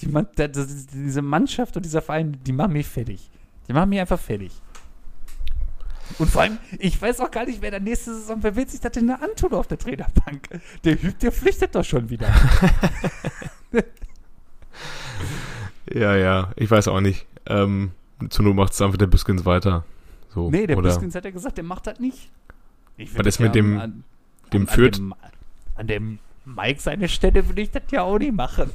die, 0.00 0.06
diese 0.94 1.20
Mannschaft 1.20 1.76
und 1.76 1.84
dieser 1.84 2.00
Verein, 2.00 2.38
die 2.46 2.52
machen 2.52 2.74
mich 2.74 2.86
fertig. 2.86 3.28
Die 3.66 3.72
machen 3.72 3.88
mich 3.88 3.98
einfach 3.98 4.20
fertig. 4.20 4.52
Und 6.20 6.30
vor 6.30 6.42
allem, 6.42 6.58
ich 6.78 7.02
weiß 7.02 7.18
auch 7.22 7.30
gar 7.32 7.44
nicht, 7.44 7.60
wer 7.60 7.72
der 7.72 7.80
nächste 7.80 8.14
Saison, 8.14 8.40
wer 8.42 8.54
will 8.54 8.68
sich 8.68 8.78
das 8.78 8.92
denn 8.92 9.08
da 9.08 9.14
antun 9.14 9.52
auf 9.52 9.66
der 9.66 9.78
Trainerbank? 9.78 10.48
Der 10.84 11.02
Hüb, 11.02 11.18
der 11.18 11.32
flüchtet 11.32 11.74
doch 11.74 11.84
schon 11.84 12.08
wieder. 12.08 12.32
Ja, 15.92 16.16
ja, 16.16 16.50
ich 16.56 16.70
weiß 16.70 16.88
auch 16.88 17.00
nicht. 17.02 17.26
Ähm, 17.44 17.90
zur 18.30 18.46
Not 18.46 18.56
macht 18.56 18.72
es 18.72 18.80
einfach 18.80 18.96
der 18.96 19.06
Biskins 19.06 19.44
weiter. 19.44 19.84
So, 20.34 20.50
nee, 20.50 20.66
der 20.66 20.76
Biskins 20.76 21.14
hat 21.14 21.24
ja 21.24 21.30
gesagt, 21.30 21.56
der 21.56 21.64
macht 21.64 21.86
das 21.86 22.00
nicht. 22.00 22.30
Ich 22.96 23.16
Was 23.16 23.26
ist 23.26 23.38
ja 23.38 23.46
mit 23.46 23.54
dem- 23.54 23.78
an, 23.78 24.04
dem 24.52 24.62
an, 24.62 24.68
Fürth? 24.68 24.96
An 24.96 25.02
dem, 25.02 25.14
an 25.76 25.86
dem 25.86 26.18
Mike 26.44 26.80
seine 26.80 27.08
Stelle 27.08 27.46
würde 27.48 27.62
ich 27.62 27.70
das 27.70 27.82
ja 27.90 28.02
auch 28.02 28.18
nicht 28.18 28.34
machen. 28.34 28.70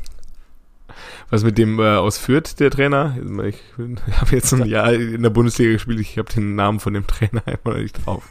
Was 1.30 1.44
mit 1.44 1.58
dem 1.58 1.80
äh, 1.80 1.84
aus 1.98 2.18
Fürth, 2.18 2.60
der 2.60 2.72
Trainer? 2.72 3.16
Ich 3.46 3.62
habe 3.78 4.36
jetzt 4.36 4.52
ein 4.54 4.66
Jahr 4.66 4.92
in 4.94 5.22
der 5.22 5.30
Bundesliga 5.30 5.74
gespielt, 5.74 6.00
ich 6.00 6.18
habe 6.18 6.32
den 6.34 6.56
Namen 6.56 6.80
von 6.80 6.94
dem 6.94 7.06
Trainer 7.06 7.44
immer 7.48 7.76
noch 7.76 7.82
nicht 7.82 8.06
drauf. 8.06 8.28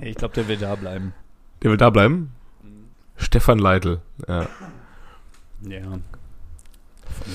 Ich 0.00 0.16
glaube, 0.16 0.34
der 0.34 0.46
will 0.48 0.58
da 0.58 0.74
bleiben. 0.76 1.12
Der 1.62 1.70
will 1.70 1.76
da 1.78 1.90
bleiben? 1.90 2.30
Stefan 3.16 3.58
Leitl. 3.58 4.00
Ja. 4.28 4.42
Ja. 5.62 5.80
Von 5.82 6.02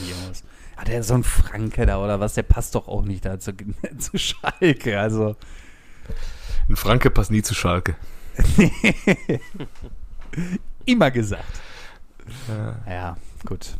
mir 0.05 0.15
aus. 0.29 0.42
Ah, 0.75 0.85
der 0.85 0.99
ist 1.01 1.07
so 1.07 1.13
ein 1.13 1.23
Franke 1.23 1.85
da 1.85 2.03
oder 2.03 2.19
was, 2.19 2.33
der 2.33 2.43
passt 2.43 2.75
doch 2.75 2.87
auch 2.87 3.03
nicht 3.03 3.25
da 3.25 3.39
zu, 3.39 3.53
zu 3.97 4.17
Schalke. 4.17 4.99
Also, 4.99 5.35
Ein 6.69 6.75
Franke 6.75 7.09
passt 7.09 7.31
nie 7.31 7.41
zu 7.43 7.53
Schalke. 7.53 7.95
immer 10.85 11.11
gesagt. 11.11 11.43
Ja. 12.47 12.75
Ja, 12.89 13.17
gut. 13.45 13.75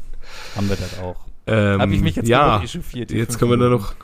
Haben 0.55 0.69
wir 0.69 0.75
das 0.75 0.99
auch. 0.99 1.25
Ähm, 1.47 1.81
Habe 1.81 1.93
ich 1.95 2.01
mich 2.01 2.15
jetzt 2.15 2.27
ja, 2.29 2.61
echauffiert, 2.61 3.11
jetzt 3.11 3.37
können 3.37 3.51
wir 3.51 3.57
da 3.57 3.65
Minuten. 3.65 3.83
noch, 3.83 3.95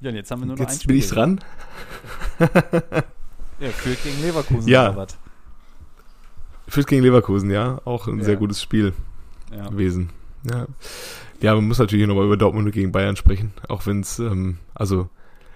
Ja, 0.00 0.10
und 0.10 0.16
jetzt 0.16 0.30
haben 0.30 0.40
wir 0.40 0.46
nur 0.46 0.56
noch 0.56 0.62
jetzt 0.68 0.86
bin 0.86 0.96
ich 0.96 1.08
dran. 1.08 1.40
Ja, 3.60 3.68
Fürth 3.70 4.02
gegen 4.02 4.20
Leverkusen 4.22 4.68
Ja. 4.68 4.88
oder 4.90 4.96
was? 4.96 5.16
Fürth 6.66 6.86
gegen 6.88 7.02
Leverkusen, 7.04 7.48
ja, 7.52 7.80
auch 7.84 8.08
ein 8.08 8.18
Ja. 8.18 8.24
sehr 8.24 8.34
gutes 8.36 8.60
Spiel 8.60 8.92
Ja. 9.54 9.68
gewesen. 9.68 10.10
Ja, 10.50 10.66
ja 11.42 11.54
man 11.54 11.66
muss 11.66 11.78
natürlich 11.78 12.06
nochmal 12.06 12.26
über 12.26 12.36
Dortmund 12.36 12.72
gegen 12.72 12.92
Bayern 12.92 13.16
sprechen, 13.16 13.52
auch 13.68 13.86
wenn 13.86 14.00
es, 14.00 14.18
ähm, 14.18 14.58
also 14.74 15.08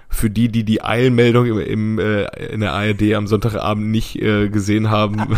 für 0.09 0.31
die, 0.31 0.49
die 0.49 0.64
die 0.64 0.83
Eilmeldung 0.83 1.46
im, 1.46 1.59
im, 1.59 1.99
äh, 1.99 2.25
in 2.46 2.61
der 2.61 2.72
ARD 2.72 3.14
am 3.14 3.27
Sonntagabend 3.27 3.88
nicht 3.88 4.16
äh, 4.16 4.49
gesehen 4.49 4.90
haben, 4.90 5.37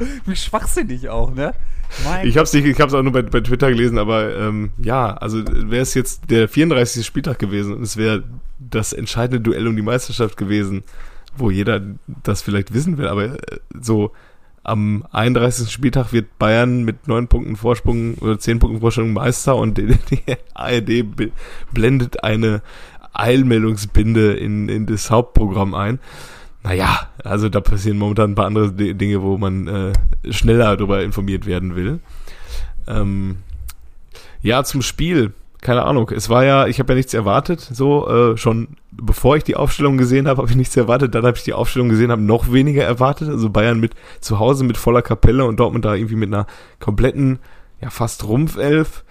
Wie 0.26 0.36
schwachsinnig 0.36 1.08
auch, 1.08 1.34
ne? 1.34 1.52
Mein 2.04 2.26
ich 2.26 2.36
habe 2.36 2.44
es 2.44 2.54
ich 2.54 2.80
hab's 2.80 2.94
auch 2.94 3.02
nur 3.02 3.12
bei, 3.12 3.22
bei 3.22 3.40
Twitter 3.40 3.70
gelesen, 3.70 3.98
aber 3.98 4.34
ähm, 4.36 4.70
ja, 4.78 5.12
also 5.14 5.44
wäre 5.46 5.82
es 5.82 5.94
jetzt 5.94 6.30
der 6.30 6.48
34. 6.48 7.04
Spieltag 7.04 7.38
gewesen 7.38 7.74
und 7.74 7.82
es 7.82 7.96
wäre 7.96 8.24
das 8.58 8.92
entscheidende 8.92 9.40
Duell 9.40 9.66
um 9.66 9.76
die 9.76 9.82
Meisterschaft 9.82 10.36
gewesen, 10.36 10.84
wo 11.36 11.50
jeder 11.50 11.82
das 12.22 12.42
vielleicht 12.42 12.72
wissen 12.72 12.96
will, 12.98 13.08
aber 13.08 13.24
äh, 13.24 13.58
so 13.78 14.12
am 14.64 15.04
31. 15.10 15.70
Spieltag 15.72 16.12
wird 16.12 16.38
Bayern 16.38 16.84
mit 16.84 17.08
neun 17.08 17.28
Punkten 17.28 17.56
Vorsprung 17.56 18.14
oder 18.20 18.38
zehn 18.38 18.58
Punkten 18.58 18.80
Vorsprung 18.80 19.12
Meister 19.12 19.56
und 19.56 19.76
die, 19.78 19.96
die 20.10 20.22
ARD 20.54 21.16
be- 21.16 21.32
blendet 21.72 22.22
eine 22.22 22.62
Eilmeldungsbinde 23.12 24.34
in, 24.34 24.68
in 24.68 24.86
das 24.86 25.10
Hauptprogramm 25.10 25.74
ein. 25.74 25.98
Naja, 26.62 27.08
also 27.24 27.48
da 27.48 27.60
passieren 27.60 27.98
momentan 27.98 28.32
ein 28.32 28.34
paar 28.36 28.46
andere 28.46 28.72
Di- 28.72 28.94
Dinge, 28.94 29.20
wo 29.22 29.36
man 29.36 29.66
äh, 29.66 29.92
schneller 30.30 30.76
darüber 30.76 31.02
informiert 31.02 31.44
werden 31.46 31.74
will. 31.74 31.98
Ähm, 32.86 33.38
ja, 34.42 34.62
zum 34.64 34.82
Spiel. 34.82 35.32
Keine 35.62 35.84
Ahnung. 35.84 36.10
Es 36.10 36.28
war 36.28 36.44
ja, 36.44 36.66
ich 36.66 36.78
habe 36.78 36.92
ja 36.92 36.96
nichts 36.96 37.14
erwartet, 37.14 37.60
so 37.60 38.08
äh, 38.08 38.36
schon 38.36 38.76
bevor 38.90 39.36
ich 39.36 39.44
die 39.44 39.56
Aufstellung 39.56 39.96
gesehen 39.96 40.28
habe, 40.28 40.42
habe 40.42 40.50
ich 40.50 40.56
nichts 40.56 40.76
erwartet. 40.76 41.14
Dann 41.14 41.24
habe 41.24 41.36
ich 41.36 41.44
die 41.44 41.54
Aufstellung 41.54 41.88
gesehen, 41.88 42.10
habe 42.10 42.20
noch 42.20 42.52
weniger 42.52 42.84
erwartet. 42.84 43.28
Also 43.28 43.48
Bayern 43.48 43.80
mit 43.80 43.94
zu 44.20 44.38
Hause 44.38 44.64
mit 44.64 44.76
voller 44.76 45.02
Kapelle 45.02 45.44
und 45.46 45.58
Dortmund 45.58 45.84
da 45.84 45.94
irgendwie 45.94 46.16
mit 46.16 46.28
einer 46.28 46.46
kompletten, 46.78 47.38
ja 47.80 47.88
fast 47.88 48.24
Rumpfelf. 48.24 49.04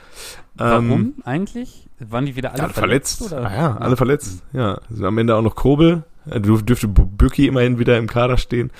Warum 0.56 0.92
Ähm, 0.92 1.14
eigentlich? 1.24 1.88
Waren 2.00 2.26
die 2.26 2.36
wieder 2.36 2.52
alle 2.52 2.64
ja, 2.64 2.70
verletzt. 2.70 3.18
verletzt? 3.20 3.34
oder? 3.34 3.50
Ah, 3.50 3.56
ja, 3.56 3.78
alle 3.78 3.98
verletzt. 3.98 4.44
Ja, 4.54 4.80
also 4.90 5.06
am 5.06 5.18
Ende 5.18 5.36
auch 5.36 5.42
noch 5.42 5.56
Kobel. 5.56 6.04
Äh, 6.30 6.40
Dürf, 6.40 6.64
dürfte 6.64 6.88
Bücki 6.88 7.48
immerhin 7.48 7.80
wieder 7.80 7.98
im 7.98 8.08
Kader 8.08 8.38
stehen. 8.38 8.72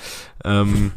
Ähm, 0.44 0.92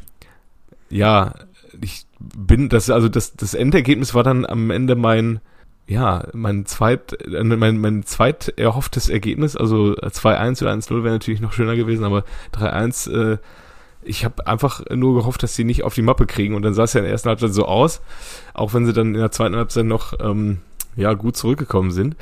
ja, 0.90 1.34
ich 1.80 2.06
bin, 2.18 2.68
das, 2.68 2.90
also 2.90 3.08
das, 3.08 3.34
das 3.34 3.54
Endergebnis 3.54 4.14
war 4.14 4.22
dann 4.22 4.44
am 4.44 4.70
Ende 4.70 4.94
mein, 4.96 5.40
ja, 5.87 6.27
mein 6.33 6.66
zweit, 6.66 7.12
äh, 7.23 7.44
mein, 7.44 7.79
mein 7.79 8.05
zweit 8.05 8.55
erhofftes 8.57 9.09
Ergebnis. 9.09 9.57
Also 9.57 9.94
2-1 9.94 10.62
oder 10.62 10.73
1-0 10.73 11.03
wäre 11.03 11.14
natürlich 11.14 11.40
noch 11.40 11.53
schöner 11.53 11.77
gewesen, 11.77 12.05
aber 12.05 12.25
3-1, 12.55 13.35
äh, 13.35 13.38
ich 14.03 14.25
habe 14.25 14.47
einfach 14.47 14.83
nur 14.90 15.14
gehofft, 15.14 15.42
dass 15.42 15.55
sie 15.55 15.64
nicht 15.64 15.85
auf 15.85 15.94
die 15.94 16.03
Mappe 16.03 16.27
kriegen 16.27 16.55
und 16.55 16.62
dann 16.62 16.75
sah 16.75 16.85
es 16.85 16.92
ja 16.92 17.01
in 17.01 17.05
der 17.05 17.12
ersten 17.12 17.29
Halbzeit 17.29 17.55
so 17.55 17.66
aus, 17.66 18.03
auch 18.53 18.75
wenn 18.75 18.87
sie 18.87 18.92
dann 18.92 19.14
in 19.14 19.20
der 19.20 19.31
zweiten 19.31 19.57
Halbzeit 19.57 19.87
noch 19.87 20.14
ähm, 20.20 20.59
ja 20.97 21.12
gut 21.14 21.37
zurückgekommen 21.37 21.90
sind. 21.90 22.16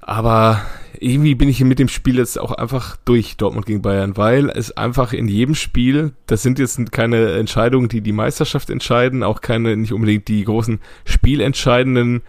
Aber 0.00 0.62
irgendwie 0.98 1.34
bin 1.34 1.48
ich 1.48 1.58
hier 1.58 1.66
mit 1.66 1.78
dem 1.78 1.88
Spiel 1.88 2.16
jetzt 2.16 2.40
auch 2.40 2.52
einfach 2.52 2.96
durch 3.04 3.36
Dortmund 3.36 3.66
gegen 3.66 3.82
Bayern, 3.82 4.16
weil 4.16 4.48
es 4.48 4.74
einfach 4.76 5.12
in 5.12 5.28
jedem 5.28 5.54
Spiel, 5.54 6.12
das 6.26 6.42
sind 6.42 6.58
jetzt 6.58 6.90
keine 6.92 7.32
Entscheidungen, 7.32 7.88
die 7.88 8.00
die 8.00 8.12
Meisterschaft 8.12 8.70
entscheiden, 8.70 9.22
auch 9.22 9.42
keine, 9.42 9.76
nicht 9.76 9.92
unbedingt 9.92 10.28
die 10.28 10.44
großen 10.44 10.80
spielentscheidenden 11.04 12.22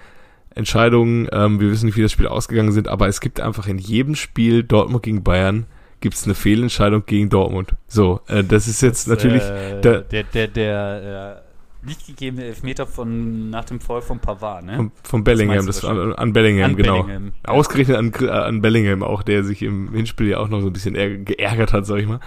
Entscheidungen. 0.59 1.27
Ähm, 1.31 1.59
wir 1.59 1.71
wissen 1.71 1.87
nicht, 1.87 1.97
wie 1.97 2.03
das 2.03 2.11
Spiel 2.11 2.27
ausgegangen 2.27 2.71
sind, 2.71 2.87
aber 2.87 3.07
es 3.07 3.19
gibt 3.21 3.39
einfach 3.41 3.65
in 3.67 3.79
jedem 3.79 4.13
Spiel 4.15 4.61
Dortmund 4.63 5.01
gegen 5.03 5.23
Bayern 5.23 5.65
gibt 6.01 6.15
es 6.15 6.23
eine 6.25 6.33
Fehlentscheidung 6.35 7.03
gegen 7.05 7.29
Dortmund. 7.29 7.75
So, 7.87 8.21
äh, 8.27 8.43
das 8.43 8.67
ist 8.67 8.81
jetzt 8.81 9.07
natürlich 9.07 9.41
äh, 9.43 9.81
der- 9.81 10.01
der, 10.03 10.23
der, 10.23 10.47
der 10.47 11.41
äh, 11.83 11.85
nicht 11.85 12.07
gegebene 12.07 12.45
Elfmeter 12.45 12.85
von 12.87 13.49
nach 13.49 13.65
dem 13.65 13.79
Foul 13.81 14.01
von 14.01 14.19
Pavard, 14.19 14.63
ne? 14.65 14.75
von, 14.77 14.91
von 15.03 15.23
Bellingham, 15.25 15.65
das 15.65 15.81
du 15.81 15.87
an, 15.87 16.13
an 16.13 16.31
Bellingham, 16.33 16.71
An 16.71 16.75
genau. 16.77 17.03
Bellingham. 17.03 17.31
Ausgerechnet 17.43 17.97
an, 17.97 18.13
äh, 18.21 18.29
an 18.29 18.61
Bellingham 18.61 19.03
auch, 19.03 19.23
der 19.23 19.43
sich 19.43 19.61
im 19.61 19.91
Hinspiel 19.93 20.27
ja 20.27 20.37
auch 20.37 20.47
noch 20.49 20.61
so 20.61 20.67
ein 20.67 20.73
bisschen 20.73 20.95
ärg- 20.95 21.25
geärgert 21.25 21.73
hat, 21.73 21.85
sag 21.85 21.97
ich 21.99 22.07
mal. 22.07 22.19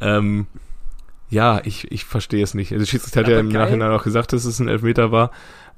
Ähm, 0.00 0.46
ja, 1.30 1.60
ich, 1.64 1.90
ich 1.90 2.04
verstehe 2.04 2.42
es 2.42 2.52
nicht. 2.54 2.72
Also 2.72 2.84
Schiedsrichter 2.84 3.20
hat 3.20 3.28
ja 3.28 3.40
im 3.40 3.48
geil. 3.50 3.62
Nachhinein 3.64 3.90
auch 3.92 4.04
gesagt, 4.04 4.32
dass 4.34 4.44
es 4.44 4.58
ein 4.58 4.68
Elfmeter 4.68 5.10
war. 5.12 5.30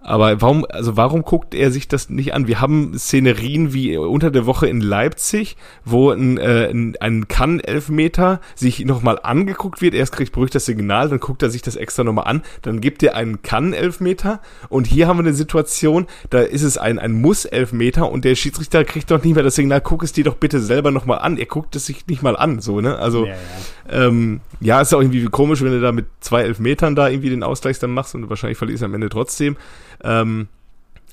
Aber 0.06 0.42
warum, 0.42 0.66
also 0.68 0.98
warum 0.98 1.22
guckt 1.22 1.54
er 1.54 1.70
sich 1.70 1.88
das 1.88 2.10
nicht 2.10 2.34
an? 2.34 2.46
Wir 2.46 2.60
haben 2.60 2.92
Szenerien 2.98 3.72
wie 3.72 3.96
unter 3.96 4.30
der 4.30 4.44
Woche 4.44 4.66
in 4.66 4.82
Leipzig, 4.82 5.56
wo 5.86 6.10
ein, 6.10 6.36
äh, 6.36 6.68
ein, 6.70 6.94
ein 7.00 7.26
Kann-Elfmeter 7.26 8.42
sich 8.54 8.84
nochmal 8.84 9.18
angeguckt 9.22 9.80
wird. 9.80 9.94
Erst 9.94 10.12
kriegt 10.12 10.32
Brüch 10.32 10.50
das 10.50 10.66
Signal, 10.66 11.08
dann 11.08 11.20
guckt 11.20 11.42
er 11.42 11.48
sich 11.48 11.62
das 11.62 11.76
extra 11.76 12.04
nochmal 12.04 12.26
an, 12.26 12.42
dann 12.60 12.82
gibt 12.82 13.02
er 13.02 13.16
einen 13.16 13.40
Kann-Elfmeter. 13.40 14.42
Und 14.68 14.86
hier 14.86 15.08
haben 15.08 15.16
wir 15.16 15.24
eine 15.24 15.32
Situation, 15.32 16.06
da 16.28 16.40
ist 16.40 16.64
es 16.64 16.76
ein, 16.76 16.98
ein 16.98 17.12
Muss-Elfmeter 17.22 18.12
und 18.12 18.26
der 18.26 18.34
Schiedsrichter 18.34 18.84
kriegt 18.84 19.10
doch 19.10 19.24
nicht 19.24 19.34
mehr 19.34 19.42
das 19.42 19.54
Signal, 19.54 19.80
guck 19.80 20.02
es 20.02 20.12
dir 20.12 20.24
doch 20.24 20.36
bitte 20.36 20.60
selber 20.60 20.90
nochmal 20.90 21.20
an. 21.20 21.38
Er 21.38 21.46
guckt 21.46 21.76
es 21.76 21.86
sich 21.86 22.06
nicht 22.08 22.22
mal 22.22 22.36
an, 22.36 22.60
so, 22.60 22.82
ne? 22.82 22.98
Also, 22.98 23.24
Ja, 23.24 23.32
ja. 23.32 24.06
ähm, 24.06 24.42
ja, 24.60 24.82
ist 24.82 24.92
auch 24.92 25.00
irgendwie 25.00 25.24
komisch, 25.24 25.62
wenn 25.62 25.72
du 25.72 25.80
da 25.80 25.92
mit 25.92 26.06
zwei 26.20 26.42
Elfmetern 26.42 26.94
da 26.94 27.08
irgendwie 27.08 27.30
den 27.30 27.42
Ausgleich 27.42 27.78
dann 27.78 27.90
machst 27.90 28.14
und 28.14 28.28
wahrscheinlich 28.28 28.58
verlierst 28.58 28.82
du 28.82 28.86
am 28.86 28.94
Ende 28.94 29.08
trotzdem. 29.08 29.56
Ähm, 30.04 30.48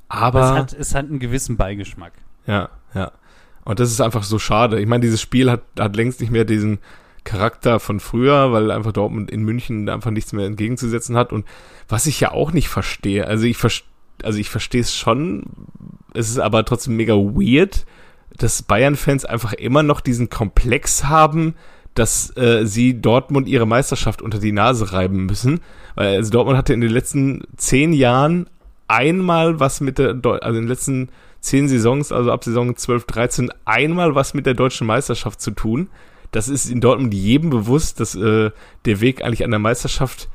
aber, 0.10 0.41
es 0.41 0.51
hat, 0.51 0.73
es 0.73 0.95
hat 0.95 1.06
einen 1.06 1.19
gewissen 1.19 1.58
Beigeschmack. 1.58 2.13
ja, 2.45 2.69
ja. 2.93 3.12
Und 3.63 3.80
das 3.80 3.91
ist 3.91 4.01
einfach 4.01 4.23
so 4.23 4.39
schade. 4.39 4.80
Ich 4.80 4.88
meine, 4.88 5.01
dieses 5.01 5.21
Spiel 5.21 5.51
hat, 5.51 5.62
hat 5.77 5.95
längst 5.95 6.19
nicht 6.19 6.32
mehr 6.32 6.45
diesen 6.45 6.80
Charakter 7.23 7.80
von 7.80 7.99
früher, 7.99 8.51
weil 8.51 8.71
einfach 8.71 8.91
Dortmund 8.91 9.30
in 9.30 9.43
München 9.43 9.88
einfach 9.88 10.12
nichts 10.12 10.34
mehr 10.34 10.47
entgegenzusetzen 10.47 11.15
hat. 11.15 11.32
Und 11.32 11.45
was 11.88 12.08
ich 12.08 12.19
ja 12.19 12.32
auch 12.32 12.51
nicht 12.51 12.69
verstehe, 12.69 13.27
also 13.27 13.45
ich 13.45 13.58
verstehe, 13.58 13.88
also 14.23 14.39
ich 14.39 14.49
verstehe 14.49 14.82
es 14.82 14.95
schon, 14.95 15.43
es 16.13 16.30
ist 16.30 16.39
aber 16.39 16.65
trotzdem 16.65 16.95
mega 16.95 17.13
weird, 17.13 17.86
dass 18.36 18.63
Bayern-Fans 18.63 19.25
einfach 19.25 19.54
immer 19.54 19.84
noch 19.84 20.01
diesen 20.01 20.30
Komplex 20.30 21.06
haben, 21.06 21.56
dass 21.93 22.36
äh, 22.38 22.65
sie 22.65 23.01
Dortmund 23.01 23.47
ihre 23.47 23.67
Meisterschaft 23.67 24.21
unter 24.21 24.39
die 24.39 24.51
Nase 24.51 24.93
reiben 24.93 25.25
müssen. 25.25 25.60
Weil 25.95 26.15
also 26.15 26.32
Dortmund 26.32 26.58
hatte 26.58 26.73
in 26.73 26.82
den 26.82 26.91
letzten 26.91 27.43
zehn 27.58 27.93
Jahren 27.93 28.49
einmal 28.91 29.60
was 29.60 29.80
mit 29.80 29.97
der, 29.97 30.10
also 30.23 30.49
in 30.49 30.65
den 30.65 30.67
letzten 30.67 31.10
zehn 31.39 31.67
Saisons, 31.69 32.12
also 32.12 32.32
ab 32.32 32.43
Saison 32.43 32.75
12, 32.75 33.06
13, 33.06 33.49
einmal 33.65 34.15
was 34.15 34.34
mit 34.34 34.45
der 34.45 34.54
deutschen 34.54 34.86
Meisterschaft 34.86 35.41
zu 35.41 35.51
tun. 35.51 35.89
Das 36.32 36.49
ist 36.49 36.69
in 36.69 36.82
Dortmund 36.82 37.13
jedem 37.13 37.49
bewusst, 37.49 37.99
dass 37.99 38.15
äh, 38.15 38.51
der 38.86 39.01
Weg 39.01 39.23
eigentlich 39.23 39.43
an 39.43 39.51
der 39.51 39.60
Meisterschaft 39.60 40.30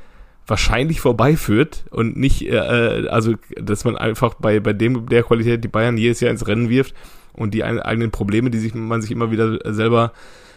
wahrscheinlich 0.47 1.01
vorbeiführt 1.01 1.85
und 1.90 2.16
nicht, 2.16 2.42
äh, 2.42 2.57
äh, 2.57 3.09
also 3.09 3.35
dass 3.61 3.85
man 3.85 3.97
einfach 3.97 4.35
bei, 4.35 4.59
bei 4.61 4.73
dem 4.73 5.07
der 5.07 5.23
Qualität 5.23 5.62
die 5.62 5.69
Bayern 5.69 5.99
jedes 5.99 6.21
Jahr 6.21 6.31
ins 6.31 6.47
Rennen 6.47 6.69
wirft 6.71 6.95
und 7.33 7.53
die 7.53 7.62
ein- 7.62 7.81
eigenen 7.81 8.11
Probleme, 8.11 8.51
die 8.51 8.59
sich 8.59 8.75
man 8.75 9.03
sich 9.03 9.11
immer 9.11 9.31
wieder 9.31 9.59
selber 9.75 10.12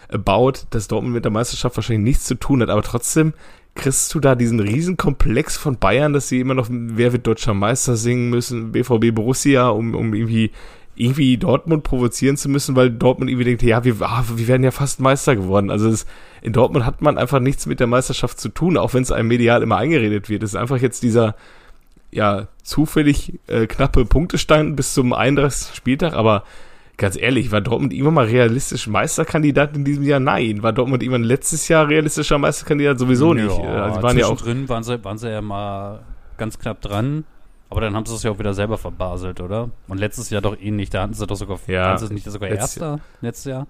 äh, 0.09 0.17
baut, 0.17 0.67
dass 0.69 0.87
Dortmund 0.87 1.13
mit 1.13 1.25
der 1.25 1.31
Meisterschaft 1.31 1.75
wahrscheinlich 1.75 2.03
nichts 2.03 2.25
zu 2.25 2.35
tun 2.35 2.61
hat, 2.61 2.69
aber 2.69 2.83
trotzdem 2.83 3.33
kriegst 3.75 4.13
du 4.13 4.19
da 4.19 4.35
diesen 4.35 4.59
riesen 4.59 4.97
Komplex 4.97 5.57
von 5.57 5.77
Bayern, 5.77 6.13
dass 6.13 6.27
sie 6.27 6.39
immer 6.39 6.53
noch 6.53 6.67
Wer 6.69 7.13
wird 7.13 7.27
deutscher 7.27 7.53
Meister 7.53 7.95
singen 7.95 8.29
müssen, 8.29 8.71
BVB 8.71 9.13
Borussia, 9.13 9.69
um, 9.69 9.95
um 9.95 10.13
irgendwie 10.13 10.51
irgendwie 10.99 11.37
Dortmund 11.37 11.83
provozieren 11.83 12.35
zu 12.35 12.49
müssen, 12.49 12.75
weil 12.75 12.91
Dortmund 12.91 13.31
irgendwie 13.31 13.45
denkt, 13.45 13.63
ja, 13.63 13.85
wir, 13.85 13.95
ah, 14.01 14.25
wir 14.35 14.47
werden 14.49 14.65
ja 14.65 14.71
fast 14.71 14.99
Meister 14.99 15.37
geworden. 15.37 15.71
Also 15.71 15.87
es, 15.87 16.05
in 16.41 16.51
Dortmund 16.51 16.85
hat 16.85 17.01
man 17.01 17.17
einfach 17.17 17.39
nichts 17.39 17.65
mit 17.65 17.79
der 17.79 17.87
Meisterschaft 17.87 18.37
zu 18.37 18.49
tun, 18.49 18.75
auch 18.75 18.93
wenn 18.93 19.03
es 19.03 19.11
einem 19.11 19.29
medial 19.29 19.63
immer 19.63 19.77
eingeredet 19.77 20.27
wird. 20.27 20.43
Es 20.43 20.51
ist 20.51 20.55
einfach 20.57 20.77
jetzt 20.77 21.01
dieser 21.03 21.35
ja 22.11 22.49
zufällig 22.63 23.39
äh, 23.47 23.65
knappe 23.65 24.03
Punktestand 24.03 24.75
bis 24.75 24.93
zum 24.93 25.13
31. 25.13 25.73
Spieltag, 25.73 26.13
aber 26.13 26.43
ganz 26.99 27.17
ehrlich, 27.17 27.51
war 27.51 27.61
Dortmund 27.61 27.93
immer 27.93 28.11
mal 28.11 28.25
realistisch 28.25 28.85
Meisterkandidat 28.87 29.75
in 29.75 29.83
diesem 29.85 30.03
Jahr? 30.03 30.19
Nein. 30.19 30.61
War 30.61 30.73
Dortmund 30.73 31.01
immer 31.01 31.17
letztes 31.17 31.67
Jahr 31.67 31.87
realistischer 31.87 32.37
Meisterkandidat? 32.37 32.99
Sowieso 32.99 33.33
nicht. 33.33 33.49
Äh, 33.57 33.63
Ja, 33.63 33.93
sie 33.93 34.03
waren 34.03 34.17
ja 34.17 34.27
auch 34.27 34.37
zwischendrin 34.37 34.69
waren 34.69 34.83
sie, 34.83 35.03
waren 35.03 35.17
sie 35.17 35.29
ja 35.31 35.41
mal 35.41 36.01
ganz 36.37 36.59
knapp 36.59 36.81
dran. 36.81 37.23
Aber 37.71 37.81
dann 37.81 37.95
haben 37.95 38.05
sie 38.05 38.13
es 38.15 38.23
ja 38.23 38.31
auch 38.31 38.39
wieder 38.39 38.53
selber 38.53 38.77
verbaselt, 38.77 39.41
oder? 39.41 39.69
Und 39.87 39.99
letztes 39.99 40.29
Jahr 40.29 40.41
doch 40.41 40.57
ähnlich. 40.59 40.89
Da 40.89 41.03
hatten 41.03 41.13
sie 41.13 41.25
doch 41.25 41.35
sogar, 41.35 41.59
Ja, 41.67 41.85
waren 41.85 41.97
sie 41.97 42.13
nicht 42.13 42.29
sogar 42.29 42.49
letztes 42.49 42.77
Erster 42.77 42.99
letztes 43.21 43.45
Jahr? 43.45 43.67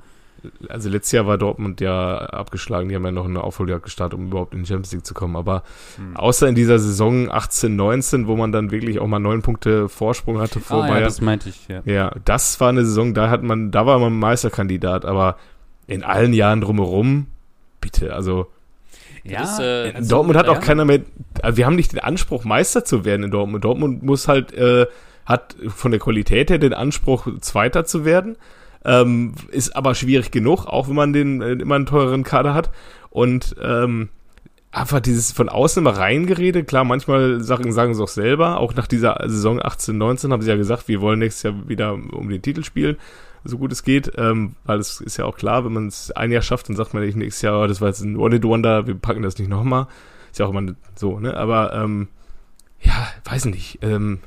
Also 0.68 0.90
letztes 0.90 1.12
Jahr 1.12 1.28
war 1.28 1.38
Dortmund 1.38 1.82
ja 1.82 2.18
abgeschlagen, 2.18 2.90
die 2.90 2.96
haben 2.96 3.06
ja 3.06 3.12
noch 3.12 3.26
eine 3.26 3.44
Aufholjagd 3.44 3.84
gestartet, 3.84 4.18
um 4.18 4.28
überhaupt 4.28 4.54
in 4.54 4.64
die 4.64 4.68
Champions 4.68 4.92
League 4.92 5.06
zu 5.06 5.14
kommen. 5.14 5.36
Aber 5.36 5.64
Hm. 5.98 6.16
außer 6.18 6.48
in 6.48 6.56
dieser 6.56 6.80
Saison 6.80 7.32
18, 7.32 7.76
19, 7.76 8.28
wo 8.28 8.36
man 8.36 8.52
dann 8.52 8.72
wirklich 8.72 9.00
auch 9.00 9.08
mal 9.08 9.20
neun 9.20 9.42
Punkte 9.42 9.90
Vorsprung 9.90 10.40
hatte 10.40 10.60
vor 10.60 10.84
ah, 10.84 10.88
ja, 10.88 10.94
Bayern. 10.94 11.04
das 11.06 11.22
meinte 11.22 11.50
ich, 11.50 11.68
ja. 11.68 11.82
Ja, 11.86 12.12
das 12.26 12.60
war 12.60 12.70
eine 12.70 12.86
Saison, 12.86 13.14
da 13.14 13.30
hat 13.30 13.44
man, 13.44 13.72
da 13.72 13.86
war 13.86 14.00
man 14.00 14.18
Meisterkandidat, 14.18 15.06
aber 15.06 15.38
in 15.88 16.04
allen 16.04 16.34
Jahren 16.34 16.62
drumherum, 16.62 17.28
bitte, 17.82 18.14
also 18.14 18.48
Ja, 19.24 19.44
ist, 19.44 19.60
äh, 19.60 19.90
in 19.92 20.08
Dortmund 20.08 20.38
hat 20.38 20.48
auch 20.48 20.56
ja. 20.56 20.62
keiner 20.62 20.86
mehr, 20.86 21.02
also 21.42 21.58
wir 21.58 21.66
haben 21.66 21.76
nicht 21.76 21.92
den 21.92 22.00
Anspruch, 22.00 22.46
Meister 22.46 22.86
zu 22.86 23.06
werden 23.06 23.24
in 23.24 23.32
Dortmund. 23.32 23.64
Dortmund 23.64 24.04
muss 24.04 24.28
halt, 24.28 24.54
äh, 24.54 24.86
hat 25.26 25.56
von 25.68 25.92
der 25.92 26.00
Qualität 26.00 26.50
her 26.50 26.58
den 26.58 26.74
Anspruch, 26.74 27.28
Zweiter 27.42 27.86
zu 27.86 28.04
werden. 28.04 28.36
Ähm, 28.86 29.34
ist 29.52 29.76
aber 29.76 29.94
schwierig 29.96 30.32
genug, 30.32 30.66
auch 30.66 30.88
wenn 30.88 30.96
man 30.96 31.14
den 31.14 31.42
äh, 31.42 31.54
immer 31.54 31.76
einen 31.76 31.86
teureren 31.86 32.24
Kader 32.24 32.54
hat. 32.54 32.72
Und 33.10 33.56
ähm, 33.62 34.10
einfach 34.72 35.00
dieses 35.00 35.32
von 35.32 35.50
außen 35.50 35.82
immer 35.82 35.98
reingerede, 35.98 36.64
klar, 36.64 36.84
manchmal 36.84 37.42
sagen, 37.42 37.72
sagen 37.72 37.96
sie 37.96 38.04
auch 38.04 38.08
selber, 38.08 38.60
auch 38.60 38.76
nach 38.76 38.88
dieser 38.88 39.18
Saison 39.26 39.60
18, 39.62 39.98
19 39.98 40.32
haben 40.32 40.42
sie 40.42 40.50
ja 40.50 40.56
gesagt, 40.56 40.88
wir 40.88 41.02
wollen 41.02 41.20
nächstes 41.20 41.44
Jahr 41.44 41.68
wieder 41.68 41.94
um 41.94 42.30
den 42.30 42.42
Titel 42.42 42.64
spielen, 42.64 42.98
so 43.44 43.58
gut 43.58 43.72
es 43.72 43.84
geht, 43.84 44.12
ähm, 44.18 44.56
weil 44.66 44.80
es 44.80 45.02
ist 45.02 45.18
ja 45.18 45.26
auch 45.26 45.38
klar, 45.38 45.66
wenn 45.66 45.74
man 45.74 45.88
es 45.88 46.12
ein 46.12 46.32
Jahr 46.32 46.42
schafft, 46.42 46.70
dann 46.70 46.76
sagt 46.76 46.94
man 46.94 47.04
nicht 47.04 47.16
nächstes 47.16 47.42
Jahr, 47.42 47.64
oh, 47.64 47.68
das 47.68 47.82
war 47.82 47.88
jetzt 47.88 48.02
ein 48.02 48.18
One-Hit-Wonder, 48.18 48.86
wir 48.86 48.96
packen 48.96 49.24
das 49.24 49.38
nicht 49.38 49.50
nochmal. 49.50 49.88
Ist 50.32 50.38
ja 50.40 50.46
auch 50.46 50.52
immer 50.52 50.74
so, 50.96 51.20
ne? 51.20 51.36
Aber 51.36 51.74
ähm, 51.74 52.08
ja, 52.80 53.08
weiß 53.26 53.46
nicht. 53.46 53.80
Ähm, 53.82 54.20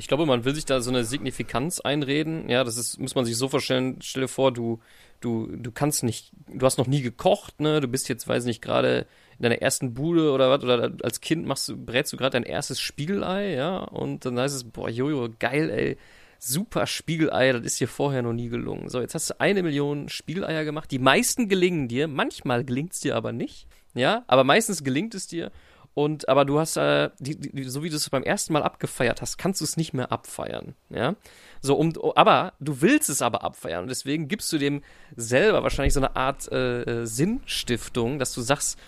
Ich 0.00 0.08
glaube, 0.08 0.24
man 0.24 0.46
will 0.46 0.54
sich 0.54 0.64
da 0.64 0.80
so 0.80 0.88
eine 0.88 1.04
Signifikanz 1.04 1.78
einreden. 1.78 2.48
Ja, 2.48 2.64
das 2.64 2.78
ist, 2.78 2.98
muss 2.98 3.14
man 3.14 3.26
sich 3.26 3.36
so 3.36 3.50
vorstellen. 3.50 3.98
Stell 4.00 4.22
dir 4.22 4.28
vor, 4.28 4.50
du, 4.50 4.80
du, 5.20 5.54
du 5.54 5.70
kannst 5.72 6.04
nicht, 6.04 6.32
du 6.48 6.64
hast 6.64 6.78
noch 6.78 6.86
nie 6.86 7.02
gekocht, 7.02 7.60
ne? 7.60 7.82
Du 7.82 7.86
bist 7.86 8.08
jetzt, 8.08 8.26
weiß 8.26 8.46
nicht, 8.46 8.62
gerade 8.62 9.06
in 9.36 9.42
deiner 9.42 9.60
ersten 9.60 9.92
Bude 9.92 10.32
oder 10.32 10.48
was, 10.48 10.64
oder 10.64 10.94
als 11.02 11.20
Kind 11.20 11.46
machst 11.46 11.68
du, 11.68 11.76
brätst 11.76 12.14
du 12.14 12.16
gerade 12.16 12.32
dein 12.32 12.44
erstes 12.44 12.80
Spiegelei, 12.80 13.52
ja? 13.52 13.80
Und 13.80 14.24
dann 14.24 14.38
heißt 14.38 14.54
es, 14.56 14.64
boah, 14.64 14.88
Jojo, 14.88 15.28
geil, 15.38 15.68
ey. 15.68 15.98
Super 16.38 16.86
Spiegelei, 16.86 17.52
das 17.52 17.66
ist 17.66 17.80
dir 17.80 17.88
vorher 17.88 18.22
noch 18.22 18.32
nie 18.32 18.48
gelungen. 18.48 18.88
So, 18.88 19.02
jetzt 19.02 19.14
hast 19.14 19.28
du 19.28 19.38
eine 19.38 19.62
Million 19.62 20.08
Spiegeleier 20.08 20.64
gemacht. 20.64 20.90
Die 20.90 20.98
meisten 20.98 21.50
gelingen 21.50 21.88
dir, 21.88 22.08
manchmal 22.08 22.64
gelingt 22.64 22.94
es 22.94 23.00
dir 23.00 23.16
aber 23.16 23.32
nicht. 23.32 23.66
Ja, 23.92 24.24
aber 24.28 24.44
meistens 24.44 24.82
gelingt 24.82 25.14
es 25.14 25.26
dir. 25.26 25.52
Und 25.94 26.28
aber 26.28 26.44
du 26.44 26.58
hast, 26.60 26.76
äh, 26.76 27.10
die, 27.18 27.36
die, 27.38 27.64
so 27.64 27.82
wie 27.82 27.90
du 27.90 27.96
es 27.96 28.08
beim 28.10 28.22
ersten 28.22 28.52
Mal 28.52 28.62
abgefeiert 28.62 29.20
hast, 29.20 29.38
kannst 29.38 29.60
du 29.60 29.64
es 29.64 29.76
nicht 29.76 29.92
mehr 29.92 30.12
abfeiern. 30.12 30.74
Ja. 30.88 31.14
So, 31.60 31.74
um, 31.76 31.92
aber 32.14 32.52
du 32.60 32.80
willst 32.80 33.10
es 33.10 33.22
aber 33.22 33.42
abfeiern. 33.42 33.82
Und 33.82 33.88
deswegen 33.88 34.28
gibst 34.28 34.52
du 34.52 34.58
dem 34.58 34.82
selber 35.16 35.62
wahrscheinlich 35.62 35.92
so 35.92 36.00
eine 36.00 36.14
Art 36.16 36.50
äh, 36.52 36.82
äh, 36.82 37.06
Sinnstiftung, 37.06 38.18
dass 38.18 38.32
du 38.32 38.40
sagst, 38.40 38.78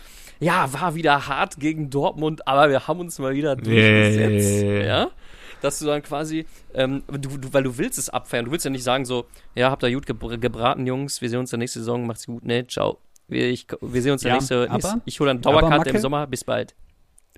ja, 0.41 0.73
war 0.73 0.95
wieder 0.95 1.29
hart 1.29 1.59
gegen 1.59 1.91
Dortmund, 1.91 2.49
aber 2.49 2.71
wir 2.71 2.87
haben 2.89 3.01
uns 3.01 3.19
mal 3.19 3.35
wieder 3.35 3.57
durchgesetzt. 3.57 4.63
Yeah. 4.63 4.85
Ja. 4.85 5.11
Dass 5.61 5.79
du 5.79 5.87
dann 5.87 6.03
quasi, 6.03 6.47
ähm, 6.75 7.05
du, 7.09 7.37
du, 7.39 7.53
weil 7.53 7.63
du 7.63 7.79
willst 7.79 7.99
es 7.99 8.09
abfeiern. 8.09 8.47
Du 8.47 8.51
willst 8.51 8.65
ja 8.65 8.71
nicht 8.71 8.83
sagen 8.83 9.05
so, 9.05 9.27
ja, 9.55 9.71
habt 9.71 9.83
ihr 9.85 9.93
gut 9.93 10.07
gebr 10.07 10.39
gebraten, 10.39 10.87
Jungs, 10.87 11.21
wir 11.21 11.29
sehen 11.29 11.39
uns 11.41 11.53
in 11.53 11.59
der 11.59 11.65
nächsten 11.65 11.81
Saison, 11.81 12.07
macht's 12.07 12.27
gut, 12.27 12.45
ne, 12.45 12.67
ciao. 12.67 12.99
Wir, 13.29 13.49
ich, 13.49 13.67
wir 13.81 14.03
sehen 14.03 14.13
uns 14.13 14.23
in 14.23 14.29
der 14.29 14.35
Ja, 14.35 14.41
nächsten, 14.41 14.55
aber- 14.55 14.73
nächsten 14.75 15.03
ich 15.05 15.21
hole 15.21 15.31
aber 15.31 15.41
Dauerkarte 15.41 15.91
im 15.91 15.99
Sommer, 15.99 16.27
bis 16.27 16.43
bald. 16.43 16.75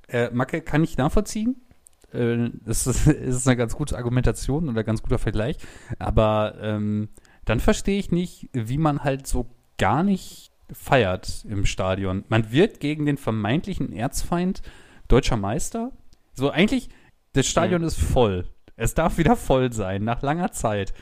Äh, 0.09 0.31
Macke 0.31 0.61
kann 0.61 0.85
ich 0.85 0.97
nachvollziehen. 0.97 1.57
Äh, 2.13 2.51
das 2.65 2.87
ist, 2.87 3.07
ist 3.09 3.47
eine 3.47 3.57
ganz 3.57 3.77
gute 3.77 3.97
Argumentation 3.97 4.69
oder 4.69 4.85
ganz 4.85 5.03
guter 5.03 5.19
Vergleich. 5.19 5.59
Aber 5.99 6.57
ähm, 6.61 7.09
dann 7.45 7.61
verstehe 7.61 7.99
ich 7.99 8.11
nicht, 8.11 8.49
wie 8.53 8.79
man 8.79 9.05
halt 9.05 9.27
so 9.27 9.47
gar 9.79 10.03
nicht 10.03 10.51
feiert 10.73 11.45
im 11.49 11.67
Stadion. 11.67 12.25
Man 12.29 12.51
wird 12.51 12.81
gegen 12.81 13.07
den 13.07 13.19
vermeintlichen 13.19 13.93
Erzfeind 13.93 14.63
deutscher 15.09 15.37
Meister. 15.37 15.93
So 16.33 16.51
eigentlich, 16.51 16.89
das 17.33 17.47
Stadion 17.47 17.83
ist 17.83 18.01
voll. 18.01 18.49
Es 18.77 18.95
darf 18.95 19.19
wieder 19.19 19.37
voll 19.37 19.73
sein, 19.73 20.05
nach 20.05 20.23
langer 20.23 20.53
Zeit. 20.53 20.95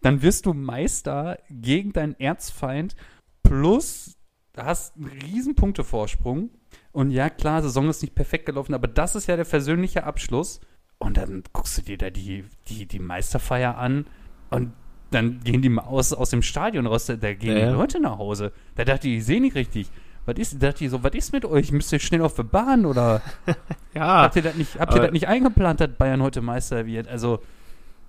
Dann 0.00 0.22
wirst 0.22 0.46
du 0.46 0.54
Meister 0.54 1.38
gegen 1.50 1.92
deinen 1.92 2.18
Erzfeind 2.18 2.96
plus 3.42 4.16
hast 4.56 4.96
einen 4.96 5.06
riesen 5.06 5.54
Punktevorsprung. 5.54 6.50
Und 6.92 7.10
ja, 7.10 7.30
klar, 7.30 7.62
Saison 7.62 7.88
ist 7.88 8.02
nicht 8.02 8.14
perfekt 8.14 8.46
gelaufen, 8.46 8.74
aber 8.74 8.86
das 8.88 9.14
ist 9.14 9.26
ja 9.26 9.36
der 9.36 9.44
versöhnliche 9.46 10.04
Abschluss. 10.04 10.60
Und 10.98 11.16
dann 11.16 11.42
guckst 11.52 11.78
du 11.78 11.82
dir 11.82 11.98
da 11.98 12.10
die, 12.10 12.44
die, 12.68 12.86
die 12.86 12.98
Meisterfeier 12.98 13.76
an 13.76 14.06
und 14.50 14.72
dann 15.10 15.40
gehen 15.42 15.60
die 15.62 15.68
mal 15.68 15.82
aus, 15.82 16.12
aus 16.12 16.30
dem 16.30 16.42
Stadion 16.42 16.86
raus, 16.86 17.06
da, 17.06 17.16
da 17.16 17.34
gehen 17.34 17.56
Ja. 17.56 17.66
die 17.70 17.72
Leute 17.74 18.00
nach 18.00 18.18
Hause. 18.18 18.52
Da 18.76 18.84
dachte 18.84 19.08
ich, 19.08 19.18
ich 19.18 19.24
sehe 19.24 19.40
nicht 19.40 19.54
richtig. 19.56 19.88
Was 20.26 20.36
ist, 20.36 20.62
da 20.62 20.68
dachte 20.70 20.84
ich 20.84 20.90
so, 20.90 21.02
was 21.02 21.12
ist 21.14 21.32
mit 21.32 21.44
euch? 21.44 21.72
Müsst 21.72 21.92
ihr 21.92 21.98
schnell 21.98 22.22
auf 22.22 22.34
die 22.34 22.44
Bahn 22.44 22.86
oder 22.86 23.20
Ja, 23.94 24.22
habt 24.22 24.36
ihr 24.36 24.42
das 24.42 24.54
nicht, 24.54 24.78
habt 24.78 24.94
ihr 24.94 25.00
das 25.00 25.10
nicht 25.12 25.26
eingeplant, 25.28 25.80
dass 25.80 25.90
Bayern 25.98 26.22
heute 26.22 26.40
Meister 26.40 26.86
wird? 26.86 27.08
Also, 27.08 27.40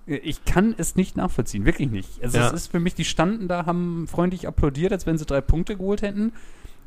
ich 0.06 0.44
kann 0.44 0.74
es 0.78 0.94
nicht 0.96 1.16
nachvollziehen, 1.16 1.64
wirklich 1.64 1.90
nicht. 1.90 2.22
Also, 2.22 2.38
Ja. 2.38 2.46
es 2.46 2.52
ist 2.52 2.66
für 2.70 2.78
mich, 2.80 2.94
die 2.94 3.04
standen 3.04 3.48
da, 3.48 3.66
haben 3.66 4.06
freundlich 4.06 4.46
applaudiert, 4.46 4.92
als 4.92 5.06
wenn 5.06 5.18
sie 5.18 5.24
drei 5.26 5.40
Punkte 5.40 5.76
geholt 5.76 6.02
hätten. 6.02 6.32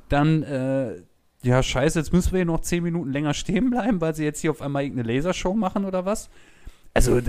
Dann, 0.09 0.43
äh, 0.43 1.01
ja, 1.43 1.61
scheiße, 1.63 1.99
jetzt 1.99 2.11
müssen 2.13 2.31
wir 2.31 2.39
hier 2.39 2.45
noch 2.45 2.61
zehn 2.61 2.83
Minuten 2.83 3.11
länger 3.11 3.33
stehen 3.33 3.69
bleiben, 3.69 4.01
weil 4.01 4.15
sie 4.15 4.23
jetzt 4.23 4.41
hier 4.41 4.51
auf 4.51 4.61
einmal 4.61 4.83
irgendeine 4.83 5.13
Lasershow 5.13 5.53
machen 5.53 5.85
oder 5.85 6.05
was? 6.05 6.29
Also, 6.93 7.21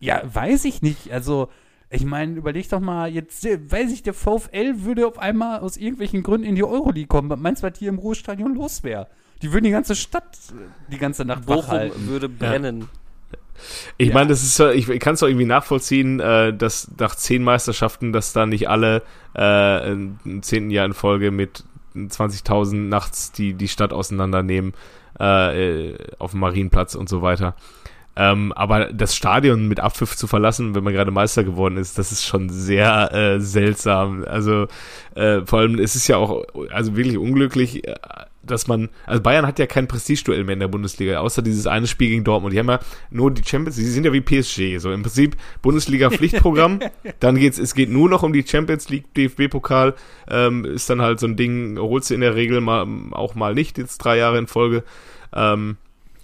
ja, 0.00 0.22
weiß 0.32 0.64
ich 0.64 0.82
nicht. 0.82 1.12
Also, 1.12 1.48
ich 1.90 2.04
meine, 2.04 2.34
überleg 2.36 2.68
doch 2.68 2.80
mal, 2.80 3.10
jetzt 3.10 3.44
weiß 3.44 3.92
ich, 3.92 4.02
der 4.02 4.14
VfL 4.14 4.82
würde 4.84 5.06
auf 5.06 5.18
einmal 5.18 5.60
aus 5.60 5.76
irgendwelchen 5.76 6.22
Gründen 6.22 6.46
in 6.46 6.54
die 6.54 6.64
Euroleague 6.64 7.06
kommen. 7.06 7.30
Was 7.30 7.38
meinst 7.38 7.62
du, 7.62 7.66
was 7.70 7.78
hier 7.78 7.88
im 7.90 7.98
Ruhestadion 7.98 8.54
los 8.54 8.82
wäre? 8.82 9.06
Die 9.42 9.52
würden 9.52 9.64
die 9.64 9.70
ganze 9.70 9.94
Stadt 9.94 10.36
äh, 10.50 10.90
die 10.92 10.98
ganze 10.98 11.24
Nacht 11.24 11.46
wach 11.46 11.56
Bochum 11.56 11.70
halten. 11.70 12.06
würde 12.08 12.28
brennen. 12.28 12.88
Ich 13.96 14.08
Ja. 14.08 14.14
meine, 14.14 14.28
das 14.28 14.42
ist, 14.42 14.56
so- 14.56 14.70
ich, 14.70 14.88
ich 14.88 15.00
kann 15.00 15.14
es 15.14 15.22
auch 15.22 15.26
irgendwie 15.28 15.44
nachvollziehen, 15.46 16.20
äh, 16.20 16.52
dass 16.56 16.90
nach 16.98 17.14
zehn 17.14 17.42
Meisterschaften, 17.42 18.12
dass 18.12 18.32
da 18.32 18.46
nicht 18.46 18.68
alle 18.68 19.02
äh, 19.36 19.92
im 19.92 20.42
zehnten 20.42 20.70
Jahr 20.70 20.86
in 20.86 20.92
Folge 20.92 21.30
mit 21.30 21.64
20.000 21.94 22.88
nachts 22.88 23.32
die, 23.32 23.54
die 23.54 23.68
Stadt 23.68 23.92
auseinandernehmen 23.92 24.74
äh, 25.18 25.90
äh, 25.90 25.98
auf 26.18 26.32
dem 26.32 26.40
Marienplatz 26.40 26.94
und 26.94 27.08
so 27.08 27.22
weiter. 27.22 27.54
Ähm, 28.16 28.52
aber 28.52 28.92
das 28.92 29.14
Stadion 29.14 29.68
mit 29.68 29.78
Abpfiff 29.78 30.16
zu 30.16 30.26
verlassen, 30.26 30.74
wenn 30.74 30.82
man 30.82 30.92
gerade 30.92 31.12
Meister 31.12 31.44
geworden 31.44 31.76
ist, 31.76 31.98
das 31.98 32.10
ist 32.10 32.26
schon 32.26 32.48
sehr 32.48 33.14
äh, 33.14 33.40
seltsam. 33.40 34.24
Also 34.24 34.66
äh, 35.14 35.42
vor 35.44 35.60
allem 35.60 35.78
es 35.78 35.94
ist 35.94 36.08
ja 36.08 36.16
auch 36.16 36.42
also 36.70 36.96
wirklich 36.96 37.16
unglücklich, 37.16 37.86
äh, 37.86 37.94
dass 38.50 38.66
man, 38.66 38.88
also 39.06 39.22
Bayern 39.22 39.46
hat 39.46 39.58
ja 39.58 39.66
kein 39.66 39.88
Prestigeduell 39.88 40.44
mehr 40.44 40.54
in 40.54 40.60
der 40.60 40.68
Bundesliga, 40.68 41.18
außer 41.18 41.42
dieses 41.42 41.66
eine 41.66 41.86
Spiel 41.86 42.08
gegen 42.08 42.24
Dortmund. 42.24 42.54
Die 42.54 42.58
haben 42.58 42.68
ja 42.68 42.80
nur 43.10 43.30
die 43.30 43.42
Champions, 43.44 43.76
sie 43.76 43.84
sind 43.84 44.04
ja 44.04 44.12
wie 44.12 44.20
PSG, 44.20 44.78
so 44.78 44.90
im 44.92 45.02
Prinzip 45.02 45.36
Bundesliga 45.62 46.10
Pflichtprogramm. 46.10 46.80
dann 47.20 47.36
geht's, 47.36 47.58
es 47.58 47.74
geht 47.74 47.90
nur 47.90 48.08
noch 48.08 48.22
um 48.22 48.32
die 48.32 48.46
Champions 48.46 48.88
League, 48.88 49.12
DFB-Pokal, 49.14 49.94
ähm, 50.28 50.64
ist 50.64 50.90
dann 50.90 51.02
halt 51.02 51.20
so 51.20 51.26
ein 51.26 51.36
Ding, 51.36 51.78
holst 51.78 52.10
du 52.10 52.14
in 52.14 52.20
der 52.20 52.34
Regel 52.34 52.60
mal 52.60 52.86
auch 53.12 53.34
mal 53.34 53.54
nicht, 53.54 53.78
jetzt 53.78 53.98
drei 53.98 54.16
Jahre 54.16 54.38
in 54.38 54.46
Folge. 54.46 54.84
Ähm, 55.32 55.76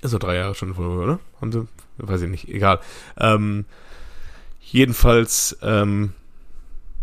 also 0.03 0.19
drei 0.19 0.37
Jahre 0.37 0.55
schon 0.55 0.71
in 0.71 0.75
Folge, 0.75 1.03
oder? 1.03 1.21
Haben 1.41 1.53
sie? 1.53 1.67
Weiß 1.99 2.23
ich 2.23 2.29
nicht, 2.29 2.49
egal. 2.49 2.81
Ähm, 3.19 3.65
jedenfalls 4.61 5.57
ähm, 5.63 6.13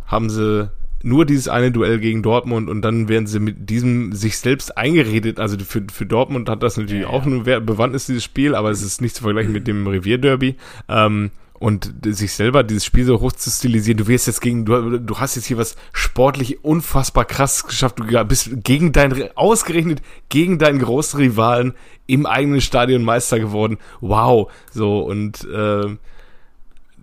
haben 0.05 0.30
sie 0.30 0.69
nur 1.04 1.26
dieses 1.26 1.47
eine 1.47 1.72
Duell 1.72 1.99
gegen 1.99 2.24
Dortmund 2.24 2.70
und 2.70 2.82
dann 2.82 3.10
werden 3.10 3.28
sie 3.28 3.39
mit 3.39 3.70
diesem 3.70 4.14
sich 4.14 4.38
selbst 4.38 4.78
eingeredet. 4.78 5.39
Also 5.39 5.58
für, 5.60 5.84
für 5.91 6.06
Dortmund 6.06 6.49
hat 6.49 6.64
das 6.64 6.78
natürlich 6.78 7.04
Ja, 7.04 7.10
auch 7.10 7.26
eine 7.26 7.39
Bewandtnis, 7.62 8.06
dieses 8.06 8.24
Spiel, 8.24 8.56
aber 8.56 8.70
es 8.70 8.82
ist 8.82 9.02
nicht 9.02 9.16
zu 9.16 9.24
vergleichen 9.24 9.52
mit 9.52 9.68
dem 9.68 9.88
Revierderby. 9.88 10.56
Ähm, 10.89 11.32
und 11.62 11.93
sich 12.04 12.34
selber 12.34 12.64
dieses 12.64 12.84
Spiel 12.84 13.06
so 13.06 13.22
hoch 13.22 13.34
zu 13.34 13.52
stilisieren, 13.52 13.99
du 13.99 14.08
wirst 14.08 14.26
jetzt 14.26 14.41
gegen, 14.41 14.66
du, 14.66 14.97
du 14.97 15.20
hast 15.20 15.36
jetzt 15.36 15.45
hier 15.45 15.60
was 15.60 15.76
sportlich 15.93 16.64
unfassbar 16.66 17.24
krass 17.24 17.68
geschafft, 17.68 17.99
du 17.99 18.26
bist 18.26 18.64
gegen 18.64 18.93
dein, 18.93 19.30
ausgerechnet 19.38 20.02
gegen 20.30 20.58
deinen 20.58 20.80
großen 20.80 21.20
Rivalen 21.20 21.76
im 22.08 22.26
eigenen 22.26 22.62
Stadion 22.62 23.04
Meister 23.04 23.39
geworden. 23.39 23.78
Wow. 23.99 24.52
So, 24.72 25.02
und 25.02 25.47
äh, 25.54 25.97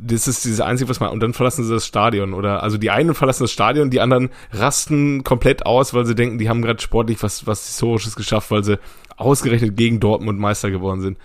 das 0.00 0.28
ist 0.28 0.44
dieses 0.44 0.60
Einzige, 0.60 0.88
was 0.88 1.00
man, 1.00 1.10
und 1.10 1.20
dann 1.20 1.32
verlassen 1.32 1.64
sie 1.64 1.72
das 1.72 1.86
Stadion, 1.86 2.32
oder, 2.32 2.62
also 2.62 2.78
die 2.78 2.90
einen 2.90 3.14
verlassen 3.14 3.44
das 3.44 3.52
Stadion, 3.52 3.90
die 3.90 4.00
anderen 4.00 4.30
rasten 4.52 5.24
komplett 5.24 5.66
aus, 5.66 5.92
weil 5.94 6.06
sie 6.06 6.14
denken, 6.14 6.38
die 6.38 6.48
haben 6.48 6.62
gerade 6.62 6.80
sportlich 6.80 7.22
was, 7.22 7.46
was 7.46 7.66
Historisches 7.66 8.14
geschafft, 8.16 8.50
weil 8.50 8.64
sie 8.64 8.78
ausgerechnet 9.16 9.76
gegen 9.76 10.00
Dortmund 10.00 10.38
Meister 10.38 10.70
geworden 10.70 11.00
sind. 11.00 11.18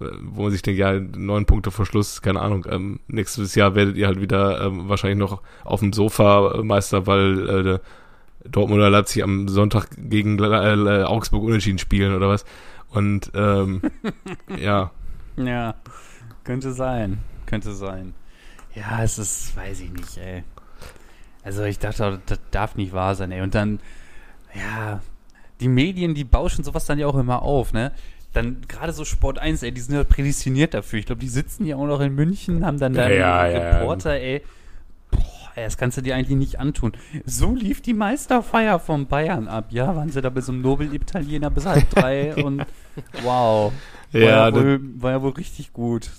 Äh, 0.00 0.06
Wo 0.22 0.42
man 0.42 0.50
sich 0.50 0.62
denkt, 0.62 0.78
ja, 0.78 0.98
neun 0.98 1.44
Punkte 1.44 1.70
vor 1.70 1.86
Schluss, 1.86 2.22
keine 2.22 2.40
Ahnung, 2.40 2.66
ähm, 2.70 3.00
nächstes 3.06 3.54
Jahr 3.54 3.74
werdet 3.74 3.96
ihr 3.96 4.06
halt 4.06 4.20
wieder 4.20 4.64
ähm, 4.64 4.88
wahrscheinlich 4.88 5.18
noch 5.18 5.42
auf 5.64 5.80
dem 5.80 5.92
Sofa 5.92 6.62
Meister, 6.62 7.06
weil 7.06 7.48
äh, 7.48 7.78
Dortmund 8.48 8.78
oder 8.80 8.90
Leipzig 8.90 9.22
am 9.22 9.48
Sonntag 9.48 9.88
gegen 9.96 10.38
äh, 10.38 10.74
äh, 10.74 11.02
Augsburg 11.04 11.42
unentschieden 11.42 11.78
spielen 11.78 12.14
oder 12.14 12.28
was. 12.28 12.44
Und 12.90 13.30
ähm, 13.34 13.82
ja, 14.58 14.90
Ja, 15.36 15.74
könnte 16.44 16.72
sein. 16.72 17.18
Könnte 17.46 17.72
sein. 17.74 18.14
Ja, 18.74 19.02
es 19.02 19.18
ist, 19.18 19.56
weiß 19.56 19.80
ich 19.80 19.92
nicht, 19.92 20.16
ey. 20.18 20.42
Also 21.42 21.62
ich 21.64 21.78
dachte, 21.78 22.20
das 22.26 22.38
darf 22.50 22.74
nicht 22.74 22.92
wahr 22.92 23.14
sein, 23.14 23.30
ey. 23.32 23.42
Und 23.42 23.54
dann, 23.54 23.78
ja, 24.54 25.00
die 25.60 25.68
Medien, 25.68 26.14
die 26.14 26.24
bauschen 26.24 26.64
sowas 26.64 26.86
dann 26.86 26.98
ja 26.98 27.06
auch 27.06 27.16
immer 27.16 27.42
auf, 27.42 27.72
ne? 27.72 27.92
Dann 28.32 28.62
gerade 28.66 28.92
so 28.92 29.04
Sport 29.04 29.38
1, 29.38 29.62
ey, 29.62 29.70
die 29.70 29.80
sind 29.80 29.94
ja 29.94 30.02
prädestiniert 30.02 30.74
dafür. 30.74 30.98
Ich 30.98 31.06
glaube, 31.06 31.20
die 31.20 31.28
sitzen 31.28 31.66
ja 31.66 31.76
auch 31.76 31.86
noch 31.86 32.00
in 32.00 32.14
München, 32.14 32.66
haben 32.66 32.80
dann 32.80 32.94
da 32.94 33.08
Ja, 33.08 33.46
ja, 33.46 33.58
ja. 33.58 33.78
Reporter, 33.78 34.14
ey. 34.14 34.42
Boah, 35.12 35.20
ey, 35.54 35.64
das 35.64 35.76
kannst 35.76 35.98
du 35.98 36.02
dir 36.02 36.16
eigentlich 36.16 36.36
nicht 36.36 36.58
antun. 36.58 36.92
So 37.26 37.54
lief 37.54 37.80
die 37.80 37.94
Meisterfeier 37.94 38.80
von 38.80 39.06
Bayern 39.06 39.46
ab. 39.46 39.66
Ja, 39.70 39.94
waren 39.94 40.08
sie 40.10 40.20
da 40.20 40.30
bis 40.30 40.46
zum 40.46 40.62
Nobel-Italiener 40.62 41.50
bis 41.50 41.64
halb 41.66 41.88
drei 41.90 42.34
und 42.44 42.66
wow. 43.22 43.72
War 44.12 44.20
ja, 44.20 44.26
ja, 44.28 44.50
das- 44.50 44.64
wohl, 44.64 44.80
war 45.00 45.10
ja 45.12 45.22
wohl 45.22 45.32
richtig 45.32 45.72
gut. 45.72 46.10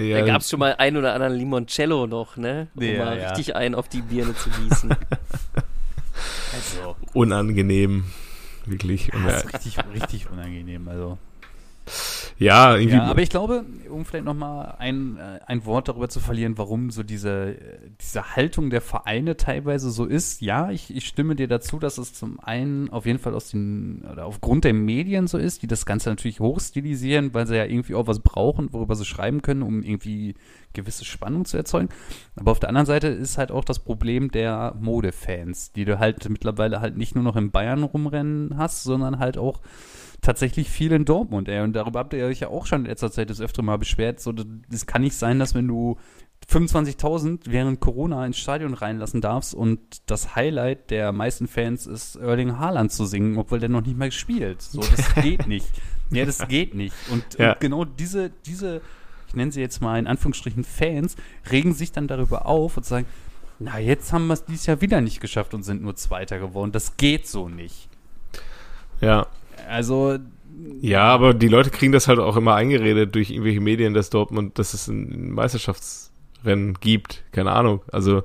Ja, 0.00 0.20
Da 0.20 0.26
gab's 0.26 0.50
schon 0.50 0.60
mal 0.60 0.74
ein 0.78 0.96
oder 0.96 1.14
anderen 1.14 1.34
Limoncello 1.34 2.06
noch, 2.06 2.36
ne? 2.36 2.68
Um 2.74 2.82
Ja, 2.82 3.04
mal 3.04 3.18
ja. 3.18 3.28
richtig 3.30 3.56
einen 3.56 3.74
auf 3.74 3.88
die 3.88 4.02
Birne 4.02 4.34
zu 4.34 4.50
gießen. 4.50 4.94
Also, 6.54 6.94
unangenehm. 7.14 8.04
Wirklich. 8.66 9.10
Das 9.12 9.22
ja, 9.22 9.38
ist 9.38 9.54
richtig, 9.54 9.78
richtig 9.92 10.30
unangenehm. 10.30 10.86
Also. 10.86 11.18
Ja, 12.38 12.76
irgendwie. 12.76 12.96
Ja, 12.96 13.04
aber 13.04 13.22
ich 13.22 13.30
glaube, 13.30 13.64
um 13.88 14.04
vielleicht 14.04 14.24
nochmal 14.24 14.74
ein, 14.78 15.16
äh, 15.16 15.40
ein 15.46 15.64
Wort 15.64 15.88
darüber 15.88 16.08
zu 16.08 16.20
verlieren, 16.20 16.58
warum 16.58 16.90
so 16.90 17.02
diese, 17.02 17.54
äh, 17.54 17.78
diese 18.00 18.34
Haltung 18.34 18.70
der 18.70 18.80
Vereine 18.80 19.36
teilweise 19.36 19.90
so 19.90 20.04
ist. 20.04 20.40
Ja, 20.40 20.70
ich, 20.70 20.94
ich 20.94 21.06
stimme 21.06 21.36
dir 21.36 21.46
dazu, 21.46 21.78
dass 21.78 21.98
es 21.98 22.12
zum 22.12 22.40
einen 22.40 22.90
auf 22.90 23.06
jeden 23.06 23.18
Fall 23.18 23.34
aus 23.34 23.50
den, 23.50 24.04
oder 24.10 24.26
aufgrund 24.26 24.64
der 24.64 24.74
Medien 24.74 25.26
so 25.26 25.38
ist, 25.38 25.62
die 25.62 25.68
das 25.68 25.86
Ganze 25.86 26.08
natürlich 26.10 26.40
hochstilisieren, 26.40 27.32
weil 27.34 27.46
sie 27.46 27.56
ja 27.56 27.64
irgendwie 27.64 27.94
auch 27.94 28.08
was 28.08 28.18
brauchen, 28.18 28.72
worüber 28.72 28.96
sie 28.96 29.04
schreiben 29.04 29.42
können, 29.42 29.62
um 29.62 29.82
irgendwie 29.82 30.34
gewisse 30.72 31.04
Spannung 31.04 31.44
zu 31.44 31.56
erzeugen. 31.56 31.88
Aber 32.34 32.50
auf 32.50 32.60
der 32.60 32.68
anderen 32.68 32.86
Seite 32.86 33.08
ist 33.08 33.38
halt 33.38 33.52
auch 33.52 33.64
das 33.64 33.78
Problem 33.78 34.30
der 34.30 34.74
Modefans, 34.80 35.72
die 35.72 35.84
du 35.84 36.00
halt 36.00 36.28
mittlerweile 36.28 36.80
halt 36.80 36.96
nicht 36.96 37.14
nur 37.14 37.22
noch 37.22 37.36
in 37.36 37.52
Bayern 37.52 37.84
rumrennen 37.84 38.56
hast, 38.56 38.82
sondern 38.82 39.20
halt 39.20 39.38
auch 39.38 39.60
tatsächlich 40.24 40.68
viel 40.68 40.92
in 40.92 41.04
Dortmund, 41.04 41.48
ey. 41.48 41.60
Und 41.62 41.74
darüber 41.74 42.00
habt 42.00 42.12
ihr 42.14 42.24
euch 42.26 42.40
ja 42.40 42.48
auch 42.48 42.66
schon 42.66 42.82
in 42.82 42.86
letzter 42.86 43.10
Zeit 43.12 43.30
das 43.30 43.40
öfter 43.40 43.62
mal 43.62 43.78
beschwert. 43.78 44.20
So, 44.20 44.32
das 44.32 44.86
kann 44.86 45.02
nicht 45.02 45.14
sein, 45.14 45.38
dass 45.38 45.54
wenn 45.54 45.68
du 45.68 45.96
25.000 46.50 47.40
während 47.46 47.80
Corona 47.80 48.24
ins 48.26 48.38
Stadion 48.38 48.74
reinlassen 48.74 49.20
darfst 49.20 49.54
und 49.54 49.78
das 50.10 50.34
Highlight 50.34 50.90
der 50.90 51.12
meisten 51.12 51.46
Fans 51.48 51.86
ist 51.86 52.16
Erling 52.16 52.58
Haaland 52.58 52.92
zu 52.92 53.06
singen, 53.06 53.38
obwohl 53.38 53.60
der 53.60 53.68
noch 53.68 53.80
nicht 53.84 53.96
mal 53.96 54.12
spielt. 54.12 54.60
So, 54.60 54.80
das 54.80 55.14
geht 55.22 55.46
nicht. 55.46 55.66
Ja, 56.10 56.24
das 56.26 56.46
geht 56.48 56.74
nicht. 56.74 56.94
Und, 57.10 57.24
Ja. 57.38 57.52
und 57.52 57.60
genau 57.60 57.84
diese, 57.84 58.30
diese, 58.46 58.82
ich 59.28 59.34
nenne 59.34 59.52
sie 59.52 59.60
jetzt 59.60 59.80
mal 59.80 59.98
in 59.98 60.06
Anführungsstrichen 60.06 60.64
Fans, 60.64 61.16
regen 61.50 61.72
sich 61.72 61.92
dann 61.92 62.08
darüber 62.08 62.46
auf 62.46 62.76
und 62.76 62.84
sagen, 62.84 63.06
na, 63.58 63.78
jetzt 63.78 64.12
haben 64.12 64.26
wir 64.26 64.34
es 64.34 64.44
dieses 64.44 64.66
Jahr 64.66 64.80
wieder 64.80 65.00
nicht 65.00 65.20
geschafft 65.20 65.54
und 65.54 65.62
sind 65.62 65.80
nur 65.82 65.96
Zweiter 65.96 66.38
geworden. 66.38 66.72
Das 66.72 66.96
geht 66.96 67.26
so 67.26 67.48
nicht. 67.48 67.88
Ja. 69.00 69.26
Also, 69.68 70.18
Ja, 70.80 71.02
aber 71.04 71.34
die 71.34 71.48
Leute 71.48 71.70
kriegen 71.70 71.92
das 71.92 72.08
halt 72.08 72.18
auch 72.18 72.36
immer 72.36 72.54
eingeredet 72.54 73.14
durch 73.14 73.30
irgendwelche 73.30 73.60
Medien, 73.60 73.94
dass 73.94 74.10
Dortmund, 74.10 74.58
dass 74.58 74.74
es 74.74 74.88
ein 74.88 75.32
Meisterschaftsrennen 75.32 76.74
gibt. 76.80 77.24
Keine 77.32 77.52
Ahnung. 77.52 77.82
Also 77.90 78.22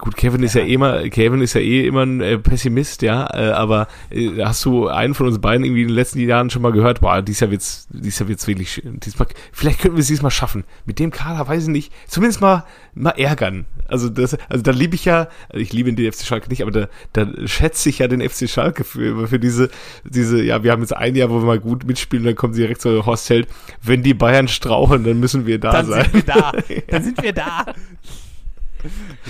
gut, 0.00 0.16
Kevin 0.16 0.42
ist 0.42 0.54
ja 0.54 0.62
eh 0.62 0.72
immer, 0.72 1.08
Kevin 1.08 1.42
ist 1.42 1.54
ja 1.54 1.60
eh 1.60 1.86
immer 1.86 2.02
ein 2.02 2.20
äh, 2.20 2.38
Pessimist, 2.38 3.02
ja. 3.02 3.28
Äh, 3.32 3.52
aber 3.52 3.86
äh, 4.10 4.42
hast 4.42 4.64
du 4.64 4.88
einen 4.88 5.14
von 5.14 5.26
uns 5.26 5.38
beiden 5.38 5.64
irgendwie 5.64 5.82
in 5.82 5.88
den 5.88 5.94
letzten 5.94 6.18
Jahren 6.20 6.50
schon 6.50 6.62
mal 6.62 6.72
gehört? 6.72 7.00
Boah, 7.00 7.22
dieses 7.22 7.40
Jahr 7.40 7.50
wird's, 7.50 7.86
dieses 7.90 8.18
Jahr 8.18 8.28
wird's 8.28 8.46
wirklich, 8.46 8.72
schön. 8.72 8.98
diesmal, 9.00 9.28
vielleicht 9.52 9.80
könnten 9.80 9.96
wir 9.96 10.02
es 10.02 10.08
diesmal 10.08 10.30
schaffen. 10.30 10.64
Mit 10.86 10.98
dem 10.98 11.10
Kader 11.10 11.46
weiß 11.46 11.64
ich 11.64 11.68
nicht. 11.68 11.92
Zumindest 12.08 12.40
mal, 12.40 12.64
mal 12.94 13.10
ärgern. 13.10 13.66
Also 13.88 14.08
das, 14.08 14.36
also 14.48 14.62
da 14.62 14.70
liebe 14.70 14.94
ich 14.94 15.04
ja, 15.04 15.28
also 15.48 15.60
ich 15.60 15.72
liebe 15.72 15.92
den 15.92 16.12
FC 16.12 16.24
Schalke 16.24 16.48
nicht, 16.48 16.62
aber 16.62 16.70
da, 16.70 16.88
da 17.12 17.26
schätze 17.46 17.88
ich 17.88 17.98
ja 17.98 18.08
den 18.08 18.26
FC 18.28 18.48
Schalke 18.48 18.84
für, 18.84 19.28
für 19.28 19.38
diese, 19.38 19.70
diese, 20.04 20.42
ja, 20.42 20.62
wir 20.62 20.72
haben 20.72 20.80
jetzt 20.80 20.96
ein 20.96 21.14
Jahr, 21.14 21.30
wo 21.30 21.40
wir 21.40 21.46
mal 21.46 21.60
gut 21.60 21.84
mitspielen, 21.84 22.24
dann 22.24 22.34
kommen 22.34 22.54
sie 22.54 22.62
direkt 22.62 22.80
zu 22.80 23.04
Horst 23.04 23.28
Held. 23.30 23.48
Wenn 23.82 24.02
die 24.02 24.14
Bayern 24.14 24.48
strauchen, 24.48 25.04
dann 25.04 25.20
müssen 25.20 25.46
wir 25.46 25.58
da 25.58 25.72
dann 25.72 25.86
sein. 25.86 26.04
sind 26.04 26.14
wir 26.14 26.22
da. 26.22 26.52
Dann 26.88 27.02
sind 27.02 27.22
wir 27.22 27.32
da. 27.32 27.66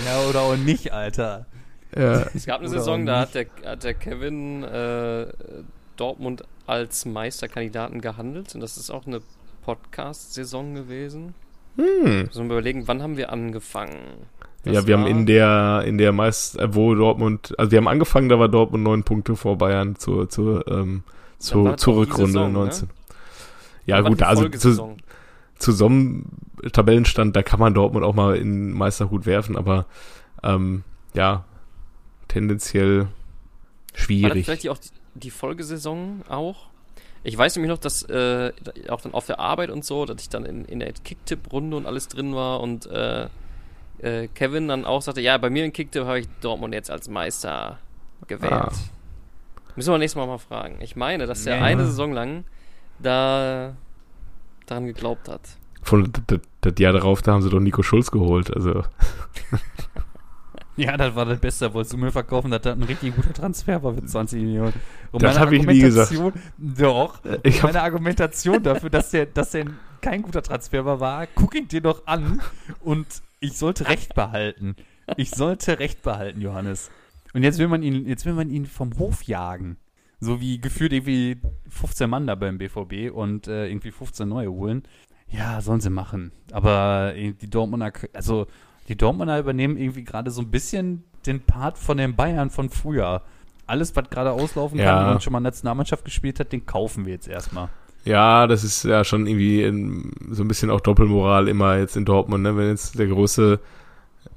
Ja, 0.05 0.21
oder 0.29 0.41
auch 0.41 0.55
nicht, 0.55 0.93
Alter. 0.93 1.45
Ja. 1.95 2.25
Es 2.33 2.45
gab 2.45 2.59
eine 2.59 2.69
Oder 2.69 2.79
Saison, 2.79 3.05
da 3.05 3.19
hat 3.19 3.35
der, 3.35 3.47
hat 3.65 3.83
der 3.83 3.93
Kevin 3.93 4.63
äh, 4.63 5.27
Dortmund 5.97 6.43
als 6.67 7.05
Meisterkandidaten 7.05 8.01
gehandelt. 8.01 8.55
Und 8.55 8.61
das 8.61 8.77
ist 8.77 8.89
auch 8.89 9.05
eine 9.05 9.21
Podcast-Saison 9.63 10.75
gewesen. 10.75 11.33
Hm. 11.75 12.23
Müssen 12.23 12.47
wir 12.47 12.57
überlegen, 12.57 12.87
wann 12.87 13.01
haben 13.01 13.17
wir 13.17 13.31
angefangen? 13.31 13.97
Das 14.63 14.73
Ja, 14.75 14.87
wir 14.87 14.97
haben 14.97 15.07
in 15.07 15.25
der, 15.25 15.83
in 15.85 15.97
der 15.97 16.11
meist, 16.11 16.59
äh, 16.59 16.73
wo 16.73 16.93
Dortmund, 16.93 17.53
also 17.57 17.71
wir 17.71 17.77
haben 17.77 17.87
angefangen, 17.87 18.29
da 18.29 18.39
war 18.39 18.49
Dortmund 18.49 18.83
neun 18.83 19.03
Punkte 19.03 19.35
vor 19.35 19.57
Bayern 19.57 19.95
zur, 19.95 20.29
zur, 20.29 20.67
ähm, 20.67 21.03
zur, 21.39 21.77
zur 21.77 21.97
Rückrunde 21.97 22.27
Saison, 22.27 22.51
ne? 22.51 22.59
19. 22.59 22.89
Ja, 23.85 24.03
War 24.03 24.11
gut, 24.11 24.21
also 24.21 24.47
zu, 24.49 24.95
Folgesaison. 25.61 25.65
zu 25.65 25.71
so 25.71 25.85
einem 25.85 26.25
Tabellenstand, 26.71 27.35
da 27.35 27.43
kann 27.43 27.59
man 27.59 27.73
Dortmund 27.73 28.05
auch 28.05 28.13
mal 28.15 28.35
in 28.35 28.71
Meisterhut 28.73 29.25
werfen, 29.25 29.57
aber 29.57 29.85
ähm, 30.43 30.83
ja, 31.13 31.43
tendenziell 32.27 32.99
War 32.99 33.07
das 33.93 34.01
schwierig. 34.01 34.45
vielleicht 34.45 34.63
die, 34.63 34.69
auch 34.69 34.77
die, 34.77 34.89
die 35.15 35.31
Folgesaison 35.31 36.21
auch? 36.29 36.67
Ich 37.23 37.37
weiß 37.37 37.55
nämlich 37.55 37.69
noch, 37.69 37.77
dass 37.77 38.03
äh, 38.03 38.51
auch 38.89 39.01
dann 39.01 39.13
auf 39.13 39.27
der 39.27 39.39
Arbeit 39.39 39.69
und 39.69 39.85
so, 39.85 40.05
dass 40.05 40.21
ich 40.21 40.29
dann 40.29 40.43
in, 40.45 40.65
in 40.65 40.79
der 40.79 40.91
Kicktipp-Runde 40.93 41.77
und 41.77 41.85
alles 41.85 42.07
drin 42.07 42.33
war 42.33 42.61
und 42.61 42.87
äh, 42.87 43.27
äh, 43.99 44.27
Kevin 44.33 44.67
dann 44.67 44.85
auch 44.85 45.01
sagte, 45.03 45.21
ja, 45.21 45.37
bei 45.37 45.49
mir 45.51 45.63
in 45.63 45.71
Kicktipp 45.73 46.03
habe 46.05 46.19
ich 46.21 46.27
Dortmund 46.41 46.73
jetzt 46.73 46.89
als 46.89 47.07
Meister 47.09 47.77
gewählt. 48.27 48.51
Ah. 48.51 48.71
Müssen 49.75 49.91
wir 49.93 49.97
nächstes 49.99 50.17
Mal 50.17 50.25
mal 50.25 50.39
fragen. 50.39 50.77
Ich 50.81 50.95
meine, 50.95 51.27
dass 51.27 51.45
er 51.45 51.57
Ja. 51.57 51.63
eine 51.63 51.85
Saison 51.85 52.11
lang 52.11 52.43
da 52.99 53.75
daran 54.71 54.85
geglaubt 54.87 55.27
hat. 55.29 55.41
Von 55.83 56.11
das, 56.27 56.73
Jahr 56.79 56.93
darauf, 56.93 57.21
da 57.21 57.33
haben 57.33 57.41
sie 57.41 57.49
doch 57.49 57.59
Nico 57.59 57.81
Schulz 57.83 58.11
geholt, 58.11 58.55
also 58.55 58.83
Ja, 60.77 60.95
das 60.97 61.15
war 61.15 61.25
das 61.25 61.39
Beste. 61.39 61.65
Da 61.67 61.73
wolltest 61.73 61.93
du 61.93 61.97
mir 61.97 62.11
verkaufen, 62.11 62.49
dass 62.49 62.61
das 62.61 62.75
ein 62.75 62.83
richtig 62.83 63.15
guter 63.15 63.33
Transfer 63.33 63.83
war 63.83 63.93
für 63.93 64.05
20 64.05 64.41
Millionen. 64.41 64.73
Und 65.11 65.21
Das 65.21 65.35
meine 65.35 65.45
hab 65.45 65.51
ich 65.51 65.65
nie 65.65 65.79
gesagt. 65.79 66.11
Argumentation- 66.11 66.41
Doch. 66.57 67.19
Ich 67.43 67.61
meine 67.61 67.81
Argumentation 67.81 68.63
dafür, 68.63 68.89
dass 68.89 69.11
der, 69.11 69.25
dass 69.25 69.51
der 69.51 69.65
kein 70.01 70.21
guter 70.21 70.41
Transfer 70.41 70.85
war, 70.85 70.99
war, 70.99 71.27
guck 71.35 71.55
ihn 71.55 71.67
dir 71.67 71.81
doch 71.81 72.07
an 72.07 72.41
und 72.79 73.05
ich 73.41 73.57
sollte 73.57 73.87
Recht 73.89 74.15
behalten. 74.15 74.75
Ich 75.17 75.31
sollte 75.31 75.77
Recht 75.79 76.01
behalten, 76.03 76.41
Johannes. 76.41 76.89
Und 77.33 77.43
jetzt 77.43 77.59
will 77.59 77.67
man 77.67 77.83
ihn, 77.83 78.07
jetzt 78.07 78.25
will 78.25 78.33
man 78.33 78.49
ihn 78.49 78.65
vom 78.65 78.97
Hof 78.97 79.23
jagen. 79.23 79.77
So 80.21 80.39
wie 80.39 80.61
gefühlt 80.61 80.93
irgendwie 80.93 81.37
15 81.69 82.09
Mann 82.09 82.27
da 82.27 82.35
beim 82.35 82.57
BVB 82.57 83.11
und 83.13 83.47
äh, 83.47 83.67
irgendwie 83.67 83.91
15 83.91 84.29
neue 84.29 84.51
holen. 84.51 84.83
Ja, 85.27 85.59
sollen 85.61 85.81
sie 85.81 85.89
machen. 85.89 86.31
Aber 86.51 87.13
äh, 87.15 87.33
die 87.33 87.49
Dortmunder, 87.49 87.91
also 88.13 88.45
die 88.87 88.95
Dortmunder 88.95 89.39
übernehmen 89.39 89.77
irgendwie 89.77 90.03
gerade 90.03 90.29
so 90.31 90.41
ein 90.41 90.51
bisschen 90.51 91.03
den 91.25 91.39
Part 91.41 91.77
von 91.77 91.97
den 91.97 92.15
Bayern 92.15 92.49
von 92.49 92.69
früher. 92.69 93.21
Alles, 93.67 93.95
was 93.95 94.09
gerade 94.09 94.31
auslaufen 94.31 94.77
Ja. 94.79 94.85
kann 95.03 95.13
und 95.13 95.23
schon 95.23 95.33
mal 95.33 95.39
Nationalmannschaft 95.39 96.05
gespielt 96.05 96.39
hat, 96.39 96.51
den 96.51 96.65
kaufen 96.65 97.05
wir 97.05 97.13
jetzt 97.13 97.27
erstmal. 97.27 97.69
Ja, 98.03 98.47
das 98.47 98.63
ist 98.63 98.83
ja 98.83 99.03
schon 99.03 99.27
irgendwie 99.27 99.63
in, 99.63 100.11
so 100.31 100.43
ein 100.43 100.47
bisschen 100.47 100.69
auch 100.71 100.81
Doppelmoral 100.81 101.47
immer 101.47 101.77
jetzt 101.77 101.95
in 101.95 102.03
Dortmund, 102.05 102.43
ne? 102.43 102.57
Wenn 102.57 102.67
jetzt 102.69 102.97
der 102.97 103.07
große, 103.07 103.59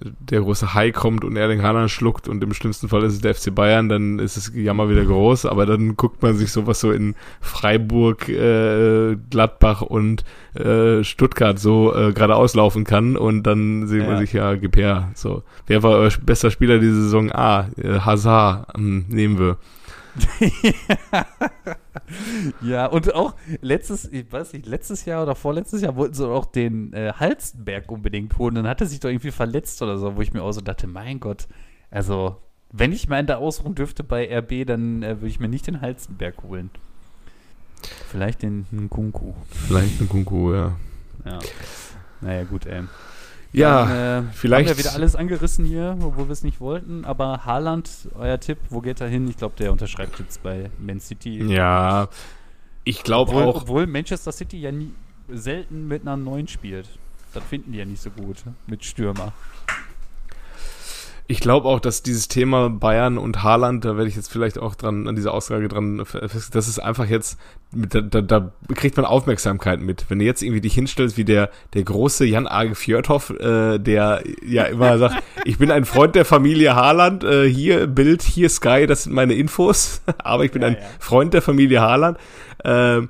der 0.01 0.41
große 0.41 0.75
Hai 0.75 0.91
kommt 0.91 1.25
und 1.25 1.37
Erling 1.37 1.63
Haaland 1.63 1.91
schluckt 1.91 2.29
und 2.29 2.43
im 2.43 2.53
schlimmsten 2.55 2.89
Fall 2.89 3.03
ist 3.05 3.15
es 3.15 3.21
der 3.21 3.35
FC 3.35 3.55
Bayern, 3.55 3.89
dann 3.89 4.19
ist 4.19 4.37
das 4.37 4.51
Jammer 4.55 4.89
wieder 4.91 5.05
groß, 5.05 5.47
aber 5.47 5.67
dann 5.67 5.97
guckt 5.97 6.23
man 6.23 6.35
sich 6.37 6.53
sowas 6.53 6.81
so 6.81 6.91
in 6.93 7.15
Freiburg, 7.41 8.29
äh, 8.29 9.17
Gladbach 9.31 9.83
und 9.83 10.25
äh, 10.55 11.05
Stuttgart 11.05 11.59
so 11.59 11.95
äh, 11.95 12.13
gerade 12.13 12.35
auslaufen 12.37 12.85
kann 12.85 13.17
und 13.17 13.45
dann 13.45 13.87
sieht 13.87 14.01
man 14.03 14.13
Ja. 14.13 14.19
sich 14.19 14.33
ja 14.33 14.55
gib 14.57 14.77
her. 14.77 15.11
So, 15.15 15.43
wer 15.67 15.83
war 15.83 15.93
euer 15.93 16.11
bester 16.23 16.51
Spieler 16.51 16.79
diese 16.79 17.03
Saison? 17.03 17.31
Ah, 17.33 17.69
äh, 17.77 18.01
Hazard, 18.01 18.75
hm, 18.77 19.07
nehmen 19.09 19.39
wir. 19.39 19.57
Ja, 21.13 21.27
und 22.91 23.15
auch 23.15 23.35
letztes, 23.61 24.11
ich 24.13 24.31
weiß 24.31 24.53
nicht, 24.53 24.67
letztes 24.67 25.05
Jahr 25.05 25.23
oder 25.23 25.35
vorletztes 25.35 25.83
Jahr 25.83 25.97
wollten 25.97 26.15
sie 26.15 26.29
auch 26.29 26.47
den 26.47 26.93
äh, 26.93 27.13
Halstenberg 27.19 27.91
unbedingt 27.91 28.37
holen. 28.39 28.55
Dann 28.55 28.69
hat 28.69 28.81
er 28.81 28.87
sich 28.87 29.01
doch 29.01 29.09
irgendwie 29.09 29.31
verletzt 29.31 29.81
oder 29.83 29.99
so, 29.99 30.17
wo 30.17 30.21
ich 30.21 30.33
mir 30.33 30.43
auch 30.43 30.53
so 30.53 30.61
dachte, 30.61 30.87
mein 30.87 31.21
Gott, 31.21 31.49
also, 31.91 32.37
wenn 32.73 32.93
ich 32.93 33.09
meinen 33.09 33.27
da 33.27 33.37
ausruhen 33.37 33.75
dürfte 33.75 34.03
bei 34.03 34.29
RB, 34.39 34.67
dann 34.67 35.03
äh, 35.03 35.17
würde 35.21 35.29
ich 35.29 35.41
mir 35.41 35.49
nicht 35.49 35.67
den 35.67 35.81
Halstenberg 35.81 36.43
holen. 36.43 36.71
Vielleicht 38.09 38.43
den 38.43 38.67
Nkunku. 38.73 39.35
Vielleicht 39.49 40.01
ein 40.01 40.09
Kunku, 40.09 40.53
ja. 40.53 40.77
Ja. 41.25 41.39
Naja, 42.21 42.45
gut, 42.45 42.67
ey. 42.67 42.83
Ja, 43.55 43.87
Dann, 43.87 44.27
äh, 44.27 44.33
vielleicht- 44.33 44.69
Haben 44.71 44.77
wir 44.79 44.85
wieder 44.85 44.95
alles 44.95 45.15
angerissen 45.17 45.65
hier, 45.65 45.97
obwohl 46.03 46.27
wir 46.29 46.33
es 46.33 46.43
nicht 46.43 46.61
wollten. 46.61 47.05
Aber 47.05 47.45
Haaland, 47.45 47.89
euer 48.17 48.39
Tipp, 48.41 48.59
wo 48.69 48.81
geht 48.81 49.01
er 49.01 49.09
hin? 49.09 49.29
Ich 49.29 49.37
glaube, 49.37 49.55
der 49.59 49.71
unterschreibt 49.73 50.19
jetzt 50.19 50.43
bei 50.43 50.71
Man 50.79 51.01
City. 51.01 51.43
Ja, 51.45 52.09
ich 52.85 53.03
glaube 53.05 53.33
auch. 53.33 53.63
obwohl 53.63 53.87
Manchester 53.87 54.33
City 54.33 54.61
ja 54.61 54.73
nie, 54.73 54.93
selten 55.29 55.89
mit 55.89 56.03
einer 56.03 56.17
neuen 56.17 56.49
spielt. 56.49 56.89
Das 57.33 57.43
finden 57.45 57.73
die 57.73 57.79
ja 57.79 57.85
nicht 57.85 58.03
so 58.03 58.11
gut 58.11 58.39
mit 58.67 58.85
Stürmer. 58.85 59.33
Ich 61.27 61.41
glaube 61.41 61.69
auch, 61.69 61.81
dass 61.81 62.03
dieses 62.03 62.29
Thema 62.29 62.69
Bayern 62.69 63.17
und 63.17 63.43
Haaland, 63.43 63.83
da 63.87 63.97
werde 63.97 64.09
ich 64.09 64.17
jetzt 64.17 64.31
vielleicht 64.31 64.59
auch 64.59 64.75
dran 64.75 65.09
an 65.09 65.17
dieser 65.17 65.33
Aussage 65.33 65.69
dran 65.69 66.05
fest, 66.05 66.55
das 66.55 66.69
ist 66.69 66.79
einfach 66.79 67.07
jetzt, 67.07 67.39
da, 67.73 68.03
da, 68.03 68.21
da 68.21 68.53
kriegt 68.75 68.99
man 68.99 69.07
Aufmerksamkeit 69.07 69.81
mit. 69.81 70.05
Wenn 70.11 70.19
du 70.19 70.27
jetzt 70.27 70.43
irgendwie 70.43 70.61
dich 70.61 70.75
hinstellst 70.75 71.17
wie 71.17 71.25
der 71.25 71.49
der 71.73 71.83
große 71.83 72.27
Jan 72.27 72.47
Arge 72.47 72.75
Fjordhoff, 72.75 73.31
äh, 73.31 73.79
der 73.79 74.23
ja 74.47 74.65
immer 74.65 74.99
sagt, 74.99 75.23
ich 75.47 75.57
bin 75.57 75.71
ein 75.71 75.87
Freund 75.87 76.15
der 76.15 76.27
Familie 76.27 76.77
Haaland, 76.77 77.25
äh, 77.25 77.49
hier 77.49 77.87
Bild, 77.87 78.21
hier 78.21 78.51
Sky, 78.51 78.87
das 78.87 79.05
sind 79.05 79.15
meine 79.15 79.33
Infos, 79.33 80.03
aber 80.19 80.45
ich 80.45 80.53
bin 80.53 80.61
Ja, 80.61 80.69
ein 80.69 80.75
ja. 80.75 80.87
Freund 80.99 81.33
der 81.33 81.41
Familie 81.41 81.81
Haaland. 81.81 82.19
Äh, 82.65 83.01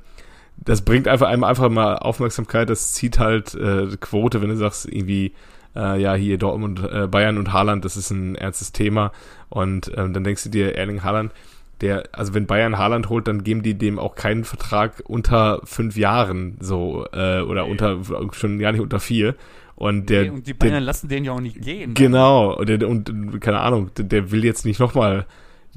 das 0.56 0.82
bringt 0.82 1.08
einfach 1.08 1.26
einem 1.26 1.44
einfach 1.44 1.68
mal 1.68 1.96
Aufmerksamkeit, 1.96 2.70
das 2.70 2.92
zieht 2.92 3.18
halt 3.18 3.54
äh, 3.54 3.88
Quote, 4.00 4.40
wenn 4.40 4.50
du 4.50 4.56
sagst, 4.56 4.86
irgendwie, 4.86 5.34
äh, 5.76 6.00
ja, 6.00 6.14
hier 6.14 6.38
Dortmund, 6.38 6.80
äh, 6.82 7.06
Bayern 7.06 7.38
und 7.38 7.52
Haaland, 7.52 7.84
das 7.84 7.96
ist 7.96 8.10
ein 8.10 8.34
ernstes 8.34 8.72
Thema. 8.72 9.12
Und 9.48 9.90
ähm, 9.96 10.12
dann 10.12 10.24
denkst 10.24 10.44
du 10.44 10.48
dir, 10.50 10.74
Erling 10.76 11.02
Haaland, 11.02 11.32
der, 11.80 12.04
also 12.12 12.34
wenn 12.34 12.46
Bayern 12.46 12.78
Haaland 12.78 13.08
holt, 13.08 13.26
dann 13.28 13.42
geben 13.44 13.62
die 13.62 13.74
dem 13.74 13.98
auch 13.98 14.14
keinen 14.14 14.44
Vertrag 14.44 15.02
unter 15.06 15.60
fünf 15.64 15.96
Jahren 15.96 16.56
so, 16.60 17.06
äh, 17.12 17.40
oder 17.40 17.64
Nee. 17.64 17.70
unter, 17.70 17.98
schon 18.32 18.58
gar 18.58 18.72
nicht 18.72 18.80
unter 18.80 19.00
vier. 19.00 19.34
Und 19.76 20.08
der, 20.08 20.22
Nee, 20.22 20.30
und 20.30 20.46
die 20.46 20.54
der 20.54 20.68
Bayern 20.68 20.84
lassen 20.84 21.08
den 21.08 21.24
ja 21.24 21.32
auch 21.32 21.40
nicht 21.40 21.60
gehen. 21.60 21.94
Genau, 21.94 22.54
und, 22.56 22.68
der, 22.68 22.88
und 22.88 23.40
keine 23.40 23.58
Ahnung, 23.60 23.90
der, 23.96 24.04
der 24.04 24.30
will 24.30 24.44
jetzt 24.44 24.64
nicht 24.64 24.78
nochmal, 24.78 25.26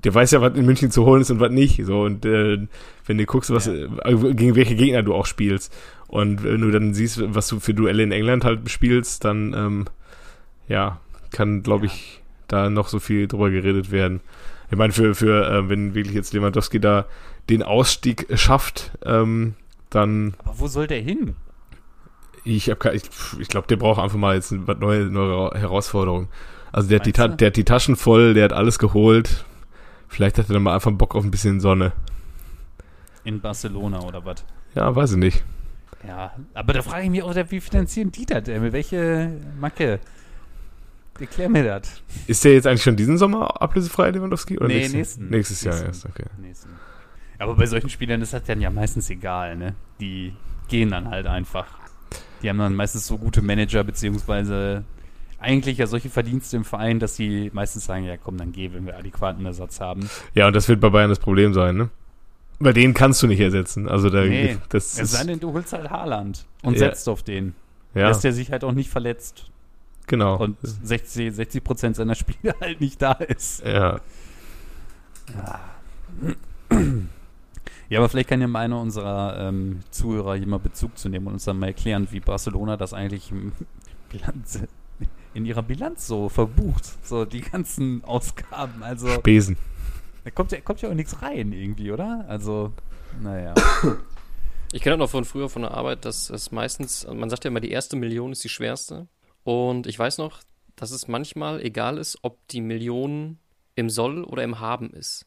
der 0.04 0.14
weiß 0.14 0.30
ja, 0.32 0.42
was 0.42 0.56
in 0.56 0.68
München 0.68 0.92
zu 0.92 1.04
holen 1.04 1.22
ist 1.24 1.32
und 1.32 1.40
was 1.40 1.50
nicht. 1.52 1.84
So, 1.84 2.02
und 2.04 2.24
äh, 2.24 2.60
wenn 3.08 3.18
du 3.18 3.26
guckst, 3.26 3.52
was, 3.52 3.66
Ja. 3.66 3.74
äh, 3.74 4.34
gegen 4.36 4.56
welche 4.56 4.76
Gegner 4.76 5.02
du 5.02 5.16
auch 5.16 5.26
spielst. 5.26 5.74
Und 6.08 6.44
wenn 6.44 6.62
du 6.62 6.72
dann 6.72 6.94
siehst, 6.94 7.22
was 7.34 7.48
du 7.48 7.60
für 7.60 7.74
Duelle 7.74 8.04
in 8.04 8.12
England 8.12 8.46
halt 8.46 8.70
spielst, 8.70 9.26
dann 9.26 9.54
ähm, 9.54 9.86
ja, 10.68 11.00
kann, 11.32 11.64
glaube 11.64 11.88
ich, 11.88 12.22
da 12.48 12.70
noch 12.70 12.88
so 12.88 13.00
viel 13.00 13.28
drüber 13.28 13.50
geredet 13.50 13.92
werden. 13.92 14.22
Ich 14.72 14.78
meine, 14.78 14.94
für, 14.94 15.16
für 15.16 15.50
äh, 15.50 15.70
wenn 15.70 15.96
wirklich 15.96 16.16
jetzt 16.16 16.34
Lewandowski 16.34 16.80
da 16.80 17.06
den 17.50 17.64
Ausstieg 17.64 18.28
schafft, 18.38 18.92
ähm, 19.06 19.56
dann 19.90 20.34
Aber 20.44 20.60
wo 20.60 20.68
soll 20.68 20.88
der 20.88 21.02
hin? 21.02 21.36
Ich, 22.44 22.70
hab, 22.70 22.84
ich, 22.86 23.04
ich 23.40 23.48
glaube, 23.48 23.68
der 23.68 23.78
braucht 23.78 24.02
einfach 24.02 24.18
mal 24.18 24.36
jetzt 24.36 24.52
eine 24.52 24.64
neue, 24.80 25.06
neue 25.06 25.52
Herausforderung. 25.60 26.30
Also 26.72 26.90
der 26.90 27.00
hat, 27.00 27.06
die, 27.06 27.12
der 27.12 27.48
hat 27.48 27.56
die 27.56 27.64
Taschen 27.64 27.96
voll, 27.96 28.34
der 28.34 28.46
hat 28.46 28.54
alles 28.54 28.80
geholt. 28.80 29.46
Vielleicht 30.08 30.38
hat 30.38 30.50
er 30.50 30.54
dann 30.54 30.64
mal 30.64 30.74
einfach 30.74 30.92
Bock 30.92 31.16
auf 31.16 31.24
ein 31.24 31.32
bisschen 31.32 31.60
Sonne. 31.60 31.92
In 33.24 33.42
Barcelona 33.42 34.02
oder 34.02 34.24
was? 34.26 34.46
Ja, 34.76 34.96
weiß 34.96 35.12
ich 35.12 35.18
nicht. 35.18 35.44
Ja, 36.08 36.34
aber 36.54 36.74
da 36.74 36.82
frage 36.82 37.04
ich 37.04 37.10
mich 37.10 37.22
auch, 37.22 37.36
wie 37.50 37.60
finanzieren 37.60 38.12
die 38.12 38.26
das 38.26 38.44
denn? 38.44 38.62
Mit 38.62 38.74
welche 38.74 39.32
Macke? 39.60 40.00
Erklär 41.20 41.50
mir 41.50 41.64
das. 41.64 42.02
Ist 42.28 42.44
der 42.46 42.54
jetzt 42.54 42.68
eigentlich 42.68 42.84
schon 42.84 42.96
diesen 42.96 43.18
Sommer 43.18 43.62
ablösefrei, 43.62 44.12
Lewandowski? 44.12 44.58
Oder 44.58 44.68
Nee, 44.68 44.76
nächsten? 44.80 44.98
nächsten. 44.98 45.30
Nächstes 45.30 45.64
Jahr 45.64 45.74
Nächsten. 45.74 45.88
erst, 45.90 46.06
okay. 46.06 46.26
Nächsten. 46.40 46.70
Aber 47.40 47.56
bei 47.56 47.66
solchen 47.66 47.90
Spielern 47.90 48.22
ist 48.22 48.34
das 48.34 48.44
dann 48.44 48.62
ja 48.62 48.70
meistens 48.70 49.10
egal, 49.10 49.56
ne? 49.56 49.76
Die 50.00 50.34
gehen 50.68 50.92
dann 50.92 51.10
halt 51.10 51.26
einfach. 51.28 51.66
Die 52.42 52.50
haben 52.50 52.60
dann 52.60 52.76
meistens 52.76 53.08
so 53.08 53.18
gute 53.18 53.42
Manager, 53.42 53.84
beziehungsweise 53.84 54.84
eigentlich 55.40 55.78
ja 55.80 55.88
solche 55.88 56.10
Verdienste 56.10 56.58
im 56.58 56.66
Verein, 56.66 57.00
dass 57.00 57.16
sie 57.16 57.50
meistens 57.54 57.86
sagen, 57.86 58.06
ja 58.06 58.18
komm, 58.18 58.38
dann 58.38 58.52
geh, 58.52 58.72
wenn 58.74 58.86
wir 58.86 58.98
adäquaten 58.98 59.46
Ersatz 59.46 59.80
haben. 59.82 60.10
Ja, 60.36 60.48
und 60.48 60.56
das 60.56 60.68
wird 60.68 60.80
bei 60.80 60.90
Bayern 60.90 61.10
das 61.10 61.20
Problem 61.20 61.54
sein, 61.54 61.78
ne? 61.78 61.90
Bei 62.60 62.74
denen 62.74 62.94
kannst 62.94 63.22
du 63.22 63.28
nicht 63.28 63.40
ersetzen. 63.40 63.88
Also 63.88 64.10
da, 64.10 64.24
Nee, 64.24 64.58
das 64.70 64.98
Es 65.00 65.12
sei 65.12 65.24
denn, 65.26 65.40
du 65.40 65.54
holst 65.54 65.74
halt 65.74 65.90
Haaland 65.90 66.46
und 66.64 66.74
Ja. 66.74 66.80
setzt 66.80 67.08
auf 67.08 67.22
den. 67.24 67.54
ja, 67.94 68.08
Dass 68.10 68.22
der 68.22 68.34
sich 68.34 68.52
halt 68.52 68.64
auch 68.64 68.72
nicht 68.74 68.90
verletzt 68.90 69.52
genau. 70.08 70.38
und 70.38 70.58
60, 70.64 71.36
60 71.36 71.64
Prozent 71.64 71.96
seiner 71.96 72.16
Spiele 72.16 72.56
halt 72.62 72.82
nicht 72.82 73.02
da 73.02 73.12
ist. 73.14 73.64
ja, 73.66 74.00
Ja, 77.90 78.00
aber 78.00 78.10
vielleicht 78.10 78.28
kann 78.30 78.42
ja 78.42 78.48
mal 78.48 78.62
einer 78.62 78.82
unserer 78.82 79.38
ähm, 79.40 79.80
Zuhörer 79.92 80.36
hier 80.36 80.48
mal 80.48 80.60
Bezug 80.60 80.98
zu 80.98 81.08
nehmen 81.08 81.28
und 81.28 81.34
uns 81.34 81.46
dann 81.46 81.58
mal 81.58 81.68
erklären, 81.68 82.08
wie 82.12 82.20
Barcelona 82.20 82.76
das 82.76 82.94
eigentlich 82.94 83.32
Bilanz, 84.10 84.60
in 85.34 85.46
ihrer 85.46 85.64
Bilanz 85.64 86.06
so 86.08 86.28
verbucht. 86.28 86.84
So 87.06 87.24
die 87.24 87.42
ganzen 87.42 88.04
Ausgaben. 88.04 88.84
Also 88.84 89.08
Spesen. 89.10 89.56
Da 90.28 90.32
kommt 90.32 90.52
ja, 90.52 90.60
kommt 90.60 90.82
ja 90.82 90.90
auch 90.90 90.94
nichts 90.94 91.22
rein 91.22 91.54
irgendwie, 91.54 91.90
oder? 91.90 92.26
Also, 92.28 92.74
naja. 93.22 93.54
Ich 94.74 94.82
kenne 94.82 94.96
auch 94.96 95.00
noch 95.00 95.10
von 95.10 95.24
früher 95.24 95.48
von 95.48 95.62
der 95.62 95.72
Arbeit, 95.72 96.04
dass 96.04 96.30
es 96.30 96.52
meistens, 96.52 97.08
man 97.10 97.30
sagt 97.30 97.46
ja 97.46 97.48
immer, 97.50 97.62
die 97.62 97.72
erste 97.72 97.96
Million 97.96 98.34
ist 98.34 98.44
die 98.44 98.50
schwerste. 98.50 99.08
Und 99.46 99.88
ich 99.88 99.98
weiß 99.98 100.18
noch, 100.18 100.42
dass 100.76 100.92
es 100.92 101.08
manchmal 101.08 101.62
egal 101.62 101.98
ist, 101.98 102.18
ob 102.24 102.46
die 102.50 102.60
Million 102.60 103.40
im 103.76 103.90
Soll 103.90 104.26
oder 104.26 104.44
im 104.44 104.60
Haben 104.60 104.90
ist. 104.90 105.26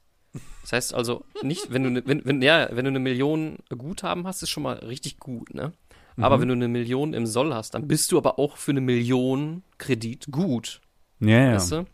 Das 0.61 0.72
heißt 0.72 0.94
also 0.94 1.24
nicht, 1.42 1.72
wenn 1.72 1.84
du 1.84 1.90
ne, 1.90 2.03
wenn, 2.05 2.22
wenn, 2.26 2.42
ja, 2.42 2.68
wenn 2.70 2.84
du 2.84 2.90
eine 2.90 2.98
Million 2.98 3.57
Guthaben 3.70 4.26
hast, 4.26 4.42
ist 4.42 4.51
schon 4.51 4.62
mal 4.62 4.76
richtig 4.76 5.18
gut, 5.18 5.55
ne? 5.55 5.72
Aber 6.18 6.36
Mhm. 6.36 6.40
wenn 6.42 6.48
du 6.48 6.55
eine 6.57 6.68
Million 6.68 7.14
im 7.14 7.24
Soll 7.24 7.55
hast, 7.55 7.72
dann 7.72 7.88
bist 7.88 8.12
du 8.12 8.18
aber 8.18 8.38
auch 8.38 8.59
für 8.59 8.72
eine 8.72 8.82
Million 8.82 9.62
Kredit 9.78 10.26
gut. 10.30 10.82
Ja, 11.20 11.28
ja. 11.46 11.55
Weißt 11.55 11.72
du? 11.72 11.86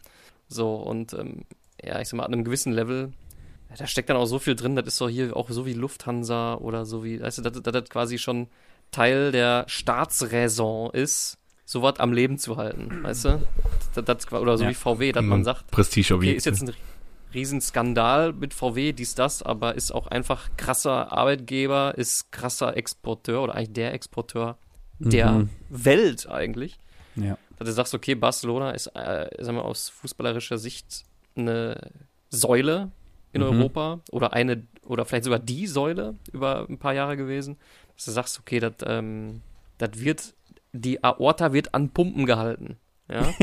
So, 0.48 0.74
und 0.74 1.12
ähm, 1.12 1.44
ja, 1.86 2.00
ich 2.00 2.08
sag 2.08 2.16
mal, 2.18 2.24
an 2.24 2.32
einem 2.32 2.44
gewissen 2.44 2.72
Level, 2.72 3.12
da 3.76 3.86
steckt 3.86 4.08
dann 4.10 4.16
auch 4.16 4.26
so 4.26 4.38
viel 4.38 4.54
drin, 4.54 4.76
das 4.76 4.86
ist 4.86 5.00
doch 5.00 5.08
hier 5.08 5.36
auch 5.36 5.50
so 5.50 5.66
wie 5.66 5.72
Lufthansa 5.74 6.54
oder 6.54 6.84
so 6.86 7.04
wie, 7.04 7.20
weißt 7.20 7.38
du, 7.38 7.42
dass 7.42 7.62
das 7.62 7.88
quasi 7.90 8.18
schon 8.18 8.48
Teil 8.90 9.32
der 9.32 9.64
Staatsräson 9.68 10.90
ist, 10.92 11.38
sowas 11.64 11.98
am 11.98 12.12
Leben 12.12 12.38
zu 12.38 12.56
halten, 12.56 13.02
weißt 13.02 13.24
du? 13.26 13.46
Das, 13.94 14.04
das, 14.04 14.32
oder 14.32 14.56
so 14.56 14.64
Ja. 14.64 14.70
wie 14.70 14.74
VW, 14.74 15.12
dass 15.12 15.24
man 15.24 15.44
sagt, 15.44 15.62
okay, 15.62 15.70
Prestigeobjekt. 15.72 16.36
ist 16.38 16.44
jetzt 16.46 16.62
ein 16.62 16.72
Riesenskandal 17.34 18.32
mit 18.32 18.54
VW, 18.54 18.92
dies, 18.92 19.14
das, 19.14 19.42
aber 19.42 19.74
ist 19.74 19.90
auch 19.92 20.06
einfach 20.06 20.48
krasser 20.56 21.12
Arbeitgeber, 21.12 21.94
ist 21.96 22.30
krasser 22.32 22.76
Exporteur 22.76 23.42
oder 23.42 23.54
eigentlich 23.56 23.72
der 23.72 23.92
Exporteur 23.94 24.56
der 24.98 25.30
Mhm. 25.32 25.50
Welt 25.68 26.28
eigentlich 26.28 26.78
ja. 27.16 27.36
dass 27.58 27.66
du 27.66 27.72
sagst, 27.72 27.94
okay, 27.94 28.14
Barcelona 28.14 28.70
ist, 28.70 28.86
äh, 28.94 29.28
sagen 29.42 29.58
wir 29.58 29.64
aus 29.64 29.88
fußballerischer 29.90 30.56
Sicht 30.56 31.04
eine 31.36 31.90
Säule 32.30 32.90
in 33.32 33.42
Mhm. 33.42 33.46
Europa 33.48 34.00
oder 34.10 34.32
eine 34.32 34.62
oder 34.86 35.04
vielleicht 35.04 35.24
sogar 35.24 35.38
die 35.38 35.66
Säule 35.66 36.14
über 36.32 36.66
ein 36.68 36.78
paar 36.78 36.94
Jahre 36.94 37.16
gewesen, 37.16 37.56
dass 37.94 38.06
du 38.06 38.10
sagst, 38.12 38.38
okay, 38.40 38.60
das 38.60 38.74
ähm, 38.84 39.42
das 39.78 39.90
wird 40.00 40.34
die 40.72 41.02
Aorta 41.04 41.52
wird 41.52 41.74
an 41.74 41.90
Pumpen 41.90 42.26
gehalten, 42.26 42.76
ja? 43.10 43.32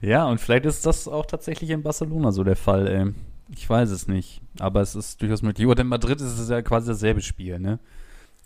Ja, 0.00 0.24
und 0.26 0.40
vielleicht 0.40 0.64
ist 0.64 0.86
das 0.86 1.06
auch 1.06 1.26
tatsächlich 1.26 1.70
in 1.70 1.82
Barcelona 1.82 2.32
so 2.32 2.42
der 2.42 2.56
Fall, 2.56 2.86
ey. 2.88 3.12
Ich 3.54 3.68
weiß 3.68 3.90
es 3.90 4.08
nicht. 4.08 4.40
Aber 4.58 4.80
es 4.80 4.94
ist 4.94 5.20
durchaus 5.20 5.42
möglich. 5.42 5.66
Oder 5.66 5.82
in 5.82 5.88
Madrid 5.88 6.20
ist 6.22 6.38
es 6.38 6.48
ja 6.48 6.62
quasi 6.62 6.88
dasselbe 6.88 7.20
Spiel, 7.20 7.58
ne? 7.58 7.78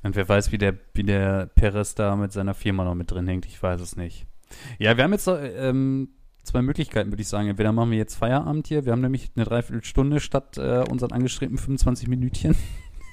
Und 0.02 0.16
wer 0.16 0.28
weiß, 0.28 0.50
wie 0.50 0.58
der, 0.58 0.74
wie 0.94 1.04
der 1.04 1.46
Perez 1.54 1.94
da 1.94 2.16
mit 2.16 2.32
seiner 2.32 2.54
Firma 2.54 2.84
noch 2.84 2.96
mit 2.96 3.10
drin 3.10 3.28
hängt. 3.28 3.46
Ich 3.46 3.62
weiß 3.62 3.80
es 3.80 3.94
nicht. 3.96 4.26
Ja, 4.78 4.96
wir 4.96 5.04
haben 5.04 5.12
jetzt 5.12 5.28
äh, 5.28 5.68
ähm, 5.68 6.08
zwei 6.46 6.62
Möglichkeiten, 6.62 7.10
würde 7.10 7.22
ich 7.22 7.28
sagen. 7.28 7.48
Entweder 7.48 7.72
machen 7.72 7.90
wir 7.90 7.98
jetzt 7.98 8.16
Feierabend 8.16 8.66
hier. 8.66 8.84
Wir 8.84 8.92
haben 8.92 9.00
nämlich 9.00 9.30
eine 9.36 9.44
Dreiviertelstunde 9.44 10.20
statt 10.20 10.56
äh, 10.58 10.84
unseren 10.90 11.12
angestrebten 11.12 11.58
25 11.58 12.08
Minütchen. 12.08 12.54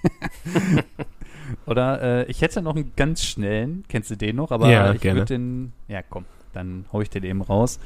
Oder 1.66 2.02
äh, 2.02 2.32
ich 2.32 2.42
hätte 2.42 2.62
noch 2.62 2.76
einen 2.76 2.94
ganz 2.96 3.24
schnellen. 3.24 3.84
Kennst 3.88 4.12
du 4.12 4.16
den 4.16 4.36
noch? 4.36 4.52
Aber 4.52 4.70
Ja, 4.70 4.94
ich 4.94 5.04
würde 5.04 5.26
den. 5.26 5.74
Ja, 5.88 6.02
komm, 6.02 6.26
dann 6.54 6.86
hau 6.92 7.02
ich 7.02 7.10
den 7.10 7.24
eben 7.24 7.42
raus. 7.42 7.80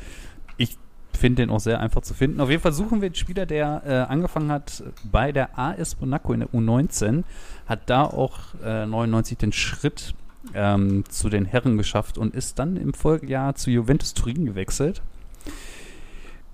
Ich 0.58 0.78
finde 1.14 1.44
den 1.44 1.50
auch 1.50 1.60
sehr 1.60 1.80
einfach 1.80 2.02
zu 2.02 2.14
finden. 2.14 2.42
Auf 2.42 2.50
jeden 2.50 2.62
Fall 2.62 2.74
suchen 2.74 3.02
wir 3.02 3.08
einen 3.08 3.16
Spieler, 3.16 3.46
der 3.46 3.82
äh, 3.86 3.94
angefangen 4.12 4.52
hat 4.52 4.84
bei 5.04 5.32
der 5.32 5.58
AS 5.58 6.00
Monaco 6.00 6.34
in 6.34 6.42
der 6.42 6.50
U19, 6.50 7.24
hat 7.66 7.90
da 7.90 8.04
auch 8.04 8.38
äh, 8.64 8.86
99 8.86 9.38
den 9.38 9.52
Schritt 9.52 10.14
ähm, 10.54 11.04
zu 11.10 11.30
den 11.30 11.46
Herren 11.46 11.78
geschafft 11.78 12.18
und 12.18 12.36
ist 12.36 12.60
dann 12.60 12.78
im 12.78 12.94
Folgejahr 12.94 13.56
zu 13.56 13.72
Juventus 13.72 14.14
Turin 14.14 14.46
gewechselt. 14.46 15.02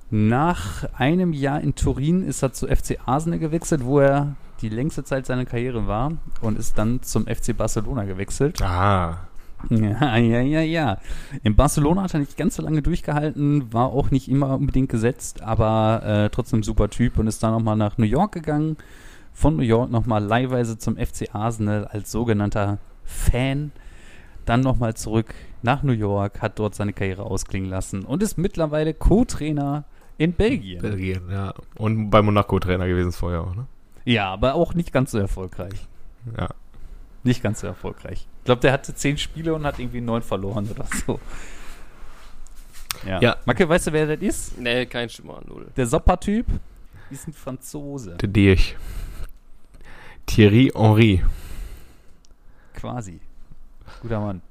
Nach 0.09 0.83
einem 0.93 1.33
Jahr 1.33 1.61
in 1.61 1.75
Turin 1.75 2.23
ist 2.23 2.43
er 2.43 2.53
zu 2.53 2.67
FC 2.67 2.99
Arsenal 3.05 3.39
gewechselt, 3.39 3.83
wo 3.83 3.99
er 3.99 4.35
die 4.61 4.69
längste 4.69 5.03
Zeit 5.03 5.25
seiner 5.25 5.45
Karriere 5.45 5.87
war 5.87 6.13
und 6.41 6.57
ist 6.57 6.77
dann 6.77 7.01
zum 7.01 7.25
FC 7.25 7.57
Barcelona 7.57 8.03
gewechselt. 8.03 8.61
Ah, 8.61 9.27
Ja, 9.69 10.17
ja, 10.17 10.41
ja, 10.41 10.61
ja. 10.61 10.97
In 11.41 11.55
Barcelona 11.55 12.03
hat 12.03 12.13
er 12.13 12.19
nicht 12.19 12.37
ganz 12.37 12.55
so 12.55 12.61
lange 12.61 12.81
durchgehalten, 12.81 13.71
war 13.73 13.87
auch 13.87 14.11
nicht 14.11 14.29
immer 14.29 14.55
unbedingt 14.55 14.89
gesetzt, 14.89 15.41
aber 15.41 16.03
äh, 16.03 16.29
trotzdem 16.29 16.63
super 16.63 16.89
Typ 16.89 17.17
und 17.17 17.27
ist 17.27 17.41
dann 17.43 17.53
nochmal 17.53 17.77
nach 17.77 17.97
New 17.97 18.05
York 18.05 18.33
gegangen. 18.33 18.77
Von 19.33 19.55
New 19.55 19.63
York 19.63 19.89
nochmal 19.89 20.23
leihweise 20.23 20.77
zum 20.77 20.95
FC 20.97 21.33
Arsenal 21.33 21.85
als 21.85 22.11
sogenannter 22.11 22.77
Fan. 23.03 23.71
Dann 24.45 24.61
nochmal 24.61 24.95
zurück 24.95 25.33
nach 25.61 25.83
New 25.83 25.93
York, 25.93 26.41
hat 26.41 26.59
dort 26.59 26.75
seine 26.75 26.93
Karriere 26.93 27.23
ausklingen 27.23 27.69
lassen 27.69 28.03
und 28.03 28.21
ist 28.21 28.37
mittlerweile 28.37 28.93
Co-Trainer 28.93 29.85
in 30.17 30.33
Belgien. 30.33 30.81
Belgien, 30.81 31.29
ja. 31.31 31.53
Und 31.75 32.09
bei 32.09 32.21
Monaco 32.21 32.59
Trainer 32.59 32.87
gewesen 32.87 33.11
vorher 33.11 33.41
auch, 33.41 33.55
ne? 33.55 33.67
Ja, 34.05 34.31
aber 34.31 34.55
auch 34.55 34.73
nicht 34.73 34.91
ganz 34.91 35.11
so 35.11 35.17
erfolgreich. 35.17 35.87
Ja. 36.37 36.49
Nicht 37.23 37.41
ganz 37.41 37.61
so 37.61 37.67
erfolgreich. 37.67 38.27
Ich 38.39 38.45
glaube, 38.45 38.61
der 38.61 38.73
hatte 38.73 38.93
zehn 38.93 39.17
Spiele 39.17 39.53
und 39.55 39.65
hat 39.65 39.79
irgendwie 39.79 40.01
neun 40.01 40.21
verloren 40.21 40.69
oder 40.69 40.85
so. 41.05 41.19
Ja. 43.05 43.21
Ja. 43.21 43.37
Macke, 43.45 43.67
weißt 43.67 43.87
du, 43.87 43.93
wer 43.93 44.15
das 44.15 44.21
ist? 44.21 44.59
nee, 44.59 44.85
kein 44.85 45.09
Schimmer, 45.09 45.41
null. 45.47 45.67
Der 45.75 45.87
Sopper-Typ 45.87 46.45
ist 47.09 47.27
ein 47.27 47.33
Franzose. 47.33 48.17
Der 48.17 48.29
Dirch. 48.29 48.75
Thierry 50.25 50.71
Henry. 50.73 51.23
Quasi. 52.73 53.19
Guter 54.03 54.19
Mann. 54.19 54.41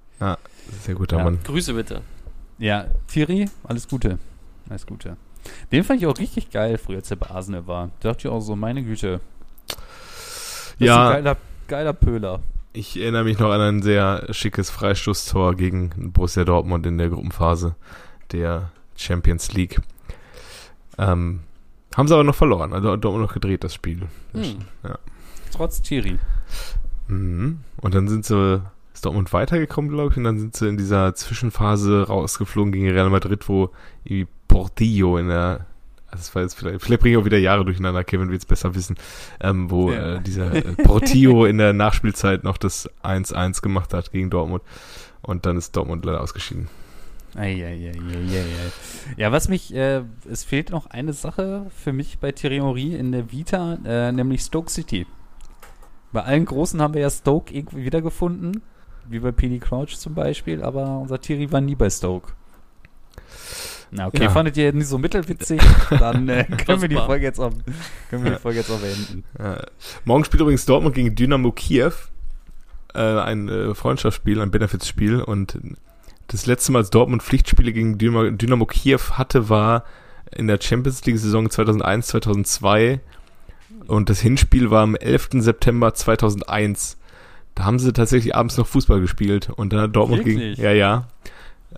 Sehr 0.83 0.95
guter 0.97 1.19
Ja. 1.19 1.25
Mann. 1.25 1.39
Grüße 1.45 1.75
bitte. 1.75 2.01
Ja, 2.59 2.87
Thierry, 3.09 3.49
alles 3.65 3.87
Gute. 3.89 4.19
Alles 4.69 4.85
Gute. 4.87 5.17
Den 5.73 5.83
fand 5.85 6.01
ich 6.01 6.07
auch 6.07 6.19
richtig 6.19 6.51
geil, 6.51 6.79
früher, 6.79 6.97
als 6.99 7.11
er 7.11 7.17
bei 7.17 7.29
Arsenal 7.31 7.67
war. 7.67 7.91
Da 8.01 8.11
dachte 8.11 8.27
ich 8.29 8.33
auch 8.33 8.41
so, 8.41 8.55
meine 8.57 8.83
Güte. 8.83 9.21
Das 9.69 9.77
ist 9.77 10.77
ein 10.81 10.85
Ja, 10.87 11.13
geiler, 11.13 11.37
geiler 11.69 11.93
Pöhler. 11.93 12.41
ich 12.73 12.99
erinnere 13.01 13.25
mich 13.25 13.39
noch 13.39 13.51
an 13.51 13.61
ein 13.61 13.83
sehr 13.83 14.27
schickes 14.33 14.71
Freistoßtor 14.71 15.55
gegen 15.57 16.13
Borussia 16.13 16.45
Dortmund 16.45 16.87
in 16.87 16.99
der 16.99 17.09
Gruppenphase 17.09 17.75
der 18.31 18.71
Champions 18.97 19.53
League. 19.53 19.81
Ähm, 20.99 21.41
haben 21.97 22.07
sie 22.09 22.15
aber 22.15 22.25
noch 22.25 22.35
verloren, 22.37 22.73
also 22.73 22.97
Dortmund 22.97 23.27
noch 23.27 23.35
gedreht, 23.35 23.65
das 23.65 23.75
Spiel. 23.75 24.03
Hm. 24.33 24.59
Trotz 25.53 25.83
Thierry. 25.83 26.19
Mhm. 27.09 27.61
Und 27.79 27.95
dann 27.95 28.09
sind 28.09 28.25
sie, 28.25 28.63
Dortmund 29.03 29.33
weitergekommen, 29.33 29.91
glaube 29.91 30.11
ich, 30.13 30.17
und 30.17 30.25
dann 30.25 30.39
sind 30.39 30.57
sie 30.57 30.69
in 30.69 30.77
dieser 30.79 31.15
Zwischenphase 31.15 32.07
rausgeflogen 32.09 32.73
gegen 32.73 32.91
Real 32.91 33.11
Madrid, 33.11 33.49
wo 33.49 33.71
irgendwie 34.05 34.27
Portillo 34.49 35.19
in 35.19 35.29
der, 35.29 35.67
also 36.07 36.19
das 36.19 36.35
war 36.35 36.43
jetzt 36.43 36.55
vielleicht, 36.55 36.83
vielleicht 36.83 37.01
bringe 37.03 37.17
ich 37.17 37.21
auch 37.21 37.25
wieder 37.27 37.39
Jahre 37.39 37.65
durcheinander, 37.65 38.05
Kevin 38.05 38.31
wird 38.31 38.41
es 38.41 38.47
besser 38.47 38.75
wissen, 38.75 38.97
ähm, 39.41 39.71
wo 39.71 39.91
Ja. 39.93 40.17
äh, 40.17 40.21
dieser 40.23 40.55
äh, 40.55 40.63
Portillo 40.85 41.45
in 41.45 41.59
der 41.59 41.73
Nachspielzeit 41.73 42.45
noch 42.45 42.57
das 42.59 42.89
1-1 43.03 43.61
gemacht 43.63 43.93
hat 43.95 44.13
gegen 44.13 44.31
Dortmund. 44.31 44.63
Und 45.23 45.47
dann 45.47 45.57
ist 45.57 45.77
Dortmund 45.77 46.05
leider 46.05 46.21
ausgeschieden. 46.21 46.69
Eieieiei. 47.35 47.93
Ja, 49.17 49.33
was 49.33 49.49
mich, 49.49 49.73
äh, 49.75 50.03
es 50.31 50.45
fehlt 50.45 50.71
noch 50.71 50.87
eine 50.87 51.13
Sache 51.13 51.67
für 51.83 51.93
mich 51.93 52.19
bei 52.19 52.33
Thierry 52.33 52.57
Henry 52.59 52.95
in 52.95 53.13
der 53.13 53.33
Vita, 53.33 53.79
äh, 53.85 54.13
nämlich 54.13 54.43
Stoke 54.43 54.71
City. 54.71 55.07
Bei 56.13 56.25
allen 56.25 56.45
Großen 56.45 56.81
haben 56.83 56.93
wir 56.95 57.01
ja 57.01 57.09
Stoke 57.11 57.55
irgendwie 57.55 57.85
wiedergefunden. 57.85 58.63
Wie 59.09 59.19
bei 59.19 59.33
P.D. 59.33 59.59
Crouch 59.59 59.99
zum 59.99 60.15
Beispiel, 60.15 60.63
aber 60.63 60.99
unser 60.99 61.21
Thierry 61.21 61.51
war 61.53 61.61
nie 61.61 61.75
bei 61.75 61.91
Stoke. 61.91 62.33
Na, 63.91 64.07
okay, 64.07 64.25
Ja. 64.25 64.31
fandet 64.31 64.57
ihr 64.57 64.73
nicht 64.73 64.87
so 64.87 64.97
mittelwitzig? 64.99 65.61
Dann 65.91 66.29
äh, 66.29 66.45
können, 66.45 66.81
wir 66.81 66.89
die. 66.89 66.97
Folge 66.97 67.25
jetzt 67.25 67.39
auch, 67.39 67.53
können 68.09 68.25
wir 68.25 68.33
die 68.33 68.39
Folge 68.39 68.61
jetzt 68.61 68.71
auch 68.71 68.79
beenden. 68.79 69.25
Äh, 69.39 69.67
morgen 70.05 70.25
spielt 70.25 70.41
übrigens 70.41 70.65
Dortmund 70.65 70.95
gegen 70.95 71.15
Dynamo 71.15 71.53
Kiew. 71.53 71.93
Äh, 72.95 73.01
ein 73.01 73.49
äh, 73.49 73.75
Freundschaftsspiel, 73.75 74.41
ein 74.41 74.51
Benefizspiel. 74.51 75.21
Und 75.21 75.59
das 76.29 76.47
letzte 76.47 76.73
Mal, 76.73 76.79
als 76.81 76.91
Dortmund 76.91 77.23
Pflichtspiele 77.23 77.73
gegen 77.73 77.99
Dynamo, 77.99 78.31
Dynamo 78.31 78.65
Kiew 78.65 79.01
hatte, 79.13 79.51
war 79.51 79.85
in 80.35 80.47
der 80.47 80.59
Champions 80.61 81.05
League-Saison 81.05 81.51
2001, 81.51 82.07
2002. 82.07 83.01
Und 83.89 84.09
das 84.09 84.21
Hinspiel 84.21 84.71
war 84.71 84.85
am 84.85 84.95
11. 84.95 85.31
September 85.35 85.93
2001. 85.93 86.97
Da 87.55 87.65
haben 87.65 87.79
sie 87.79 87.93
tatsächlich 87.93 88.35
abends 88.35 88.57
noch 88.57 88.67
Fußball 88.67 89.01
gespielt. 89.01 89.51
Und 89.51 89.73
dann 89.73 89.81
hat 89.81 89.97
Dortmund 89.97 90.25
Wirklich? 90.25 90.57
gegen... 90.57 90.63
Ja, 90.63 90.73
ja. 90.73 91.09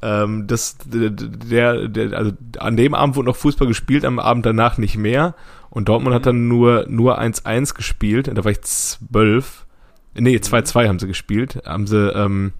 Ähm, 0.02 0.46
das, 0.46 0.76
der, 0.84 1.10
der, 1.10 2.18
also 2.18 2.32
an 2.58 2.76
dem 2.76 2.94
Abend 2.94 3.16
wurde 3.16 3.28
noch 3.28 3.36
Fußball 3.36 3.68
gespielt, 3.68 4.04
am 4.04 4.18
Abend 4.18 4.44
danach 4.44 4.78
nicht 4.78 4.96
mehr. 4.96 5.34
Und 5.70 5.88
Dortmund 5.88 6.14
hat 6.14 6.26
dann 6.26 6.48
nur, 6.48 6.86
nur 6.88 7.20
1-1 7.20 7.74
gespielt. 7.74 8.30
Da 8.32 8.44
war 8.44 8.50
ich 8.50 8.62
zwölf. 8.62 9.66
Nee, 10.14 10.36
2-2 10.36 10.88
haben 10.88 10.98
sie 10.98 11.06
gespielt. 11.06 11.62
Haben 11.64 11.86
sie 11.86 12.12
ähm, 12.12 12.52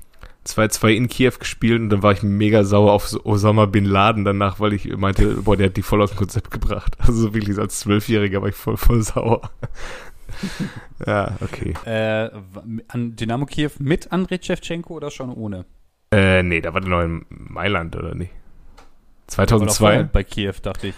2-2 0.46 0.88
in 0.90 1.08
Kiew 1.08 1.32
gespielt 1.38 1.80
und 1.80 1.90
dann 1.90 2.02
war 2.02 2.12
ich 2.12 2.22
mega 2.22 2.64
sauer 2.64 2.92
auf 2.92 3.14
Osama 3.24 3.66
Bin 3.66 3.84
Laden 3.84 4.24
danach, 4.24 4.60
weil 4.60 4.74
ich 4.74 4.94
meinte, 4.96 5.36
boah, 5.42 5.56
der 5.56 5.66
hat 5.66 5.76
die 5.76 5.82
voll 5.82 6.02
aus 6.02 6.10
dem 6.10 6.18
Konzept 6.18 6.50
gebracht. 6.50 6.96
Also 7.06 7.34
wirklich 7.34 7.58
als 7.58 7.80
Zwölfjähriger 7.80 8.42
war 8.42 8.48
ich 8.48 8.54
voll, 8.54 8.76
voll 8.76 9.02
sauer. 9.02 9.50
ja, 11.06 11.36
okay. 11.40 11.74
Äh, 11.84 12.30
an 12.88 13.16
Dynamo 13.16 13.46
Kiew 13.46 13.70
mit 13.78 14.12
Andrei 14.12 14.38
Shevchenko 14.40 14.94
oder 14.94 15.10
schon 15.10 15.30
ohne? 15.32 15.64
Äh, 16.10 16.42
nee, 16.42 16.60
da 16.60 16.72
war 16.74 16.80
der 16.80 16.90
noch 16.90 17.02
in 17.02 17.24
Mailand, 17.28 17.96
oder 17.96 18.14
nicht? 18.14 18.32
Oder 18.32 19.46
vorher 19.48 19.68
2002? 19.68 20.02
bei 20.04 20.24
Kiew, 20.24 20.54
dachte 20.62 20.88
ich. 20.88 20.94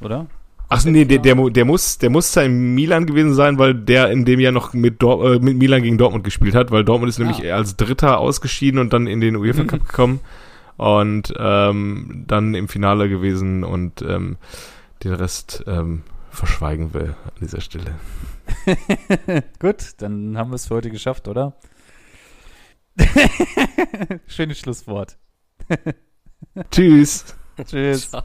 Oder? 0.00 0.26
Ach 0.68 0.84
nee, 0.84 1.04
der, 1.04 1.18
der, 1.18 1.34
der 1.50 1.64
muss, 1.64 1.98
der 1.98 2.10
muss 2.10 2.34
in 2.36 2.74
Milan 2.74 3.06
gewesen 3.06 3.34
sein, 3.34 3.58
weil 3.58 3.74
der 3.74 4.10
in 4.10 4.24
dem 4.24 4.40
Jahr 4.40 4.52
noch 4.52 4.72
mit, 4.72 5.02
Dor 5.02 5.34
äh, 5.34 5.38
mit 5.38 5.58
Milan 5.58 5.82
gegen 5.82 5.98
Dortmund 5.98 6.24
gespielt 6.24 6.54
hat, 6.54 6.70
weil 6.70 6.84
Dortmund 6.84 7.10
ist 7.10 7.18
nämlich 7.18 7.44
Ah. 7.52 7.56
als 7.56 7.76
Dritter 7.76 8.18
ausgeschieden 8.18 8.80
und 8.80 8.92
dann 8.92 9.06
in 9.06 9.20
den 9.20 9.36
UEFA 9.36 9.64
Cup 9.64 9.80
gekommen 9.86 10.20
und 10.76 11.32
ähm, 11.38 12.24
dann 12.26 12.54
im 12.54 12.68
Finale 12.68 13.08
gewesen 13.08 13.62
und 13.62 14.02
ähm, 14.02 14.36
den 15.04 15.12
Rest 15.12 15.62
ähm, 15.66 16.02
verschweigen 16.34 16.92
will 16.94 17.14
an 17.24 17.32
dieser 17.40 17.60
Stelle. 17.60 17.94
Gut, 19.58 19.94
dann 19.98 20.36
haben 20.36 20.50
wir 20.50 20.56
es 20.56 20.66
für 20.66 20.74
heute 20.74 20.90
geschafft, 20.90 21.28
oder? 21.28 21.56
Schönes 24.26 24.58
Schlusswort. 24.58 25.18
Tschüss. 26.70 27.34
Tschüss. 27.64 28.10
Ciao. 28.10 28.22